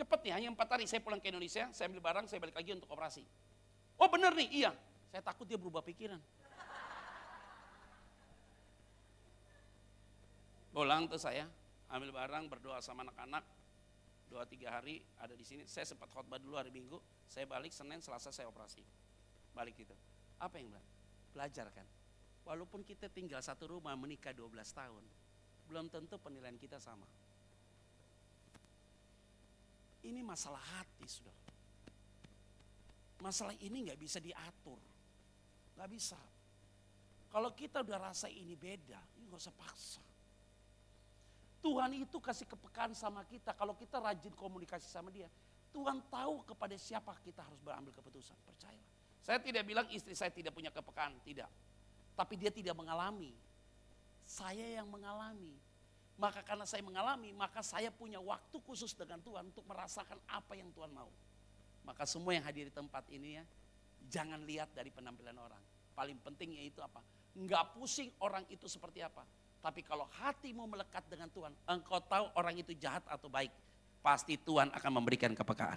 Cepet 0.00 0.18
nih, 0.24 0.32
hanya 0.32 0.48
empat 0.56 0.68
hari 0.72 0.88
saya 0.88 1.04
pulang 1.04 1.20
ke 1.20 1.28
Indonesia, 1.28 1.68
saya 1.76 1.92
ambil 1.92 2.00
barang, 2.00 2.24
saya 2.24 2.40
balik 2.40 2.56
lagi 2.56 2.72
untuk 2.72 2.88
operasi. 2.88 3.20
Oh 4.00 4.08
bener 4.08 4.32
nih, 4.32 4.48
iya. 4.64 4.70
Saya 5.12 5.20
takut 5.20 5.44
dia 5.44 5.60
berubah 5.60 5.84
pikiran. 5.84 6.16
Pulang 10.70 11.10
tuh 11.10 11.18
saya, 11.18 11.50
ambil 11.90 12.14
barang, 12.14 12.46
berdoa 12.46 12.78
sama 12.78 13.02
anak-anak, 13.02 13.42
dua 14.30 14.46
tiga 14.46 14.78
hari 14.78 15.02
ada 15.18 15.34
di 15.34 15.42
sini. 15.42 15.66
Saya 15.66 15.82
sempat 15.82 16.06
khotbah 16.14 16.38
dulu 16.38 16.54
hari 16.54 16.70
Minggu, 16.70 16.94
saya 17.26 17.42
balik 17.50 17.74
Senin, 17.74 17.98
Selasa 17.98 18.30
saya 18.30 18.46
operasi. 18.46 18.78
Balik 19.50 19.82
itu. 19.82 19.94
Apa 20.38 20.62
yang? 20.62 20.70
Belajar 21.34 21.66
kan. 21.74 21.82
Walaupun 22.46 22.86
kita 22.86 23.10
tinggal 23.10 23.42
satu 23.42 23.66
rumah 23.66 23.98
menikah 23.98 24.30
12 24.30 24.46
tahun, 24.70 25.04
belum 25.66 25.90
tentu 25.90 26.22
penilaian 26.22 26.54
kita 26.54 26.78
sama. 26.78 27.06
Ini 30.06 30.22
masalah 30.22 30.62
hati, 30.78 31.04
sudah. 31.04 31.34
Masalah 33.20 33.52
ini 33.60 33.90
nggak 33.90 34.00
bisa 34.00 34.22
diatur, 34.22 34.80
nggak 35.76 35.90
bisa. 35.92 36.16
Kalau 37.30 37.52
kita 37.52 37.84
udah 37.84 37.98
rasa 38.10 38.30
ini 38.30 38.56
beda, 38.56 38.98
ini 39.18 39.28
nggak 39.28 39.42
usah 39.44 39.54
paksa. 39.54 40.09
Tuhan 41.60 41.92
itu 41.92 42.16
kasih 42.16 42.48
kepekaan 42.48 42.96
sama 42.96 43.20
kita. 43.28 43.52
Kalau 43.52 43.76
kita 43.76 44.00
rajin 44.00 44.32
komunikasi 44.32 44.88
sama 44.88 45.12
dia, 45.12 45.28
Tuhan 45.70 46.00
tahu 46.08 46.42
kepada 46.48 46.74
siapa 46.80 47.12
kita 47.20 47.44
harus 47.44 47.60
berambil 47.60 47.92
keputusan. 47.92 48.34
Percaya. 48.48 48.80
Saya 49.20 49.38
tidak 49.38 49.68
bilang 49.68 49.84
istri 49.92 50.16
saya 50.16 50.32
tidak 50.32 50.56
punya 50.56 50.72
kepekaan, 50.72 51.14
tidak. 51.22 51.48
Tapi 52.16 52.34
dia 52.40 52.48
tidak 52.48 52.72
mengalami. 52.72 53.36
Saya 54.24 54.64
yang 54.80 54.88
mengalami. 54.88 55.52
Maka 56.20 56.44
karena 56.44 56.68
saya 56.68 56.84
mengalami, 56.84 57.32
maka 57.32 57.64
saya 57.64 57.88
punya 57.88 58.20
waktu 58.20 58.56
khusus 58.68 58.92
dengan 58.92 59.20
Tuhan 59.24 59.48
untuk 59.48 59.64
merasakan 59.64 60.20
apa 60.28 60.52
yang 60.52 60.68
Tuhan 60.76 60.92
mau. 60.92 61.08
Maka 61.84 62.04
semua 62.04 62.36
yang 62.36 62.44
hadir 62.44 62.68
di 62.68 62.74
tempat 62.76 63.08
ini 63.08 63.40
ya, 63.40 63.44
jangan 64.12 64.44
lihat 64.44 64.68
dari 64.76 64.92
penampilan 64.92 65.32
orang. 65.36 65.62
Paling 65.96 66.20
pentingnya 66.20 66.60
itu 66.60 66.84
apa? 66.84 67.00
Enggak 67.32 67.72
pusing 67.72 68.12
orang 68.20 68.44
itu 68.52 68.68
seperti 68.68 69.00
apa. 69.00 69.24
Tapi 69.60 69.84
kalau 69.84 70.08
hatimu 70.08 70.64
melekat 70.64 71.04
dengan 71.12 71.28
Tuhan, 71.28 71.52
engkau 71.68 72.00
tahu 72.00 72.32
orang 72.32 72.56
itu 72.56 72.72
jahat 72.80 73.04
atau 73.04 73.28
baik. 73.28 73.52
Pasti 74.00 74.40
Tuhan 74.40 74.72
akan 74.72 74.92
memberikan 74.96 75.36
kepekaan. 75.36 75.76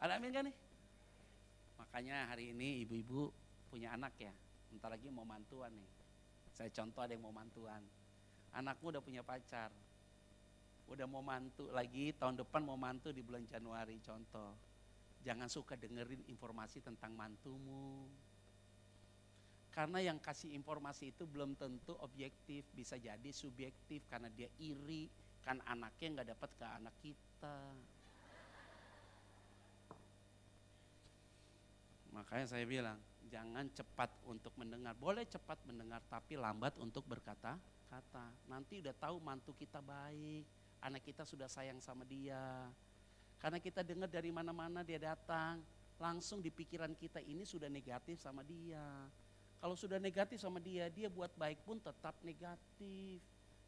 Ada 0.00 0.16
amin 0.16 0.32
gak 0.32 0.44
nih? 0.48 0.56
Makanya 1.76 2.16
hari 2.32 2.56
ini 2.56 2.84
ibu-ibu 2.84 3.28
punya 3.68 3.92
anak 3.92 4.16
ya. 4.16 4.32
Bentar 4.72 4.88
lagi 4.88 5.12
mau 5.12 5.28
mantuan 5.28 5.72
nih. 5.72 5.90
Saya 6.56 6.72
contoh 6.72 7.04
ada 7.04 7.12
yang 7.12 7.24
mau 7.24 7.36
mantuan. 7.36 7.84
Anakmu 8.56 8.96
udah 8.96 9.04
punya 9.04 9.20
pacar. 9.20 9.68
Udah 10.86 11.04
mau 11.04 11.20
mantu 11.20 11.66
lagi, 11.74 12.14
tahun 12.14 12.40
depan 12.40 12.62
mau 12.62 12.78
mantu 12.78 13.10
di 13.10 13.20
bulan 13.20 13.44
Januari 13.44 13.98
contoh. 14.00 14.54
Jangan 15.26 15.50
suka 15.50 15.74
dengerin 15.74 16.24
informasi 16.30 16.78
tentang 16.78 17.10
mantumu. 17.12 18.06
Karena 19.76 20.00
yang 20.00 20.16
kasih 20.16 20.56
informasi 20.56 21.12
itu 21.12 21.28
belum 21.28 21.52
tentu 21.52 21.92
objektif, 22.00 22.64
bisa 22.72 22.96
jadi 22.96 23.28
subjektif 23.28 24.08
karena 24.08 24.32
dia 24.32 24.48
iri, 24.56 25.04
kan 25.44 25.60
anaknya 25.68 26.16
nggak 26.16 26.28
dapat 26.32 26.50
ke 26.56 26.64
anak 26.64 26.94
kita. 27.04 27.56
Makanya 32.16 32.48
saya 32.48 32.64
bilang, 32.64 32.96
jangan 33.28 33.68
cepat 33.76 34.08
untuk 34.24 34.56
mendengar. 34.56 34.96
Boleh 34.96 35.28
cepat 35.28 35.60
mendengar, 35.68 36.00
tapi 36.08 36.40
lambat 36.40 36.72
untuk 36.80 37.04
berkata-kata. 37.04 38.32
Nanti 38.48 38.80
udah 38.80 38.96
tahu 38.96 39.20
mantu 39.20 39.52
kita 39.52 39.84
baik, 39.84 40.48
anak 40.80 41.04
kita 41.04 41.28
sudah 41.28 41.52
sayang 41.52 41.84
sama 41.84 42.08
dia. 42.08 42.72
Karena 43.36 43.60
kita 43.60 43.84
dengar 43.84 44.08
dari 44.08 44.32
mana-mana 44.32 44.80
dia 44.80 44.96
datang, 44.96 45.60
langsung 46.00 46.40
di 46.40 46.48
pikiran 46.48 46.96
kita 46.96 47.20
ini 47.20 47.44
sudah 47.44 47.68
negatif 47.68 48.16
sama 48.24 48.40
dia. 48.40 48.80
Kalau 49.60 49.74
sudah 49.74 49.96
negatif 49.96 50.38
sama 50.38 50.60
dia, 50.60 50.86
dia 50.92 51.08
buat 51.08 51.32
baik 51.34 51.64
pun 51.64 51.80
tetap 51.80 52.14
negatif. 52.22 53.20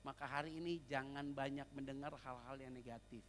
Maka 0.06 0.24
hari 0.24 0.56
ini 0.56 0.80
jangan 0.86 1.34
banyak 1.34 1.66
mendengar 1.74 2.14
hal-hal 2.22 2.56
yang 2.60 2.72
negatif. 2.72 3.24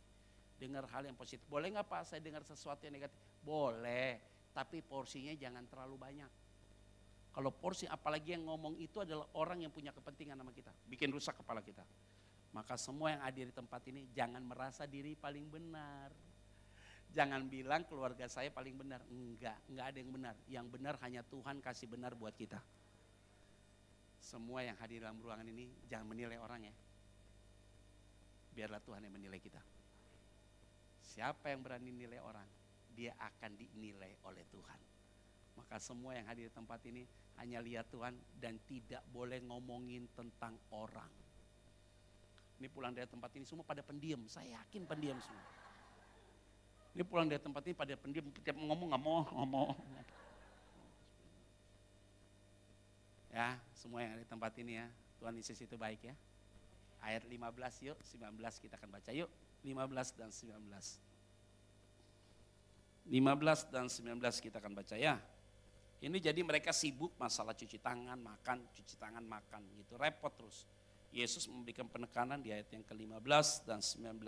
Dengar 0.59 0.85
hal 0.91 1.07
yang 1.07 1.15
positif. 1.15 1.43
Boleh 1.47 1.71
nggak 1.71 1.87
Pak 1.87 2.03
saya 2.05 2.21
dengar 2.21 2.43
sesuatu 2.43 2.83
yang 2.83 2.99
negatif? 2.99 3.15
Boleh, 3.41 4.19
tapi 4.51 4.83
porsinya 4.83 5.31
jangan 5.33 5.63
terlalu 5.71 5.95
banyak. 5.95 6.31
Kalau 7.29 7.53
porsi 7.53 7.85
apalagi 7.85 8.35
yang 8.35 8.49
ngomong 8.49 8.75
itu 8.81 8.99
adalah 8.99 9.23
orang 9.37 9.63
yang 9.63 9.71
punya 9.71 9.93
kepentingan 9.93 10.35
sama 10.35 10.51
kita, 10.51 10.73
bikin 10.89 11.13
rusak 11.13 11.37
kepala 11.37 11.61
kita. 11.61 11.85
Maka 12.49 12.73
semua 12.75 13.13
yang 13.13 13.21
hadir 13.21 13.47
di 13.47 13.55
tempat 13.55 13.85
ini 13.85 14.09
jangan 14.09 14.41
merasa 14.41 14.89
diri 14.89 15.13
paling 15.13 15.45
benar. 15.45 16.09
Jangan 17.09 17.49
bilang 17.49 17.83
keluarga 17.89 18.29
saya 18.29 18.53
paling 18.53 18.77
benar. 18.77 19.01
Enggak, 19.09 19.57
enggak 19.65 19.85
ada 19.89 19.97
yang 19.97 20.11
benar. 20.13 20.35
Yang 20.45 20.67
benar 20.69 20.95
hanya 21.01 21.21
Tuhan 21.25 21.57
kasih 21.57 21.89
benar 21.89 22.13
buat 22.13 22.37
kita. 22.37 22.61
Semua 24.21 24.61
yang 24.61 24.77
hadir 24.77 25.01
dalam 25.01 25.17
ruangan 25.17 25.47
ini 25.49 25.73
jangan 25.89 26.05
menilai 26.05 26.37
orang 26.37 26.69
ya. 26.69 26.75
Biarlah 28.53 28.81
Tuhan 28.85 29.01
yang 29.01 29.13
menilai 29.15 29.41
kita. 29.41 29.57
Siapa 31.01 31.49
yang 31.49 31.65
berani 31.65 31.89
nilai 31.89 32.21
orang, 32.21 32.45
dia 32.93 33.17
akan 33.17 33.57
dinilai 33.57 34.13
oleh 34.29 34.45
Tuhan. 34.53 34.79
Maka 35.57 35.81
semua 35.81 36.13
yang 36.13 36.29
hadir 36.29 36.47
di 36.47 36.53
tempat 36.53 36.79
ini 36.85 37.03
hanya 37.41 37.59
lihat 37.59 37.89
Tuhan 37.89 38.13
dan 38.37 38.61
tidak 38.69 39.01
boleh 39.09 39.41
ngomongin 39.49 40.05
tentang 40.13 40.53
orang. 40.71 41.09
Ini 42.59 42.67
pulang 42.69 42.91
dari 42.91 43.07
tempat 43.07 43.31
ini 43.39 43.47
semua 43.47 43.63
pada 43.63 43.79
pendiam, 43.79 44.19
saya 44.27 44.59
yakin 44.61 44.83
pendiam 44.83 45.17
semua. 45.23 45.47
Ini 46.97 47.03
pulang 47.05 47.29
dari 47.29 47.41
tempat 47.41 47.61
ini 47.69 47.75
pada 47.77 47.93
pendiam, 47.95 48.25
tiap 48.41 48.57
ngomong 48.57 48.87
nggak 48.91 49.03
mau 49.03 49.21
ngomong. 49.29 49.69
Ya, 53.29 53.61
semua 53.77 54.01
yang 54.01 54.17
ada 54.17 54.25
di 54.25 54.29
tempat 54.29 54.51
ini 54.57 54.81
ya, 54.81 54.89
Tuhan 55.21 55.37
Yesus 55.37 55.61
itu 55.61 55.77
baik 55.77 56.01
ya. 56.01 56.15
Ayat 56.99 57.23
15 57.29 57.85
yuk, 57.85 57.97
19 58.01 58.35
kita 58.59 58.75
akan 58.75 58.89
baca 58.89 59.11
yuk. 59.13 59.29
15 59.63 60.17
dan 60.17 60.29
19. 60.33 60.59
15 63.09 63.73
dan 63.73 63.85
19 63.87 64.43
kita 64.43 64.57
akan 64.59 64.73
baca 64.75 64.95
ya. 64.97 65.21
Ini 65.99 66.15
jadi 66.15 66.39
mereka 66.43 66.71
sibuk 66.71 67.11
masalah 67.19 67.51
cuci 67.51 67.75
tangan, 67.79 68.15
makan, 68.15 68.63
cuci 68.71 68.95
tangan, 68.95 69.23
makan 69.23 69.61
gitu. 69.75 69.99
Repot 69.99 70.31
terus. 70.31 70.63
Yesus 71.09 71.49
memberikan 71.49 71.89
penekanan 71.89 72.39
di 72.39 72.53
ayat 72.53 72.69
yang 72.71 72.85
ke-15 72.85 73.47
dan 73.67 73.81
19. 73.81 74.19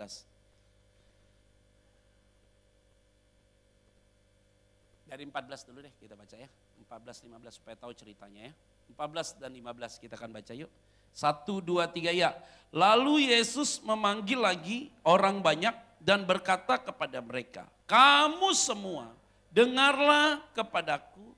Dari 5.12 5.28
14 5.28 5.68
dulu 5.68 5.84
deh 5.84 5.92
kita 6.00 6.16
baca 6.16 6.32
ya. 6.40 6.48
14, 6.88 7.28
15 7.28 7.60
supaya 7.60 7.76
tahu 7.76 7.92
ceritanya 7.92 8.48
ya. 8.48 8.52
14 8.96 9.44
dan 9.44 9.52
15 9.52 10.00
kita 10.00 10.16
akan 10.16 10.32
baca 10.32 10.52
yuk. 10.56 10.72
Satu, 11.12 11.60
dua, 11.60 11.84
tiga, 11.84 12.08
ya. 12.08 12.32
Lalu 12.72 13.28
Yesus 13.28 13.84
memanggil 13.84 14.40
lagi 14.40 14.88
orang 15.04 15.44
banyak 15.44 15.76
dan 16.00 16.24
berkata 16.24 16.80
kepada 16.80 17.20
mereka, 17.20 17.68
kamu 17.84 18.56
semua 18.56 19.12
dengarlah 19.52 20.40
kepadaku 20.56 21.36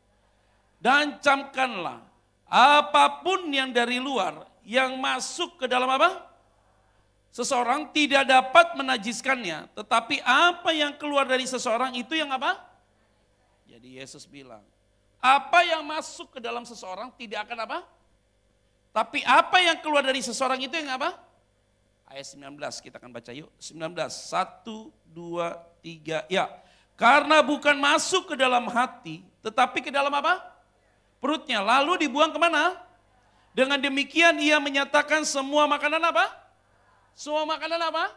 dan 0.79 1.19
camkanlah 1.19 1.99
apa 2.47 3.27
pun 3.27 3.51
yang 3.51 3.75
dari 3.75 3.99
luar 3.99 4.47
yang 4.63 4.95
masuk 5.03 5.59
ke 5.59 5.67
dalam 5.67 5.91
apa? 5.91 6.23
Seseorang 7.35 7.91
tidak 7.91 8.31
dapat 8.31 8.79
menajiskannya, 8.79 9.67
tetapi 9.75 10.23
apa 10.23 10.71
yang 10.71 10.95
keluar 10.95 11.27
dari 11.27 11.43
seseorang 11.43 11.91
itu 11.99 12.15
yang 12.15 12.31
apa? 12.31 12.74
Jadi 13.75 13.99
Yesus 13.99 14.23
bilang, 14.23 14.63
apa 15.19 15.67
yang 15.67 15.83
masuk 15.83 16.39
ke 16.39 16.39
dalam 16.39 16.63
seseorang 16.63 17.11
tidak 17.19 17.43
akan 17.43 17.67
apa? 17.67 17.79
Tapi 18.95 19.19
apa 19.27 19.59
yang 19.59 19.83
keluar 19.83 20.07
dari 20.07 20.23
seseorang 20.23 20.63
itu 20.63 20.79
yang 20.79 20.95
apa? 20.95 21.19
Ayat 22.07 22.39
19 22.39 22.55
kita 22.79 23.03
akan 23.03 23.11
baca 23.11 23.35
yuk. 23.35 23.51
19, 23.59 23.75
1, 24.15 24.63
2, 25.11 26.23
3, 26.23 26.23
ya. 26.31 26.47
Karena 26.95 27.43
bukan 27.43 27.75
masuk 27.75 28.31
ke 28.31 28.35
dalam 28.39 28.71
hati, 28.71 29.27
tetapi 29.43 29.83
ke 29.83 29.91
dalam 29.91 30.15
apa? 30.15 30.39
Perutnya. 31.19 31.59
Lalu 31.59 32.07
dibuang 32.07 32.31
ke 32.31 32.39
mana? 32.39 32.79
Dengan 33.51 33.83
demikian 33.83 34.39
ia 34.39 34.63
menyatakan 34.63 35.27
semua 35.27 35.67
makanan 35.67 35.99
apa? 35.99 36.31
Semua 37.19 37.43
makanan 37.43 37.83
apa? 37.91 38.15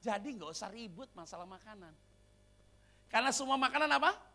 Jadi 0.00 0.40
nggak 0.40 0.56
usah 0.56 0.72
ribut 0.72 1.12
masalah 1.12 1.44
makanan. 1.44 1.92
Karena 3.12 3.28
semua 3.28 3.60
makanan 3.60 3.92
apa? 3.92 4.29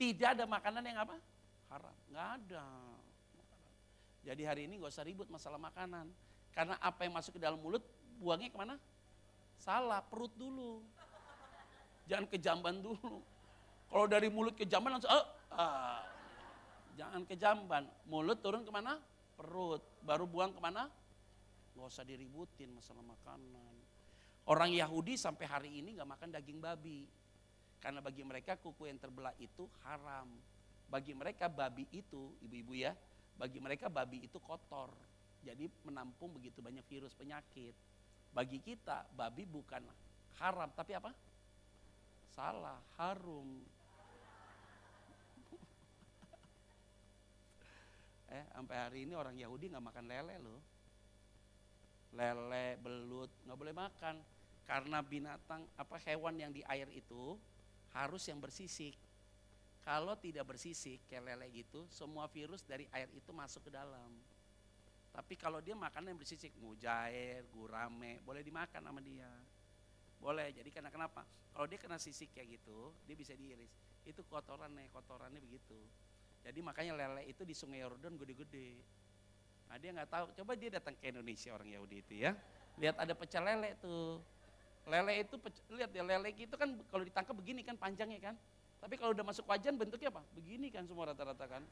Tidak 0.00 0.32
ada 0.32 0.48
makanan 0.48 0.80
yang 0.80 1.04
apa? 1.04 1.20
Haram. 1.68 1.96
Nggak 2.08 2.28
ada. 2.40 2.64
Jadi 4.24 4.42
hari 4.48 4.64
ini 4.64 4.80
nggak 4.80 4.96
usah 4.96 5.04
ribut 5.04 5.28
masalah 5.28 5.60
makanan. 5.60 6.08
Karena 6.56 6.80
apa 6.80 7.04
yang 7.04 7.12
masuk 7.12 7.36
ke 7.36 7.40
dalam 7.40 7.60
mulut, 7.60 7.84
buangnya 8.16 8.48
ke 8.48 8.56
mana? 8.56 8.80
Salah, 9.60 10.00
perut 10.00 10.32
dulu. 10.40 10.80
Jangan 12.08 12.24
ke 12.32 12.40
jamban 12.40 12.80
dulu. 12.80 13.20
Kalau 13.92 14.06
dari 14.08 14.32
mulut 14.32 14.56
ke 14.56 14.64
jamban 14.64 14.96
langsung, 14.96 15.12
oh, 15.12 15.26
ah. 15.52 16.00
jangan 16.96 17.22
ke 17.28 17.36
jamban. 17.36 17.84
Mulut 18.08 18.40
turun 18.40 18.64
ke 18.64 18.72
mana? 18.72 18.96
Perut. 19.36 19.84
Baru 20.00 20.24
buang 20.24 20.56
ke 20.56 20.60
mana? 20.64 20.88
Gak 21.76 21.86
usah 21.86 22.08
diributin 22.08 22.72
masalah 22.72 23.04
makanan. 23.04 23.74
Orang 24.48 24.72
Yahudi 24.72 25.20
sampai 25.20 25.44
hari 25.44 25.70
ini 25.84 25.92
gak 25.92 26.08
makan 26.08 26.32
daging 26.32 26.56
babi. 26.56 27.04
Karena 27.80 28.04
bagi 28.04 28.20
mereka 28.20 28.60
kuku 28.60 28.92
yang 28.92 29.00
terbelah 29.00 29.32
itu 29.40 29.64
haram. 29.88 30.28
Bagi 30.92 31.16
mereka 31.16 31.48
babi 31.48 31.88
itu, 31.88 32.36
ibu-ibu 32.44 32.76
ya, 32.76 32.92
bagi 33.40 33.56
mereka 33.56 33.88
babi 33.88 34.20
itu 34.20 34.36
kotor. 34.36 34.92
Jadi 35.40 35.64
menampung 35.88 36.36
begitu 36.36 36.60
banyak 36.60 36.84
virus 36.84 37.16
penyakit. 37.16 37.72
Bagi 38.36 38.60
kita 38.60 39.08
babi 39.16 39.48
bukan 39.48 39.80
haram 40.36 40.68
tapi 40.76 40.92
apa? 40.92 41.08
Salah, 42.36 42.76
harum. 43.00 43.64
eh, 48.36 48.44
sampai 48.52 48.76
hari 48.76 49.08
ini 49.08 49.16
orang 49.16 49.40
Yahudi 49.40 49.72
nggak 49.72 49.88
makan 49.88 50.04
lele 50.04 50.36
loh. 50.36 50.60
Lele, 52.12 52.76
belut, 52.76 53.32
nggak 53.48 53.56
boleh 53.56 53.72
makan. 53.72 54.20
Karena 54.68 55.00
binatang, 55.00 55.64
apa 55.80 55.96
hewan 56.04 56.36
yang 56.36 56.52
di 56.52 56.60
air 56.68 56.92
itu 56.92 57.40
harus 57.94 58.22
yang 58.30 58.38
bersisik. 58.38 58.94
Kalau 59.80 60.12
tidak 60.20 60.44
bersisik 60.44 61.00
kayak 61.08 61.34
lele 61.34 61.48
gitu, 61.50 61.88
semua 61.88 62.28
virus 62.28 62.62
dari 62.62 62.84
air 62.92 63.08
itu 63.16 63.32
masuk 63.32 63.66
ke 63.66 63.70
dalam. 63.72 64.12
Tapi 65.10 65.34
kalau 65.34 65.58
dia 65.58 65.74
makan 65.74 66.12
yang 66.12 66.18
bersisik, 66.20 66.54
mujair, 66.62 67.42
gurame, 67.50 68.22
boleh 68.22 68.46
dimakan 68.46 68.86
sama 68.86 69.00
dia. 69.02 69.26
Boleh, 70.20 70.52
jadi 70.54 70.68
karena 70.70 70.92
kenapa? 70.92 71.26
Kalau 71.50 71.66
dia 71.66 71.80
kena 71.80 71.98
sisik 71.98 72.30
kayak 72.30 72.60
gitu, 72.60 72.94
dia 73.08 73.16
bisa 73.18 73.34
diiris. 73.34 73.72
Itu 74.06 74.22
kotorannya, 74.28 74.86
kotorannya 74.94 75.40
begitu. 75.42 75.80
Jadi 76.46 76.60
makanya 76.62 76.94
lele 76.94 77.26
itu 77.26 77.42
di 77.42 77.56
sungai 77.56 77.82
Yordan 77.82 78.16
gede-gede. 78.16 78.80
Nah 79.66 79.76
dia 79.80 79.90
nggak 79.92 80.10
tahu, 80.10 80.26
coba 80.40 80.52
dia 80.54 80.70
datang 80.78 80.94
ke 80.94 81.10
Indonesia 81.10 81.50
orang 81.52 81.68
Yahudi 81.68 81.96
itu 82.00 82.14
ya. 82.22 82.32
Lihat 82.78 82.96
ada 83.00 83.12
pecel 83.18 83.42
lele 83.44 83.76
tuh. 83.82 84.22
Lele 84.88 85.22
itu, 85.22 85.36
lihat 85.76 85.92
ya 85.92 86.00
lele 86.00 86.32
itu 86.32 86.56
kan 86.56 86.72
kalau 86.88 87.04
ditangkap 87.04 87.34
begini 87.36 87.60
kan 87.60 87.76
panjangnya 87.76 88.32
kan. 88.32 88.34
Tapi 88.80 88.96
kalau 88.96 89.12
udah 89.12 89.24
masuk 89.26 89.44
wajan 89.44 89.76
bentuknya 89.76 90.08
apa? 90.08 90.24
Begini 90.32 90.72
kan 90.72 90.88
semua 90.88 91.12
rata-rata 91.12 91.44
kan. 91.44 91.62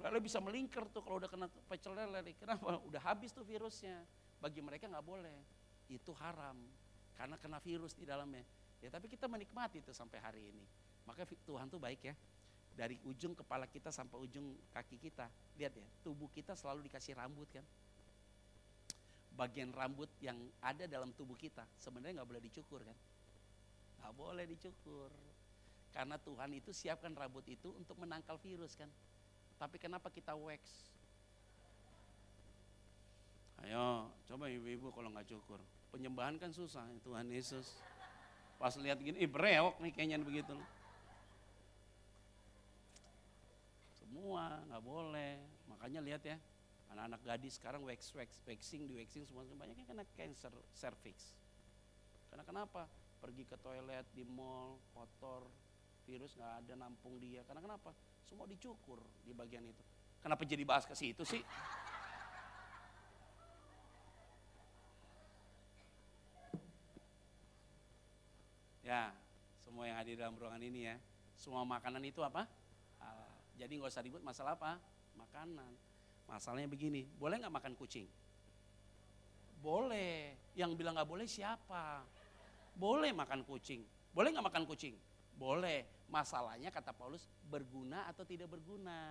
Lele 0.00 0.18
bisa 0.24 0.40
melingkar 0.40 0.88
tuh 0.88 1.04
kalau 1.04 1.20
udah 1.20 1.28
kena 1.28 1.46
pecel 1.68 1.92
lele. 1.92 2.32
Kenapa? 2.40 2.80
Udah 2.88 3.02
habis 3.04 3.36
tuh 3.36 3.44
virusnya. 3.44 4.00
Bagi 4.40 4.64
mereka 4.64 4.88
nggak 4.88 5.04
boleh. 5.04 5.36
Itu 5.92 6.16
haram. 6.16 6.56
Karena 7.12 7.36
kena 7.36 7.60
virus 7.60 7.92
di 7.92 8.08
dalamnya. 8.08 8.40
Ya 8.80 8.88
tapi 8.88 9.12
kita 9.12 9.28
menikmati 9.28 9.84
itu 9.84 9.92
sampai 9.92 10.16
hari 10.24 10.40
ini. 10.48 10.64
Maka 11.04 11.28
Tuhan 11.44 11.68
tuh 11.68 11.76
baik 11.76 12.00
ya. 12.08 12.16
Dari 12.72 12.96
ujung 13.04 13.36
kepala 13.36 13.68
kita 13.68 13.92
sampai 13.92 14.16
ujung 14.16 14.56
kaki 14.72 14.96
kita. 14.96 15.28
Lihat 15.60 15.76
ya, 15.76 15.84
tubuh 16.00 16.32
kita 16.32 16.56
selalu 16.56 16.88
dikasih 16.88 17.12
rambut 17.12 17.52
kan. 17.52 17.66
Bagian 19.40 19.72
rambut 19.72 20.12
yang 20.20 20.36
ada 20.60 20.84
dalam 20.84 21.16
tubuh 21.16 21.32
kita 21.32 21.64
sebenarnya 21.80 22.20
nggak 22.20 22.28
boleh 22.28 22.44
dicukur 22.44 22.84
kan. 22.84 22.96
Nggak 24.04 24.12
boleh 24.12 24.44
dicukur 24.44 25.08
karena 25.96 26.20
Tuhan 26.20 26.50
itu 26.52 26.76
siapkan 26.76 27.16
rambut 27.16 27.48
itu 27.48 27.72
untuk 27.72 27.96
menangkal 27.96 28.36
virus 28.36 28.76
kan. 28.76 28.92
Tapi 29.56 29.80
kenapa 29.80 30.12
kita 30.12 30.36
wax? 30.36 30.60
Ayo, 33.64 34.08
coba 34.28 34.48
ibu-ibu 34.48 34.92
kalau 34.92 35.08
nggak 35.08 35.28
cukur. 35.28 35.60
Penyembahan 35.92 36.36
kan 36.36 36.52
susah, 36.52 36.84
Tuhan 37.00 37.28
Yesus. 37.28 37.80
Pas 38.60 38.76
lihat 38.76 39.00
gini, 39.00 39.20
ih 39.20 39.28
breok 39.28 39.80
nih 39.80 39.92
kayaknya 39.92 40.20
begitu. 40.20 40.52
Semua 44.00 44.60
nggak 44.68 44.84
boleh. 44.84 45.40
Makanya 45.68 46.00
lihat 46.00 46.22
ya, 46.24 46.36
anak-anak 46.90 47.20
gadis 47.22 47.54
sekarang 47.56 47.86
wax 47.86 48.10
wax 48.18 48.42
waxing 48.44 48.90
di 48.90 48.98
waxing 48.98 49.22
semua 49.22 49.46
banyaknya 49.46 49.86
kena 49.86 50.04
cancer 50.14 50.50
cervix. 50.74 51.38
Karena 52.30 52.42
kenapa? 52.42 52.90
Pergi 53.20 53.44
ke 53.46 53.56
toilet 53.60 54.06
di 54.16 54.24
mall 54.24 54.80
kotor, 54.94 55.46
virus 56.08 56.34
nggak 56.34 56.66
ada 56.66 56.74
nampung 56.74 57.20
dia. 57.22 57.46
Karena 57.46 57.62
kenapa? 57.62 57.94
Semua 58.26 58.46
dicukur 58.46 59.02
di 59.22 59.34
bagian 59.34 59.66
itu. 59.66 59.82
Kenapa 60.20 60.42
jadi 60.44 60.62
bahas 60.66 60.84
ke 60.86 60.94
situ 60.94 61.22
sih? 61.24 61.42
Ya, 68.80 69.14
semua 69.62 69.86
yang 69.86 70.02
hadir 70.02 70.18
dalam 70.18 70.34
ruangan 70.34 70.58
ini 70.66 70.90
ya, 70.90 70.98
semua 71.38 71.62
makanan 71.62 72.02
itu 72.02 72.26
apa? 72.26 72.50
Jadi 73.54 73.76
nggak 73.76 73.92
usah 73.92 74.02
ribut 74.02 74.24
masalah 74.24 74.58
apa? 74.58 74.80
Makanan. 75.14 75.70
Masalahnya 76.30 76.70
begini, 76.70 77.10
boleh 77.18 77.42
nggak 77.42 77.50
makan 77.50 77.74
kucing? 77.74 78.06
Boleh. 79.58 80.38
Yang 80.54 80.78
bilang 80.78 80.94
nggak 80.94 81.10
boleh 81.10 81.26
siapa? 81.26 82.06
Boleh 82.78 83.10
makan 83.10 83.42
kucing. 83.42 83.82
Boleh 84.14 84.30
nggak 84.30 84.46
makan 84.46 84.64
kucing? 84.64 84.94
Boleh. 85.34 85.82
Masalahnya 86.06 86.70
kata 86.70 86.94
Paulus 86.94 87.26
berguna 87.50 88.06
atau 88.06 88.22
tidak 88.22 88.46
berguna. 88.46 89.10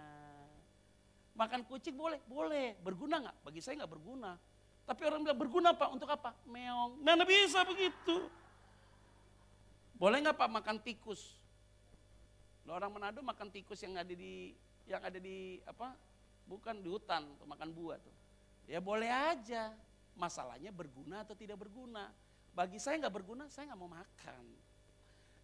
Makan 1.35 1.67
kucing 1.67 1.99
boleh? 1.99 2.23
Boleh. 2.23 2.79
Berguna 2.79 3.19
nggak? 3.19 3.35
Bagi 3.43 3.59
saya 3.59 3.83
nggak 3.83 3.93
berguna. 3.99 4.39
Tapi 4.87 5.01
orang 5.05 5.21
bilang 5.21 5.39
berguna 5.39 5.69
pak 5.75 5.89
untuk 5.91 6.09
apa? 6.09 6.33
Meong. 6.47 7.03
Mana 7.03 7.27
bisa 7.27 7.67
begitu. 7.67 8.31
Boleh 9.99 10.23
nggak 10.23 10.39
pak 10.39 10.49
makan 10.49 10.79
tikus? 10.79 11.35
Lo 12.63 12.73
orang 12.79 12.95
Manado 12.95 13.19
makan 13.19 13.51
tikus 13.51 13.83
yang 13.83 13.99
ada 13.99 14.13
di 14.15 14.55
yang 14.87 15.03
ada 15.03 15.19
di 15.19 15.61
apa? 15.67 15.93
Bukan 16.49 16.81
di 16.81 16.89
hutan, 16.89 17.29
untuk 17.29 17.45
makan 17.45 17.69
buah 17.69 18.01
tuh. 18.01 18.15
Ya 18.65 18.81
boleh 18.81 19.05
aja. 19.07 19.69
Masalahnya 20.17 20.73
berguna 20.73 21.21
atau 21.21 21.37
tidak 21.37 21.61
berguna. 21.61 22.09
Bagi 22.57 22.81
saya 22.81 22.97
nggak 22.97 23.13
berguna, 23.13 23.45
saya 23.53 23.69
nggak 23.69 23.79
mau 23.79 23.87
makan. 23.87 24.43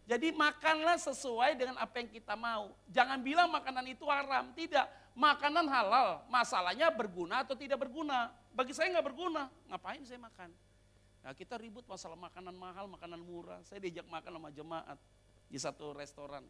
Jadi 0.05 0.33
makanlah 0.33 0.97
sesuai 1.01 1.57
dengan 1.57 1.77
apa 1.81 2.01
yang 2.01 2.09
kita 2.09 2.33
mau. 2.37 2.73
Jangan 2.89 3.21
bilang 3.21 3.49
makanan 3.53 3.85
itu 3.89 4.05
haram. 4.09 4.53
Tidak, 4.53 4.85
makanan 5.17 5.65
halal. 5.65 6.25
Masalahnya 6.29 6.93
berguna 6.93 7.41
atau 7.41 7.57
tidak 7.57 7.81
berguna. 7.81 8.29
Bagi 8.53 8.73
saya 8.73 8.93
nggak 8.93 9.05
berguna, 9.05 9.49
ngapain 9.69 10.01
saya 10.05 10.21
makan? 10.21 10.53
Nah 11.25 11.33
kita 11.33 11.57
ribut 11.57 11.81
masalah 11.89 12.13
makanan 12.13 12.53
mahal, 12.53 12.85
makanan 12.85 13.17
murah. 13.17 13.57
Saya 13.65 13.81
diajak 13.81 14.05
makan 14.05 14.31
sama 14.37 14.49
jemaat 14.53 14.97
di 15.49 15.57
satu 15.57 15.97
restoran. 15.97 16.45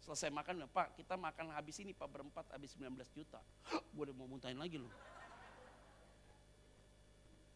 Selesai 0.00 0.32
makan, 0.32 0.64
Pak 0.72 0.96
kita 0.96 1.14
makan 1.20 1.52
habis 1.52 1.76
ini 1.84 1.92
Pak 1.92 2.08
berempat 2.08 2.48
habis 2.56 2.72
19 2.74 2.96
juta. 3.12 3.40
Gue 3.94 4.08
udah 4.08 4.16
mau 4.16 4.26
muntahin 4.26 4.56
lagi 4.56 4.80
loh 4.80 4.90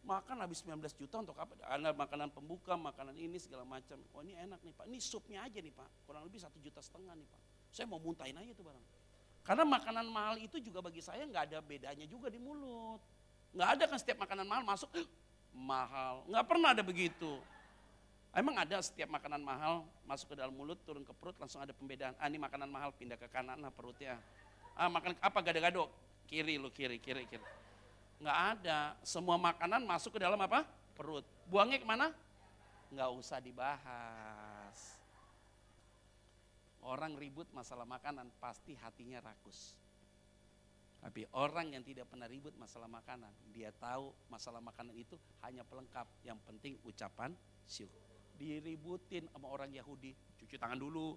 makan 0.05 0.37
habis 0.45 0.61
19 0.61 0.79
juta 0.95 1.15
untuk 1.19 1.35
apa? 1.35 1.57
Ada 1.65 1.91
makanan 1.91 2.29
pembuka, 2.29 2.77
makanan 2.77 3.17
ini 3.17 3.41
segala 3.41 3.65
macam. 3.65 3.97
Oh 4.13 4.21
ini 4.21 4.37
enak 4.37 4.61
nih 4.61 4.73
Pak, 4.77 4.85
ini 4.85 5.01
supnya 5.01 5.43
aja 5.43 5.57
nih 5.57 5.73
Pak, 5.73 6.05
kurang 6.05 6.23
lebih 6.29 6.39
satu 6.39 6.61
juta 6.61 6.79
setengah 6.79 7.17
nih 7.17 7.25
Pak. 7.25 7.41
Saya 7.73 7.85
mau 7.89 7.99
muntahin 7.99 8.37
aja 8.37 8.53
tuh 8.53 8.63
barang. 8.63 8.85
Karena 9.45 9.65
makanan 9.65 10.05
mahal 10.09 10.35
itu 10.41 10.57
juga 10.61 10.81
bagi 10.81 11.01
saya 11.01 11.25
nggak 11.25 11.43
ada 11.51 11.59
bedanya 11.61 12.05
juga 12.05 12.29
di 12.29 12.37
mulut. 12.37 13.01
Nggak 13.53 13.69
ada 13.77 13.83
kan 13.89 13.97
setiap 13.97 14.21
makanan 14.21 14.45
mahal 14.45 14.63
masuk 14.63 14.89
mahal. 15.73 16.23
Nggak 16.29 16.45
pernah 16.45 16.69
ada 16.71 16.83
begitu. 16.85 17.41
Emang 18.35 18.59
ada 18.59 18.83
setiap 18.83 19.07
makanan 19.15 19.39
mahal 19.39 19.87
masuk 20.03 20.35
ke 20.35 20.43
dalam 20.43 20.51
mulut, 20.51 20.75
turun 20.83 21.07
ke 21.07 21.15
perut, 21.15 21.39
langsung 21.39 21.63
ada 21.63 21.71
pembedaan. 21.71 22.11
Ah 22.19 22.27
ini 22.27 22.35
makanan 22.35 22.67
mahal 22.67 22.91
pindah 22.91 23.15
ke 23.15 23.31
kanan 23.31 23.63
lah 23.63 23.71
perutnya. 23.71 24.19
Ah 24.75 24.91
makan 24.91 25.15
apa 25.23 25.39
gado-gado? 25.39 25.87
Kiri 26.27 26.59
lu 26.59 26.67
kiri, 26.67 26.99
kiri, 26.99 27.23
kiri. 27.31 27.45
Nggak 28.19 28.37
ada. 28.59 28.99
Semua 29.07 29.39
makanan 29.39 29.87
masuk 29.87 30.19
ke 30.19 30.19
dalam 30.19 30.35
apa? 30.35 30.67
Perut. 30.99 31.23
Buangnya 31.47 31.79
ke 31.79 31.87
mana? 31.87 32.11
Nggak 32.91 33.09
usah 33.15 33.39
dibahas. 33.39 34.99
Orang 36.83 37.15
ribut 37.15 37.47
masalah 37.55 37.87
makanan 37.87 38.27
pasti 38.43 38.75
hatinya 38.75 39.23
rakus. 39.23 39.79
Tapi 40.99 41.23
orang 41.39 41.71
yang 41.71 41.87
tidak 41.87 42.11
pernah 42.11 42.27
ribut 42.27 42.51
masalah 42.59 42.91
makanan, 42.91 43.31
dia 43.55 43.71
tahu 43.79 44.11
masalah 44.27 44.59
makanan 44.59 44.91
itu 44.99 45.15
hanya 45.39 45.63
pelengkap. 45.63 46.03
Yang 46.27 46.39
penting 46.43 46.73
ucapan 46.83 47.31
syukur 47.63 48.14
diributin 48.35 49.27
sama 49.31 49.47
orang 49.49 49.71
Yahudi, 49.71 50.13
cuci 50.39 50.55
tangan 50.59 50.77
dulu, 50.77 51.15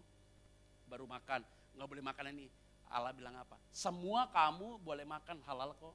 baru 0.89 1.05
makan. 1.05 1.45
Nggak 1.77 1.89
boleh 1.89 2.05
makan 2.05 2.25
ini. 2.35 2.47
Allah 2.89 3.13
bilang 3.13 3.37
apa? 3.37 3.61
Semua 3.69 4.27
kamu 4.33 4.81
boleh 4.81 5.05
makan 5.05 5.45
halal 5.45 5.77
kok. 5.77 5.95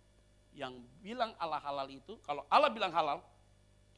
Yang 0.54 0.86
bilang 1.02 1.34
Allah 1.42 1.58
halal 1.58 1.90
itu, 1.90 2.14
kalau 2.22 2.46
Allah 2.46 2.70
bilang 2.70 2.94
halal, 2.94 3.26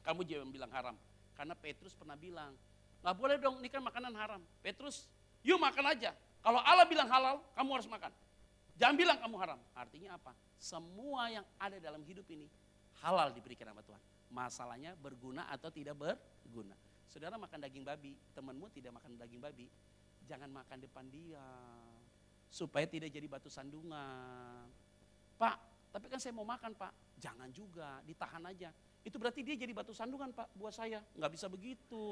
kamu 0.00 0.24
jangan 0.24 0.48
bilang 0.48 0.72
haram. 0.72 0.96
Karena 1.36 1.52
Petrus 1.52 1.92
pernah 1.92 2.16
bilang, 2.16 2.56
nggak 3.04 3.14
boleh 3.20 3.36
dong 3.36 3.60
ini 3.60 3.68
kan 3.68 3.84
makanan 3.84 4.16
haram. 4.16 4.40
Petrus, 4.64 5.04
yuk 5.44 5.60
makan 5.60 5.92
aja. 5.92 6.16
Kalau 6.40 6.62
Allah 6.64 6.88
bilang 6.88 7.10
halal, 7.12 7.44
kamu 7.52 7.70
harus 7.76 7.88
makan. 7.90 8.08
Jangan 8.80 8.96
bilang 8.96 9.18
kamu 9.20 9.36
haram. 9.36 9.60
Artinya 9.76 10.16
apa? 10.16 10.32
Semua 10.56 11.28
yang 11.28 11.44
ada 11.60 11.76
dalam 11.76 12.00
hidup 12.00 12.24
ini 12.32 12.48
halal 13.04 13.32
diberikan 13.36 13.68
sama 13.68 13.84
Tuhan. 13.84 14.02
Masalahnya 14.32 14.92
berguna 14.96 15.44
atau 15.52 15.68
tidak 15.68 15.96
berguna. 15.96 16.76
Saudara 17.06 17.38
makan 17.38 17.62
daging 17.62 17.86
babi, 17.86 18.12
temanmu 18.34 18.66
tidak 18.74 18.98
makan 18.98 19.16
daging 19.16 19.40
babi, 19.40 19.66
jangan 20.26 20.50
makan 20.50 20.78
depan 20.82 21.06
dia. 21.08 21.46
Supaya 22.50 22.86
tidak 22.86 23.10
jadi 23.10 23.26
batu 23.26 23.50
sandungan. 23.50 24.66
Pak, 25.36 25.56
tapi 25.92 26.06
kan 26.12 26.20
saya 26.20 26.34
mau 26.34 26.46
makan 26.46 26.76
pak. 26.76 26.92
Jangan 27.16 27.48
juga, 27.50 28.00
ditahan 28.04 28.42
aja. 28.48 28.70
Itu 29.06 29.16
berarti 29.22 29.46
dia 29.46 29.54
jadi 29.54 29.70
batu 29.70 29.94
sandungan 29.94 30.34
pak 30.34 30.50
buat 30.58 30.74
saya. 30.74 31.00
Nggak 31.14 31.32
bisa 31.38 31.46
begitu. 31.46 32.06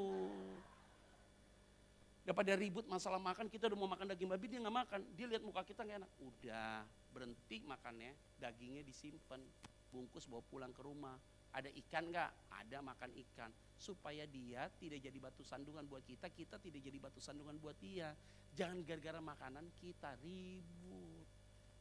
Daripada 2.25 2.57
ribut 2.57 2.89
masalah 2.89 3.21
makan, 3.21 3.53
kita 3.53 3.69
udah 3.69 3.77
mau 3.77 3.91
makan 3.91 4.09
daging 4.09 4.31
babi, 4.33 4.49
dia 4.49 4.57
nggak 4.65 4.77
makan. 4.81 5.01
Dia 5.13 5.27
lihat 5.29 5.45
muka 5.45 5.61
kita 5.61 5.85
nggak 5.85 5.99
enak. 6.01 6.11
Udah, 6.25 6.81
berhenti 7.13 7.61
makannya, 7.69 8.17
dagingnya 8.41 8.81
disimpan, 8.81 9.45
bungkus 9.93 10.25
bawa 10.25 10.41
pulang 10.49 10.73
ke 10.73 10.81
rumah. 10.81 11.21
Ada 11.55 11.71
ikan 11.87 12.11
nggak? 12.11 12.31
Ada 12.51 12.79
makan 12.83 13.11
ikan 13.15 13.51
supaya 13.79 14.27
dia 14.27 14.67
tidak 14.79 15.03
jadi 15.03 15.19
batu 15.23 15.47
sandungan 15.47 15.87
buat 15.87 16.03
kita, 16.03 16.31
kita 16.31 16.59
tidak 16.59 16.81
jadi 16.83 16.99
batu 16.99 17.23
sandungan 17.23 17.55
buat 17.63 17.79
dia. 17.79 18.11
Jangan 18.55 18.83
gara-gara 18.87 19.21
makanan 19.23 19.67
kita 19.79 20.15
ribut. 20.23 21.27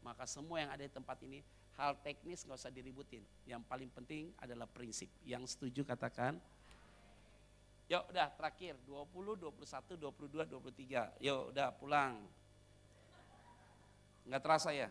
Maka 0.03 0.28
semua 0.28 0.59
yang 0.59 0.71
ada 0.74 0.84
di 0.84 0.91
tempat 0.91 1.17
ini, 1.24 1.39
hal 1.80 1.95
teknis 2.03 2.43
nggak 2.43 2.59
usah 2.59 2.74
diributin. 2.74 3.24
Yang 3.47 3.61
paling 3.65 3.89
penting 3.93 4.34
adalah 4.41 4.67
prinsip. 4.67 5.09
Yang 5.24 5.57
setuju 5.57 5.88
katakan. 5.88 6.38
Yuk 7.88 8.09
udah 8.09 8.32
terakhir 8.34 8.80
20, 8.89 9.38
21, 9.38 9.95
22, 9.99 10.49
23. 10.49 11.24
Yuk 11.24 11.41
udah 11.53 11.69
pulang. 11.78 12.19
Nggak 14.28 14.41
terasa 14.43 14.69
ya? 14.74 14.89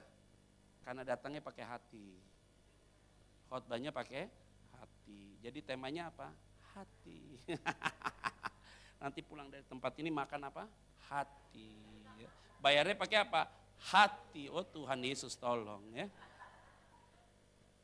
Karena 0.87 1.03
datangnya 1.03 1.43
pakai 1.43 1.65
hati. 1.67 2.09
Khotbahnya 3.53 3.93
pakai 3.93 4.42
hati. 5.03 5.43
Jadi 5.43 5.59
temanya 5.67 6.15
apa? 6.15 6.31
hati. 6.73 7.37
Nanti 9.03 9.21
pulang 9.21 9.51
dari 9.51 9.65
tempat 9.67 9.93
ini 10.01 10.09
makan 10.09 10.49
apa? 10.49 10.65
Hati. 11.11 11.71
Bayarnya 12.63 12.95
pakai 12.95 13.19
apa? 13.27 13.51
Hati. 13.91 14.47
Oh 14.49 14.63
Tuhan 14.63 15.03
Yesus 15.03 15.35
tolong 15.35 15.83
ya. 15.93 16.07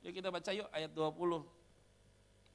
Yuk 0.06 0.14
kita 0.14 0.30
baca 0.30 0.50
yuk 0.54 0.68
ayat 0.70 0.90
20. 0.94 1.42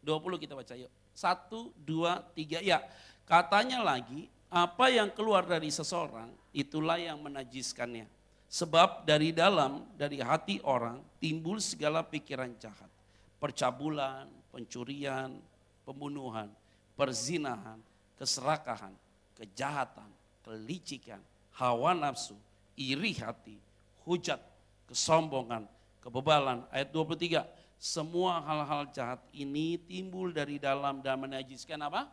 20 0.04 0.44
kita 0.44 0.54
baca 0.56 0.74
yuk. 0.80 0.92
Satu, 1.14 1.70
dua, 1.78 2.24
tiga. 2.34 2.58
Ya, 2.64 2.82
katanya 3.30 3.84
lagi, 3.86 4.32
apa 4.50 4.90
yang 4.90 5.14
keluar 5.14 5.46
dari 5.46 5.70
seseorang, 5.70 6.32
itulah 6.50 6.98
yang 6.98 7.22
menajiskannya. 7.22 8.10
Sebab 8.50 9.06
dari 9.06 9.30
dalam, 9.30 9.86
dari 9.94 10.18
hati 10.18 10.58
orang, 10.66 11.00
timbul 11.22 11.62
segala 11.62 12.02
pikiran 12.02 12.50
jahat. 12.58 12.90
Percabulan, 13.38 14.26
pencurian, 14.54 15.34
pembunuhan, 15.82 16.54
perzinahan, 16.94 17.82
keserakahan, 18.22 18.94
kejahatan, 19.34 20.06
kelicikan, 20.46 21.18
hawa 21.58 21.98
nafsu, 21.98 22.38
iri 22.78 23.18
hati, 23.18 23.58
hujat, 24.06 24.38
kesombongan, 24.86 25.66
kebebalan. 26.06 26.62
Ayat 26.70 26.94
23, 26.94 27.42
semua 27.82 28.40
hal-hal 28.46 28.86
jahat 28.94 29.20
ini 29.34 29.82
timbul 29.82 30.30
dari 30.30 30.62
dalam 30.62 31.02
dan 31.02 31.18
menajiskan 31.18 31.82
apa? 31.82 32.06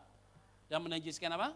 Dan 0.65 0.81
menajiskan 0.81 1.29
apa? 1.37 1.53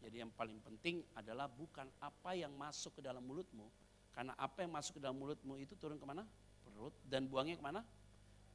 Jadi 0.00 0.20
yang 0.24 0.32
paling 0.32 0.56
penting 0.64 1.04
adalah 1.16 1.48
bukan 1.48 1.88
apa 2.00 2.32
yang 2.32 2.52
masuk 2.56 2.96
ke 2.98 3.00
dalam 3.04 3.24
mulutmu, 3.24 3.68
karena 4.16 4.32
apa 4.40 4.64
yang 4.64 4.72
masuk 4.72 4.96
ke 4.96 5.00
dalam 5.04 5.16
mulutmu 5.20 5.60
itu 5.60 5.76
turun 5.76 6.00
ke 6.00 6.06
mana? 6.08 6.24
Perut 6.64 6.92
dan 7.08 7.28
buangnya 7.28 7.60
ke 7.60 7.64
mana? 7.64 7.80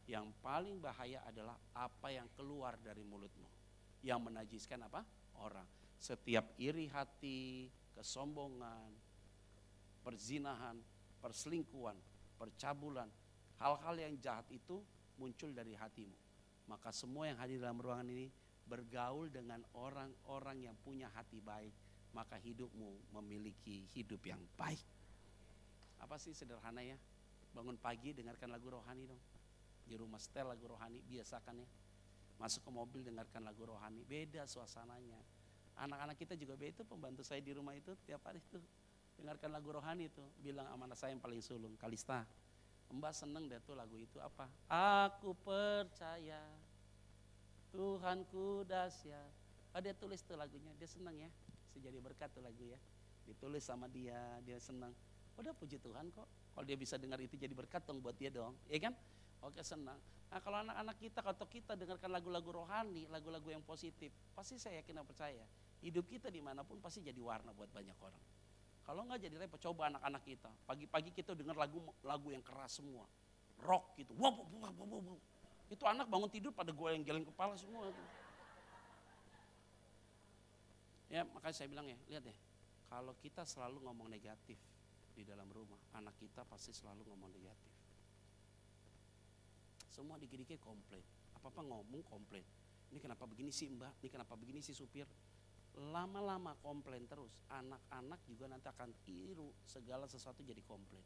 Yang 0.09 0.33
paling 0.41 0.81
bahaya 0.81 1.21
adalah 1.29 1.53
apa 1.77 2.09
yang 2.09 2.25
keluar 2.33 2.73
dari 2.81 3.05
mulutmu. 3.05 3.45
Yang 4.01 4.19
menajiskan 4.25 4.81
apa? 4.89 5.05
Orang. 5.37 5.69
Setiap 6.01 6.57
iri 6.57 6.89
hati, 6.89 7.69
kesombongan, 7.93 8.89
perzinahan, 10.01 10.81
perselingkuhan, 11.21 11.93
percabulan, 12.41 13.05
hal-hal 13.61 13.95
yang 14.01 14.17
jahat 14.17 14.49
itu 14.49 14.81
muncul 15.21 15.53
dari 15.53 15.77
hatimu. 15.77 16.17
Maka 16.65 16.89
semua 16.89 17.29
yang 17.29 17.37
hadir 17.37 17.61
dalam 17.61 17.77
ruangan 17.77 18.09
ini 18.09 18.33
bergaul 18.65 19.29
dengan 19.29 19.61
orang-orang 19.77 20.73
yang 20.73 20.75
punya 20.81 21.13
hati 21.13 21.37
baik, 21.37 21.73
maka 22.17 22.41
hidupmu 22.41 23.13
memiliki 23.13 23.85
hidup 23.93 24.25
yang 24.25 24.41
baik. 24.57 24.81
Apa 26.01 26.17
sih 26.17 26.33
sederhana 26.33 26.81
ya? 26.81 26.97
Bangun 27.53 27.77
pagi 27.77 28.17
dengarkan 28.17 28.49
lagu 28.49 28.73
rohani 28.73 29.05
dong 29.05 29.21
di 29.89 29.97
rumah 29.97 30.21
setel 30.21 30.53
lagu 30.53 30.69
rohani 30.69 31.01
biasakan 31.01 31.65
ya 31.65 31.69
masuk 32.39 32.63
ke 32.63 32.71
mobil 32.71 33.01
dengarkan 33.03 33.43
lagu 33.43 33.67
rohani. 33.67 34.01
Beda 34.07 34.47
suasananya. 34.47 35.19
Anak-anak 35.75 36.15
kita 36.15 36.33
juga 36.39 36.55
beda. 36.55 36.71
Itu 36.71 36.83
pembantu 36.87 37.21
saya 37.21 37.43
di 37.43 37.51
rumah 37.51 37.75
itu 37.75 37.93
tiap 38.07 38.23
hari 38.23 38.39
itu 38.39 38.57
dengarkan 39.19 39.51
lagu 39.51 39.75
rohani 39.75 40.07
itu 40.07 40.23
bilang 40.39 40.63
amanah 40.71 40.95
saya 40.95 41.11
yang 41.11 41.19
paling 41.19 41.43
sulung 41.43 41.75
Kalista. 41.75 42.23
Mbak 42.89 43.13
seneng 43.13 43.45
deh 43.51 43.59
tuh 43.61 43.75
lagu 43.75 43.99
itu. 43.99 44.17
Apa? 44.17 44.47
Aku 45.05 45.35
percaya 45.43 46.41
Tuhanku 47.69 48.65
dahsyat 48.65 49.29
oh, 49.77 49.81
dia 49.83 49.93
tulis 49.93 50.23
tuh 50.23 50.39
lagunya. 50.39 50.71
Dia 50.79 50.89
seneng 50.89 51.19
ya. 51.19 51.29
Sejadi 51.75 51.99
berkat 51.99 52.31
tuh 52.31 52.41
lagu 52.41 52.63
ya. 52.65 52.79
Ditulis 53.27 53.61
sama 53.61 53.91
dia. 53.91 54.39
Dia 54.47 54.57
seneng. 54.57 54.95
Udah 55.37 55.51
puji 55.53 55.77
Tuhan 55.77 56.09
kok. 56.15 56.25
Kalau 56.55 56.65
dia 56.65 56.79
bisa 56.79 56.95
dengar 56.95 57.19
itu 57.21 57.35
jadi 57.35 57.51
berkat 57.51 57.83
dong 57.85 57.99
buat 58.01 58.15
dia 58.17 58.31
dong. 58.31 58.55
Ya 58.71 58.79
kan 58.81 58.95
Oke 59.39 59.63
senang. 59.63 59.95
Nah 60.29 60.39
kalau 60.43 60.61
anak-anak 60.61 60.95
kita, 60.99 61.19
kalau 61.23 61.47
kita 61.47 61.73
dengarkan 61.79 62.11
lagu-lagu 62.11 62.51
rohani, 62.51 63.07
lagu-lagu 63.07 63.47
yang 63.49 63.63
positif, 63.63 64.11
pasti 64.35 64.59
saya 64.59 64.83
yakin 64.83 65.01
dan 65.01 65.05
percaya, 65.07 65.45
hidup 65.79 66.05
kita 66.05 66.27
di 66.27 66.43
mana 66.43 66.61
pun 66.67 66.77
pasti 66.83 66.99
jadi 66.99 67.17
warna 67.23 67.55
buat 67.55 67.71
banyak 67.71 67.97
orang. 67.97 68.23
Kalau 68.83 69.05
nggak 69.05 69.21
jadi 69.21 69.35
repot, 69.39 69.61
coba 69.61 69.89
anak-anak 69.89 70.23
kita. 70.25 70.51
Pagi-pagi 70.65 71.09
kita 71.15 71.37
dengar 71.37 71.55
lagu 71.55 71.79
lagu 72.03 72.29
yang 72.33 72.43
keras 72.43 72.83
semua, 72.83 73.05
rock 73.63 73.95
gitu. 73.95 74.11
Wow, 74.19 74.43
wow, 74.59 74.69
wow, 74.75 74.85
wow, 74.85 75.01
wow. 75.13 75.19
Itu 75.69 75.85
anak 75.85 76.09
bangun 76.09 76.29
tidur 76.29 76.51
pada 76.51 76.73
gue 76.73 76.89
yang 76.91 77.05
geleng 77.05 77.25
kepala 77.25 77.55
semua. 77.55 77.87
Ya 81.09 81.25
makanya 81.25 81.55
saya 81.55 81.69
bilang 81.71 81.87
ya, 81.89 81.97
lihat 82.05 82.21
deh, 82.27 82.37
kalau 82.85 83.15
kita 83.17 83.47
selalu 83.47 83.81
ngomong 83.81 84.13
negatif 84.13 84.57
di 85.15 85.25
dalam 85.25 85.49
rumah, 85.49 85.79
anak 85.97 86.13
kita 86.21 86.45
pasti 86.45 86.69
selalu 86.69 87.01
ngomong 87.07 87.33
negatif 87.33 87.78
semua 89.89 90.21
dikit-dikit 90.21 90.61
komplain. 90.61 91.01
Apa-apa 91.35 91.65
ngomong 91.65 92.05
komplain. 92.05 92.45
Ini 92.89 92.97
kenapa 93.01 93.25
begini 93.29 93.53
sih 93.53 93.69
mbak, 93.69 94.01
ini 94.01 94.09
kenapa 94.09 94.33
begini 94.37 94.61
sih 94.61 94.73
supir. 94.73 95.05
Lama-lama 95.93 96.57
komplain 96.59 97.05
terus, 97.05 97.29
anak-anak 97.49 98.19
juga 98.25 98.49
nanti 98.49 98.67
akan 98.69 98.89
tiru 99.05 99.53
segala 99.65 100.09
sesuatu 100.09 100.41
jadi 100.41 100.61
komplain. 100.65 101.05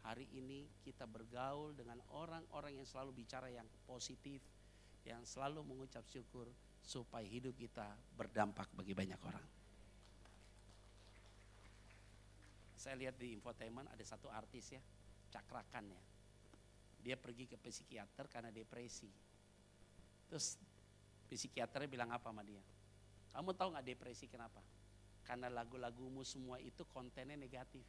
Hari 0.00 0.24
ini 0.32 0.64
kita 0.80 1.04
bergaul 1.04 1.76
dengan 1.76 2.00
orang-orang 2.16 2.80
yang 2.80 2.88
selalu 2.88 3.12
bicara 3.20 3.52
yang 3.52 3.68
positif, 3.84 4.40
yang 5.04 5.20
selalu 5.28 5.60
mengucap 5.60 6.00
syukur 6.08 6.48
supaya 6.80 7.28
hidup 7.28 7.52
kita 7.60 7.92
berdampak 8.16 8.72
bagi 8.72 8.96
banyak 8.96 9.20
orang. 9.20 9.44
Saya 12.80 12.96
lihat 12.96 13.20
di 13.20 13.36
infotainment 13.36 13.92
ada 13.92 14.00
satu 14.00 14.32
artis 14.32 14.72
ya, 14.72 14.80
cakrakan 15.28 15.92
ya 15.92 16.00
dia 17.00 17.16
pergi 17.16 17.48
ke 17.48 17.56
psikiater 17.56 18.28
karena 18.28 18.52
depresi. 18.52 19.08
Terus 20.28 20.60
psikiaternya 21.26 21.88
bilang 21.88 22.10
apa 22.12 22.28
sama 22.28 22.44
dia? 22.44 22.60
Kamu 23.32 23.56
tahu 23.56 23.74
nggak 23.74 23.86
depresi 23.86 24.28
kenapa? 24.28 24.60
Karena 25.24 25.48
lagu-lagumu 25.48 26.26
semua 26.26 26.60
itu 26.60 26.84
kontennya 26.90 27.38
negatif. 27.38 27.86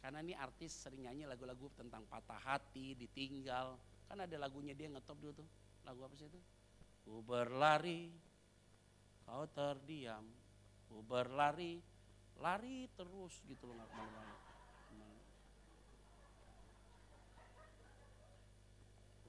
Karena 0.00 0.22
ini 0.22 0.38
artis 0.38 0.70
sering 0.86 1.02
nyanyi 1.02 1.26
lagu-lagu 1.26 1.66
tentang 1.74 2.06
patah 2.06 2.38
hati, 2.38 2.94
ditinggal. 2.94 3.74
Kan 4.06 4.22
ada 4.22 4.36
lagunya 4.38 4.70
dia 4.70 4.86
ngetop 4.86 5.18
dulu 5.18 5.42
tuh. 5.42 5.48
Lagu 5.82 6.06
apa 6.06 6.14
sih 6.14 6.30
itu? 6.30 6.38
Ku 7.02 7.22
berlari, 7.26 8.14
kau 9.26 9.46
terdiam. 9.50 10.22
Ku 10.86 11.02
berlari, 11.02 11.82
lari 12.38 12.86
terus 12.94 13.42
gitu 13.50 13.66
loh 13.66 13.74
nggak 13.74 13.88
ke 13.90 13.94
mana-mana. 13.98 14.45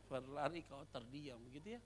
Berlari 0.07 0.63
kau 0.65 0.81
terdiam 0.89 1.39
gitu 1.51 1.75
ya. 1.75 1.81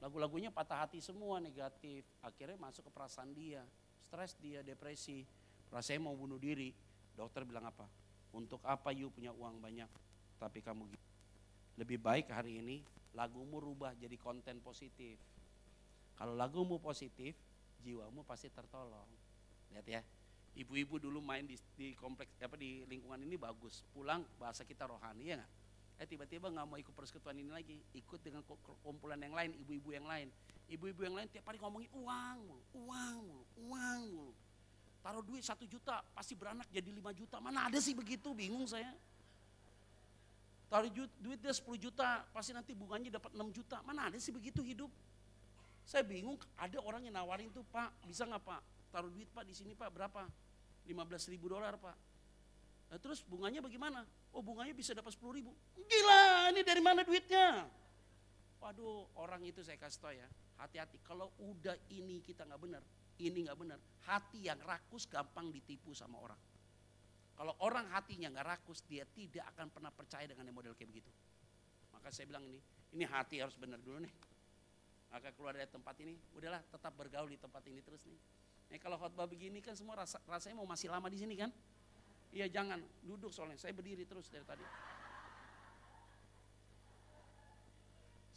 Lagu-lagunya 0.00 0.48
patah 0.48 0.86
hati 0.86 1.02
semua 1.04 1.42
negatif. 1.42 2.06
Akhirnya 2.24 2.56
masuk 2.56 2.88
ke 2.88 2.90
perasaan 2.90 3.36
dia. 3.36 3.60
Stres 4.08 4.32
dia, 4.40 4.64
depresi. 4.64 5.28
Rasanya 5.68 6.08
mau 6.08 6.16
bunuh 6.16 6.40
diri. 6.40 6.72
Dokter 7.12 7.44
bilang 7.44 7.68
apa? 7.68 7.84
Untuk 8.32 8.64
apa 8.64 8.94
you 8.96 9.12
punya 9.12 9.34
uang 9.34 9.60
banyak? 9.60 9.90
Tapi 10.40 10.64
kamu 10.64 10.88
gitu. 10.88 11.06
Lebih 11.76 11.98
baik 12.00 12.32
hari 12.32 12.64
ini 12.64 12.80
lagumu 13.12 13.60
rubah 13.60 13.92
jadi 13.98 14.16
konten 14.16 14.62
positif. 14.64 15.20
Kalau 16.16 16.36
lagumu 16.36 16.80
positif, 16.80 17.36
jiwamu 17.80 18.24
pasti 18.24 18.52
tertolong. 18.52 19.08
Lihat 19.72 19.86
ya, 19.88 20.00
ibu-ibu 20.56 21.00
dulu 21.00 21.20
main 21.24 21.44
di, 21.48 21.56
di 21.76 21.96
kompleks 21.96 22.36
apa 22.40 22.56
di 22.56 22.84
lingkungan 22.88 23.20
ini 23.24 23.36
bagus. 23.40 23.84
Pulang 23.92 24.24
bahasa 24.36 24.64
kita 24.64 24.88
rohani 24.88 25.32
ya 25.32 25.34
nggak? 25.40 25.52
Eh 26.00 26.08
tiba-tiba 26.08 26.48
nggak 26.48 26.64
mau 26.64 26.80
ikut 26.80 26.96
persekutuan 26.96 27.36
ini 27.36 27.52
lagi, 27.52 27.76
ikut 27.92 28.24
dengan 28.24 28.40
kumpulan 28.80 29.20
yang 29.20 29.36
lain, 29.36 29.52
ibu-ibu 29.60 29.92
yang 29.92 30.08
lain. 30.08 30.32
Ibu-ibu 30.72 31.04
yang 31.04 31.14
lain 31.20 31.28
tiap 31.28 31.44
hari 31.44 31.60
ngomongin 31.60 31.92
uang, 31.92 32.40
uang, 32.72 33.22
uang, 33.68 34.04
Taruh 35.00 35.24
duit 35.24 35.44
satu 35.44 35.64
juta, 35.64 36.04
pasti 36.12 36.36
beranak 36.36 36.68
jadi 36.68 36.88
lima 36.92 37.12
juta. 37.16 37.40
Mana 37.40 37.68
ada 37.68 37.76
sih 37.80 37.96
begitu, 37.96 38.32
bingung 38.36 38.64
saya. 38.64 38.92
Taruh 40.70 40.92
duit 40.92 41.40
dia 41.42 41.50
10 41.50 41.66
juta, 41.80 42.22
pasti 42.30 42.54
nanti 42.54 42.76
bunganya 42.76 43.18
dapat 43.18 43.34
6 43.34 43.50
juta. 43.50 43.82
Mana 43.82 44.06
ada 44.06 44.16
sih 44.22 44.30
begitu 44.30 44.62
hidup? 44.62 44.92
Saya 45.82 46.06
bingung, 46.06 46.38
ada 46.54 46.78
orang 46.84 47.02
yang 47.02 47.16
nawarin 47.16 47.50
tuh, 47.50 47.66
Pak, 47.74 47.90
bisa 48.06 48.22
nggak 48.22 48.44
Pak? 48.44 48.62
Taruh 48.94 49.10
duit 49.10 49.26
Pak 49.34 49.42
di 49.42 49.56
sini 49.56 49.74
Pak, 49.74 49.90
berapa? 49.90 50.28
15 50.86 51.32
ribu 51.34 51.50
dolar 51.50 51.74
Pak. 51.74 51.96
Nah, 52.90 52.98
terus 52.98 53.22
bunganya 53.22 53.62
bagaimana? 53.62 54.02
Oh 54.34 54.42
bunganya 54.42 54.74
bisa 54.74 54.90
dapat 54.90 55.14
10 55.14 55.30
ribu. 55.38 55.54
Gila 55.78 56.50
ini 56.50 56.66
dari 56.66 56.82
mana 56.82 57.06
duitnya? 57.06 57.70
Waduh 58.58 59.14
orang 59.16 59.46
itu 59.46 59.62
saya 59.62 59.78
kasih 59.78 60.00
tau 60.02 60.12
ya. 60.12 60.26
Hati-hati 60.58 60.98
kalau 61.06 61.30
udah 61.38 61.78
ini 61.94 62.18
kita 62.20 62.42
nggak 62.42 62.60
benar. 62.60 62.82
Ini 63.22 63.46
nggak 63.46 63.58
benar. 63.62 63.78
Hati 64.10 64.50
yang 64.50 64.58
rakus 64.66 65.06
gampang 65.06 65.54
ditipu 65.54 65.94
sama 65.94 66.18
orang. 66.18 66.40
Kalau 67.38 67.56
orang 67.64 67.88
hatinya 67.94 68.28
nggak 68.28 68.46
rakus 68.58 68.84
dia 68.84 69.06
tidak 69.06 69.48
akan 69.56 69.72
pernah 69.72 69.88
percaya 69.94 70.26
dengan 70.26 70.50
yang 70.50 70.56
model 70.58 70.74
kayak 70.74 70.90
begitu. 70.92 71.08
Maka 71.94 72.12
saya 72.12 72.28
bilang 72.28 72.44
ini, 72.44 72.60
ini 72.92 73.04
hati 73.06 73.40
harus 73.40 73.56
benar 73.56 73.80
dulu 73.80 74.02
nih. 74.02 74.12
Maka 75.08 75.32
keluar 75.32 75.56
dari 75.56 75.70
tempat 75.70 75.96
ini, 76.04 76.14
udahlah 76.36 76.60
tetap 76.68 76.92
bergaul 76.94 77.30
di 77.30 77.40
tempat 77.40 77.64
ini 77.64 77.80
terus 77.80 78.02
nih. 78.04 78.20
Nih 78.70 78.78
kalau 78.78 79.00
khotbah 79.00 79.24
begini 79.24 79.64
kan 79.64 79.72
semua 79.72 80.04
rasa, 80.04 80.20
rasanya 80.28 80.60
mau 80.60 80.68
masih 80.68 80.92
lama 80.92 81.08
di 81.08 81.18
sini 81.18 81.34
kan? 81.34 81.48
Iya 82.30 82.46
jangan, 82.46 82.78
duduk 83.02 83.34
soalnya, 83.34 83.58
saya 83.58 83.74
berdiri 83.74 84.06
terus 84.06 84.30
dari 84.30 84.46
tadi. 84.46 84.62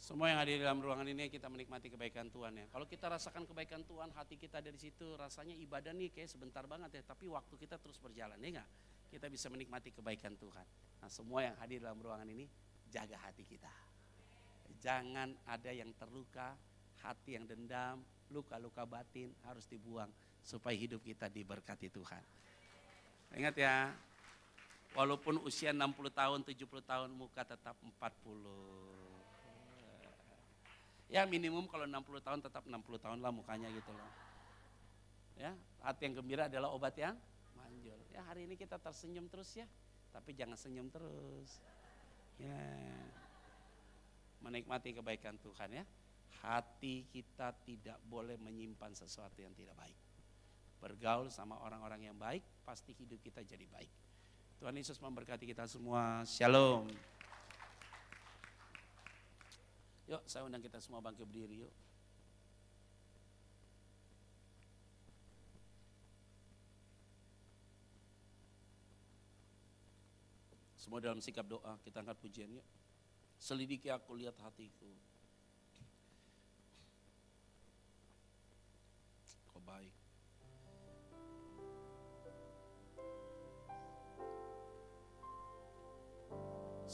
Semua 0.04 0.28
yang 0.28 0.36
ada 0.36 0.52
di 0.52 0.60
dalam 0.60 0.84
ruangan 0.84 1.08
ini 1.08 1.32
kita 1.32 1.48
menikmati 1.48 1.88
kebaikan 1.88 2.28
Tuhan 2.28 2.52
ya. 2.60 2.68
Kalau 2.68 2.84
kita 2.84 3.08
rasakan 3.08 3.48
kebaikan 3.48 3.88
Tuhan, 3.88 4.12
hati 4.12 4.36
kita 4.36 4.60
dari 4.60 4.76
situ 4.76 5.16
rasanya 5.16 5.56
ibadah 5.56 5.96
nih 5.96 6.12
kayak 6.12 6.28
sebentar 6.28 6.60
banget 6.68 7.00
ya. 7.00 7.02
Tapi 7.08 7.24
waktu 7.32 7.56
kita 7.56 7.80
terus 7.80 7.96
berjalan 7.96 8.36
ya 8.36 8.60
enggak? 8.60 8.68
Kita 9.08 9.32
bisa 9.32 9.48
menikmati 9.48 9.96
kebaikan 9.96 10.36
Tuhan. 10.36 10.66
Nah 11.00 11.08
semua 11.08 11.48
yang 11.48 11.56
hadir 11.56 11.80
dalam 11.80 11.96
ruangan 12.04 12.28
ini 12.28 12.44
jaga 12.92 13.16
hati 13.16 13.48
kita. 13.48 13.72
Jangan 14.84 15.32
ada 15.48 15.72
yang 15.72 15.88
terluka, 15.96 16.52
hati 17.00 17.40
yang 17.40 17.48
dendam, 17.48 18.04
luka-luka 18.28 18.84
batin 18.84 19.32
harus 19.48 19.64
dibuang 19.64 20.12
supaya 20.44 20.76
hidup 20.76 21.00
kita 21.00 21.32
diberkati 21.32 21.88
Tuhan. 21.88 22.20
Ingat 23.34 23.58
ya, 23.58 23.90
walaupun 24.94 25.42
usia 25.42 25.74
60 25.74 25.90
tahun, 26.14 26.46
70 26.46 26.70
tahun, 26.86 27.10
muka 27.10 27.42
tetap 27.42 27.74
40. 27.82 27.98
Ya 31.10 31.26
minimum 31.26 31.66
kalau 31.66 31.82
60 31.82 32.22
tahun 32.22 32.40
tetap 32.42 32.62
60 32.62 32.78
tahun 33.02 33.18
lah 33.18 33.34
mukanya 33.34 33.66
gitu 33.74 33.90
loh. 33.90 34.10
Ya, 35.34 35.50
hati 35.82 36.06
yang 36.06 36.22
gembira 36.22 36.46
adalah 36.46 36.70
obat 36.70 36.94
yang 36.94 37.18
manjur. 37.58 37.98
Ya 38.14 38.22
hari 38.22 38.46
ini 38.46 38.54
kita 38.54 38.78
tersenyum 38.78 39.26
terus 39.26 39.50
ya, 39.58 39.66
tapi 40.14 40.30
jangan 40.38 40.54
senyum 40.54 40.86
terus. 40.94 41.58
Ya, 42.38 42.54
menikmati 44.46 44.94
kebaikan 44.94 45.34
Tuhan 45.42 45.82
ya. 45.82 45.84
Hati 46.38 47.02
kita 47.10 47.50
tidak 47.66 47.98
boleh 48.06 48.38
menyimpan 48.38 48.94
sesuatu 48.94 49.42
yang 49.42 49.54
tidak 49.58 49.74
baik 49.74 50.03
bergaul 50.84 51.32
sama 51.32 51.56
orang-orang 51.64 52.12
yang 52.12 52.16
baik, 52.20 52.44
pasti 52.60 52.92
hidup 52.92 53.16
kita 53.24 53.40
jadi 53.40 53.64
baik. 53.64 53.88
Tuhan 54.60 54.76
Yesus 54.76 55.00
memberkati 55.00 55.48
kita 55.48 55.64
semua. 55.64 56.20
Shalom. 56.28 56.84
Yuk, 60.04 60.20
saya 60.28 60.44
undang 60.44 60.60
kita 60.60 60.76
semua 60.84 61.00
bangkit 61.00 61.24
berdiri 61.24 61.64
yuk. 61.64 61.72
Semua 70.76 71.00
dalam 71.00 71.24
sikap 71.24 71.48
doa, 71.48 71.80
kita 71.80 72.04
angkat 72.04 72.20
pujian 72.20 72.60
yuk. 72.60 72.66
Selidiki 73.40 73.88
aku, 73.88 74.20
lihat 74.20 74.36
hatiku. 74.44 74.92
Kau 79.48 79.64
baik. 79.64 80.03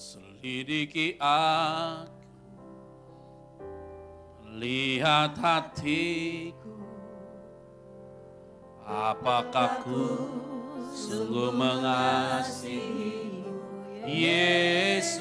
Selidiki 0.01 1.21
aku, 1.21 2.25
lihat 4.57 5.37
hatiku, 5.37 6.73
apakah 8.81 9.85
ku 9.85 10.09
sungguh 10.97 11.53
mengasihi 11.53 13.45
Yesus, 14.09 15.21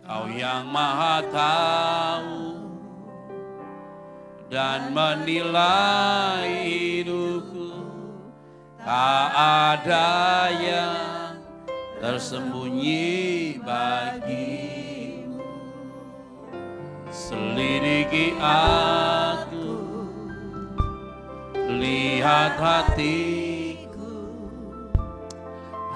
Kau 0.00 0.24
yang 0.32 0.72
maha 0.72 1.28
tahu 1.28 2.56
dan 4.48 4.96
menilai 4.96 6.48
hidupku, 6.64 7.68
tak 8.80 9.28
ada 9.76 10.48
yang 10.56 11.17
tersembunyi 11.98 13.58
bagimu. 13.66 15.42
Selidiki 17.10 18.38
aku 18.38 19.74
lihat 21.66 22.54
hatiku. 22.54 24.30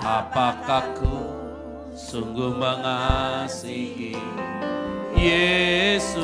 Apakah 0.03 0.83
ku 0.99 1.31
sungguh 1.95 2.51
mengasihi 2.59 4.19
Yesus 5.15 6.19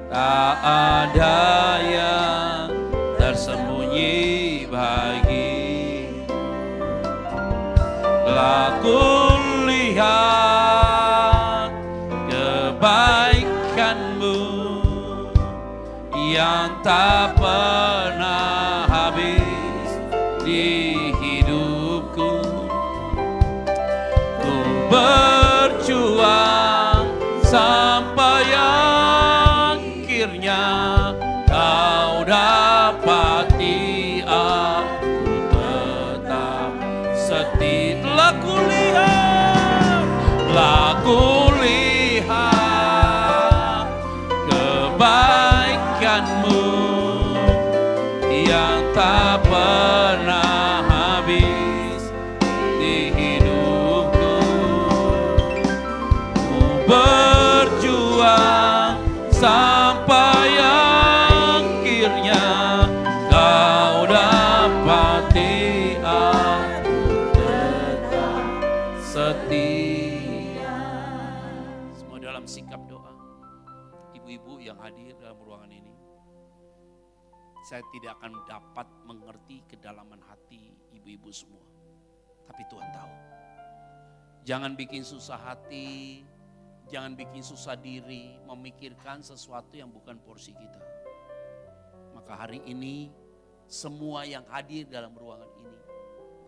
Tak 0.10 0.58
ada 0.66 1.78
yang 1.86 2.74
tersembunyi 3.22 4.66
bagi. 4.66 6.10
Laku 8.26 9.38
lihat 9.70 10.10
kebaikanmu 12.26 12.90
Yang 16.18 16.70
tak 16.82 17.38
tidak 77.90 78.22
akan 78.22 78.38
dapat 78.46 78.88
mengerti 79.06 79.66
kedalaman 79.66 80.22
hati 80.30 80.74
ibu-ibu 80.94 81.30
semua. 81.34 81.66
Tapi 82.46 82.62
Tuhan 82.70 82.90
tahu. 82.94 83.14
Jangan 84.46 84.74
bikin 84.74 85.06
susah 85.06 85.38
hati, 85.38 86.24
jangan 86.90 87.14
bikin 87.14 87.46
susah 87.46 87.78
diri, 87.78 88.38
memikirkan 88.50 89.22
sesuatu 89.22 89.78
yang 89.78 89.94
bukan 89.94 90.18
porsi 90.22 90.58
kita. 90.58 90.82
Maka 92.18 92.46
hari 92.46 92.66
ini 92.66 93.14
semua 93.70 94.26
yang 94.26 94.42
hadir 94.50 94.90
dalam 94.90 95.14
ruangan 95.14 95.50
ini, 95.62 95.80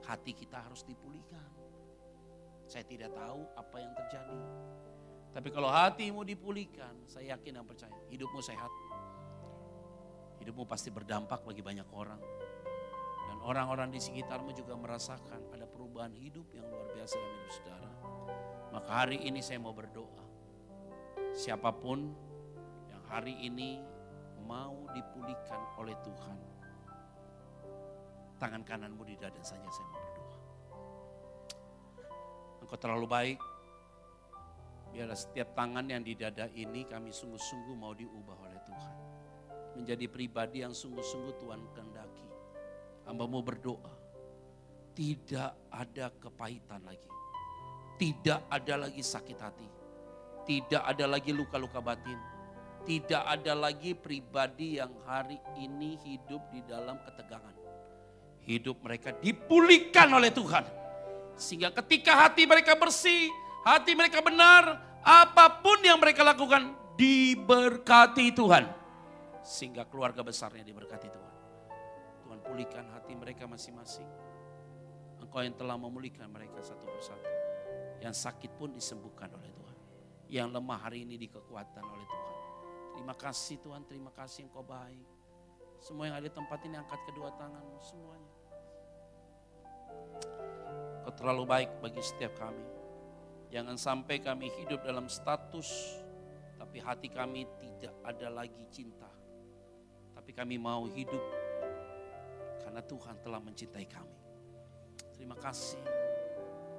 hati 0.05 0.33
kita 0.33 0.57
harus 0.57 0.81
dipulihkan. 0.81 1.45
Saya 2.65 2.87
tidak 2.87 3.13
tahu 3.13 3.45
apa 3.53 3.77
yang 3.77 3.93
terjadi. 3.93 4.41
Tapi 5.31 5.47
kalau 5.53 5.69
hatimu 5.71 6.25
dipulihkan, 6.27 7.07
saya 7.07 7.37
yakin 7.37 7.61
dan 7.61 7.65
percaya, 7.67 7.93
hidupmu 8.11 8.41
sehat. 8.43 8.71
Hidupmu 10.41 10.65
pasti 10.65 10.89
berdampak 10.89 11.45
bagi 11.45 11.61
banyak 11.61 11.85
orang. 11.93 12.21
Dan 13.29 13.37
orang-orang 13.45 13.93
di 13.93 14.01
sekitarmu 14.01 14.51
juga 14.57 14.73
merasakan 14.73 15.53
ada 15.53 15.69
perubahan 15.69 16.11
hidup 16.17 16.49
yang 16.57 16.65
luar 16.65 16.89
biasa 16.97 17.15
dalam 17.15 17.33
hidup 17.37 17.53
saudara. 17.53 17.91
Maka 18.73 18.91
hari 19.05 19.21
ini 19.21 19.39
saya 19.45 19.61
mau 19.61 19.71
berdoa. 19.71 20.25
Siapa 21.37 21.69
pun 21.77 22.09
yang 22.89 23.03
hari 23.05 23.37
ini 23.37 23.79
mau 24.49 24.89
dipulihkan 24.91 25.61
oleh 25.77 25.95
Tuhan. 26.01 26.39
Tangan 28.41 28.65
kananmu 28.65 29.05
di 29.05 29.15
dada 29.21 29.39
saja 29.45 29.69
saya 29.69 29.87
mau 29.87 30.01
berdoa. 30.01 30.39
Engkau 32.65 32.77
terlalu 32.81 33.07
baik. 33.07 33.39
Biarlah 34.91 35.15
setiap 35.15 35.55
tangan 35.55 35.87
yang 35.87 36.03
di 36.03 36.19
dada 36.19 36.51
ini 36.51 36.83
kami 36.83 37.15
sungguh-sungguh 37.15 37.75
mau 37.79 37.95
diubah 37.95 38.35
oleh. 38.43 38.50
Menjadi 39.81 40.05
pribadi 40.05 40.61
yang 40.61 40.77
sungguh-sungguh 40.77 41.41
Tuhan 41.41 41.61
kehendaki. 41.73 42.27
Hamba 43.09 43.25
mau 43.25 43.41
berdoa. 43.41 43.97
Tidak 44.93 45.73
ada 45.73 46.13
kepahitan 46.21 46.85
lagi 46.85 47.11
tidak 48.01 48.41
ada 48.49 48.89
lagi 48.89 49.05
sakit 49.05 49.37
hati. 49.37 49.69
Tidak 50.49 50.81
ada 50.81 51.05
lagi 51.05 51.29
luka-luka 51.29 51.77
batin. 51.77 52.17
Tidak 52.81 53.21
ada 53.29 53.53
lagi 53.53 53.93
pribadi 53.93 54.81
yang 54.81 54.89
hari 55.05 55.37
ini 55.61 56.01
hidup 56.01 56.41
di 56.49 56.65
dalam 56.65 56.97
ketegangan. 57.05 57.53
Hidup 58.41 58.81
mereka 58.81 59.13
dipulihkan 59.21 60.09
oleh 60.17 60.33
Tuhan. 60.33 60.65
Sehingga 61.37 61.69
ketika 61.77 62.25
hati 62.25 62.49
mereka 62.49 62.73
bersih, 62.73 63.29
hati 63.61 63.93
mereka 63.93 64.17
benar, 64.25 64.81
apa 65.05 65.61
pun 65.61 65.77
yang 65.85 66.01
mereka 66.01 66.25
lakukan 66.25 66.73
diberkati 66.97 68.33
Tuhan. 68.33 68.80
Sehingga 69.41 69.89
keluarga 69.89 70.21
besarnya 70.21 70.61
diberkati 70.61 71.07
Tuhan. 71.09 71.35
Tuhan 72.25 72.39
pulihkan 72.45 72.85
hati 72.93 73.17
mereka 73.17 73.49
masing-masing. 73.49 74.07
Engkau 75.21 75.41
yang 75.45 75.53
telah 75.57 75.77
memulihkan 75.77 76.29
mereka 76.29 76.61
satu 76.61 76.85
persatu. 76.87 77.29
Yang 78.01 78.15
sakit 78.17 78.51
pun 78.57 78.73
disembuhkan 78.73 79.29
oleh 79.33 79.51
Tuhan. 79.53 79.77
Yang 80.31 80.47
lemah 80.57 80.79
hari 80.81 81.05
ini 81.05 81.19
dikekuatan 81.21 81.83
oleh 81.85 82.07
Tuhan. 82.09 82.37
Terima 82.97 83.15
kasih 83.17 83.57
Tuhan, 83.61 83.81
terima 83.85 84.11
kasih 84.13 84.49
Engkau 84.49 84.65
baik. 84.65 85.07
Semua 85.81 86.05
yang 86.05 86.21
ada 86.21 86.29
di 86.29 86.33
tempat 86.33 86.61
ini 86.61 86.77
angkat 86.77 87.01
kedua 87.09 87.33
tanganmu 87.33 87.79
semuanya. 87.81 88.33
Kau 91.01 91.13
terlalu 91.17 91.43
baik 91.49 91.69
bagi 91.81 92.01
setiap 92.05 92.37
kami. 92.37 92.65
Jangan 93.49 93.75
sampai 93.75 94.21
kami 94.21 94.47
hidup 94.61 94.85
dalam 94.85 95.09
status, 95.09 95.99
tapi 96.55 96.77
hati 96.79 97.09
kami 97.09 97.43
tidak 97.59 97.91
ada 98.05 98.27
lagi 98.29 98.63
cinta. 98.69 99.09
Tapi 100.21 100.37
kami 100.37 100.61
mau 100.61 100.85
hidup 100.85 101.25
karena 102.61 102.77
Tuhan 102.85 103.17
telah 103.25 103.41
mencintai 103.41 103.89
kami. 103.89 104.21
Terima 105.17 105.33
kasih. 105.33 105.81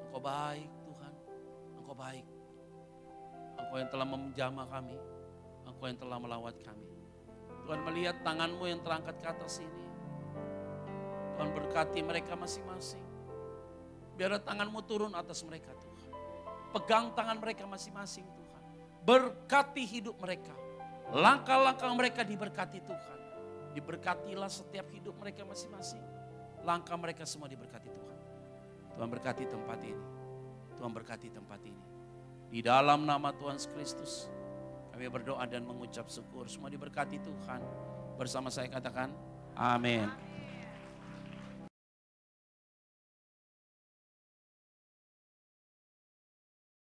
Engkau 0.06 0.22
baik. 0.22 0.70
Engkau 1.82 1.98
baik. 1.98 2.26
Engkau 3.58 3.76
yang 3.82 3.90
telah 3.90 4.06
menjamah 4.06 4.66
kami. 4.70 4.94
Engkau 5.66 5.90
yang 5.90 5.98
telah 5.98 6.22
melawat 6.22 6.54
kami. 6.62 6.86
Tuhan 7.66 7.82
melihat 7.82 8.22
tanganmu 8.22 8.62
yang 8.62 8.78
terangkat 8.86 9.18
ke 9.18 9.26
atas 9.26 9.58
ini. 9.58 9.84
Tuhan 11.34 11.50
berkati 11.50 11.98
mereka 12.06 12.38
masing-masing. 12.38 13.02
Biar 14.14 14.38
tanganmu 14.38 14.86
turun 14.86 15.18
atas 15.18 15.42
mereka 15.42 15.74
Tuhan. 15.74 16.10
Pegang 16.70 17.10
tangan 17.18 17.42
mereka 17.42 17.66
masing-masing 17.66 18.22
Tuhan. 18.22 18.62
Berkati 19.02 19.82
hidup 19.82 20.14
mereka. 20.22 20.54
Langkah-langkah 21.10 21.90
mereka 21.90 22.22
diberkati 22.22 22.78
Tuhan. 22.86 23.21
Diberkatilah 23.72 24.52
setiap 24.52 24.88
hidup 24.92 25.16
mereka 25.16 25.42
masing-masing. 25.48 26.02
Langkah 26.62 26.94
mereka 26.94 27.24
semua 27.24 27.48
diberkati 27.48 27.88
Tuhan. 27.88 28.18
Tuhan 28.94 29.08
berkati 29.08 29.44
tempat 29.48 29.78
ini. 29.82 30.06
Tuhan 30.76 30.92
berkati 30.92 31.28
tempat 31.32 31.60
ini. 31.64 31.84
Di 32.52 32.60
dalam 32.60 33.08
nama 33.08 33.32
Tuhan 33.32 33.56
Kristus, 33.72 34.28
kami 34.92 35.08
berdoa 35.08 35.42
dan 35.48 35.64
mengucap 35.64 36.04
syukur. 36.12 36.44
Semua 36.52 36.68
diberkati 36.68 37.16
Tuhan. 37.16 37.60
Bersama 38.20 38.52
saya 38.52 38.68
katakan, 38.68 39.08
amin. 39.56 40.31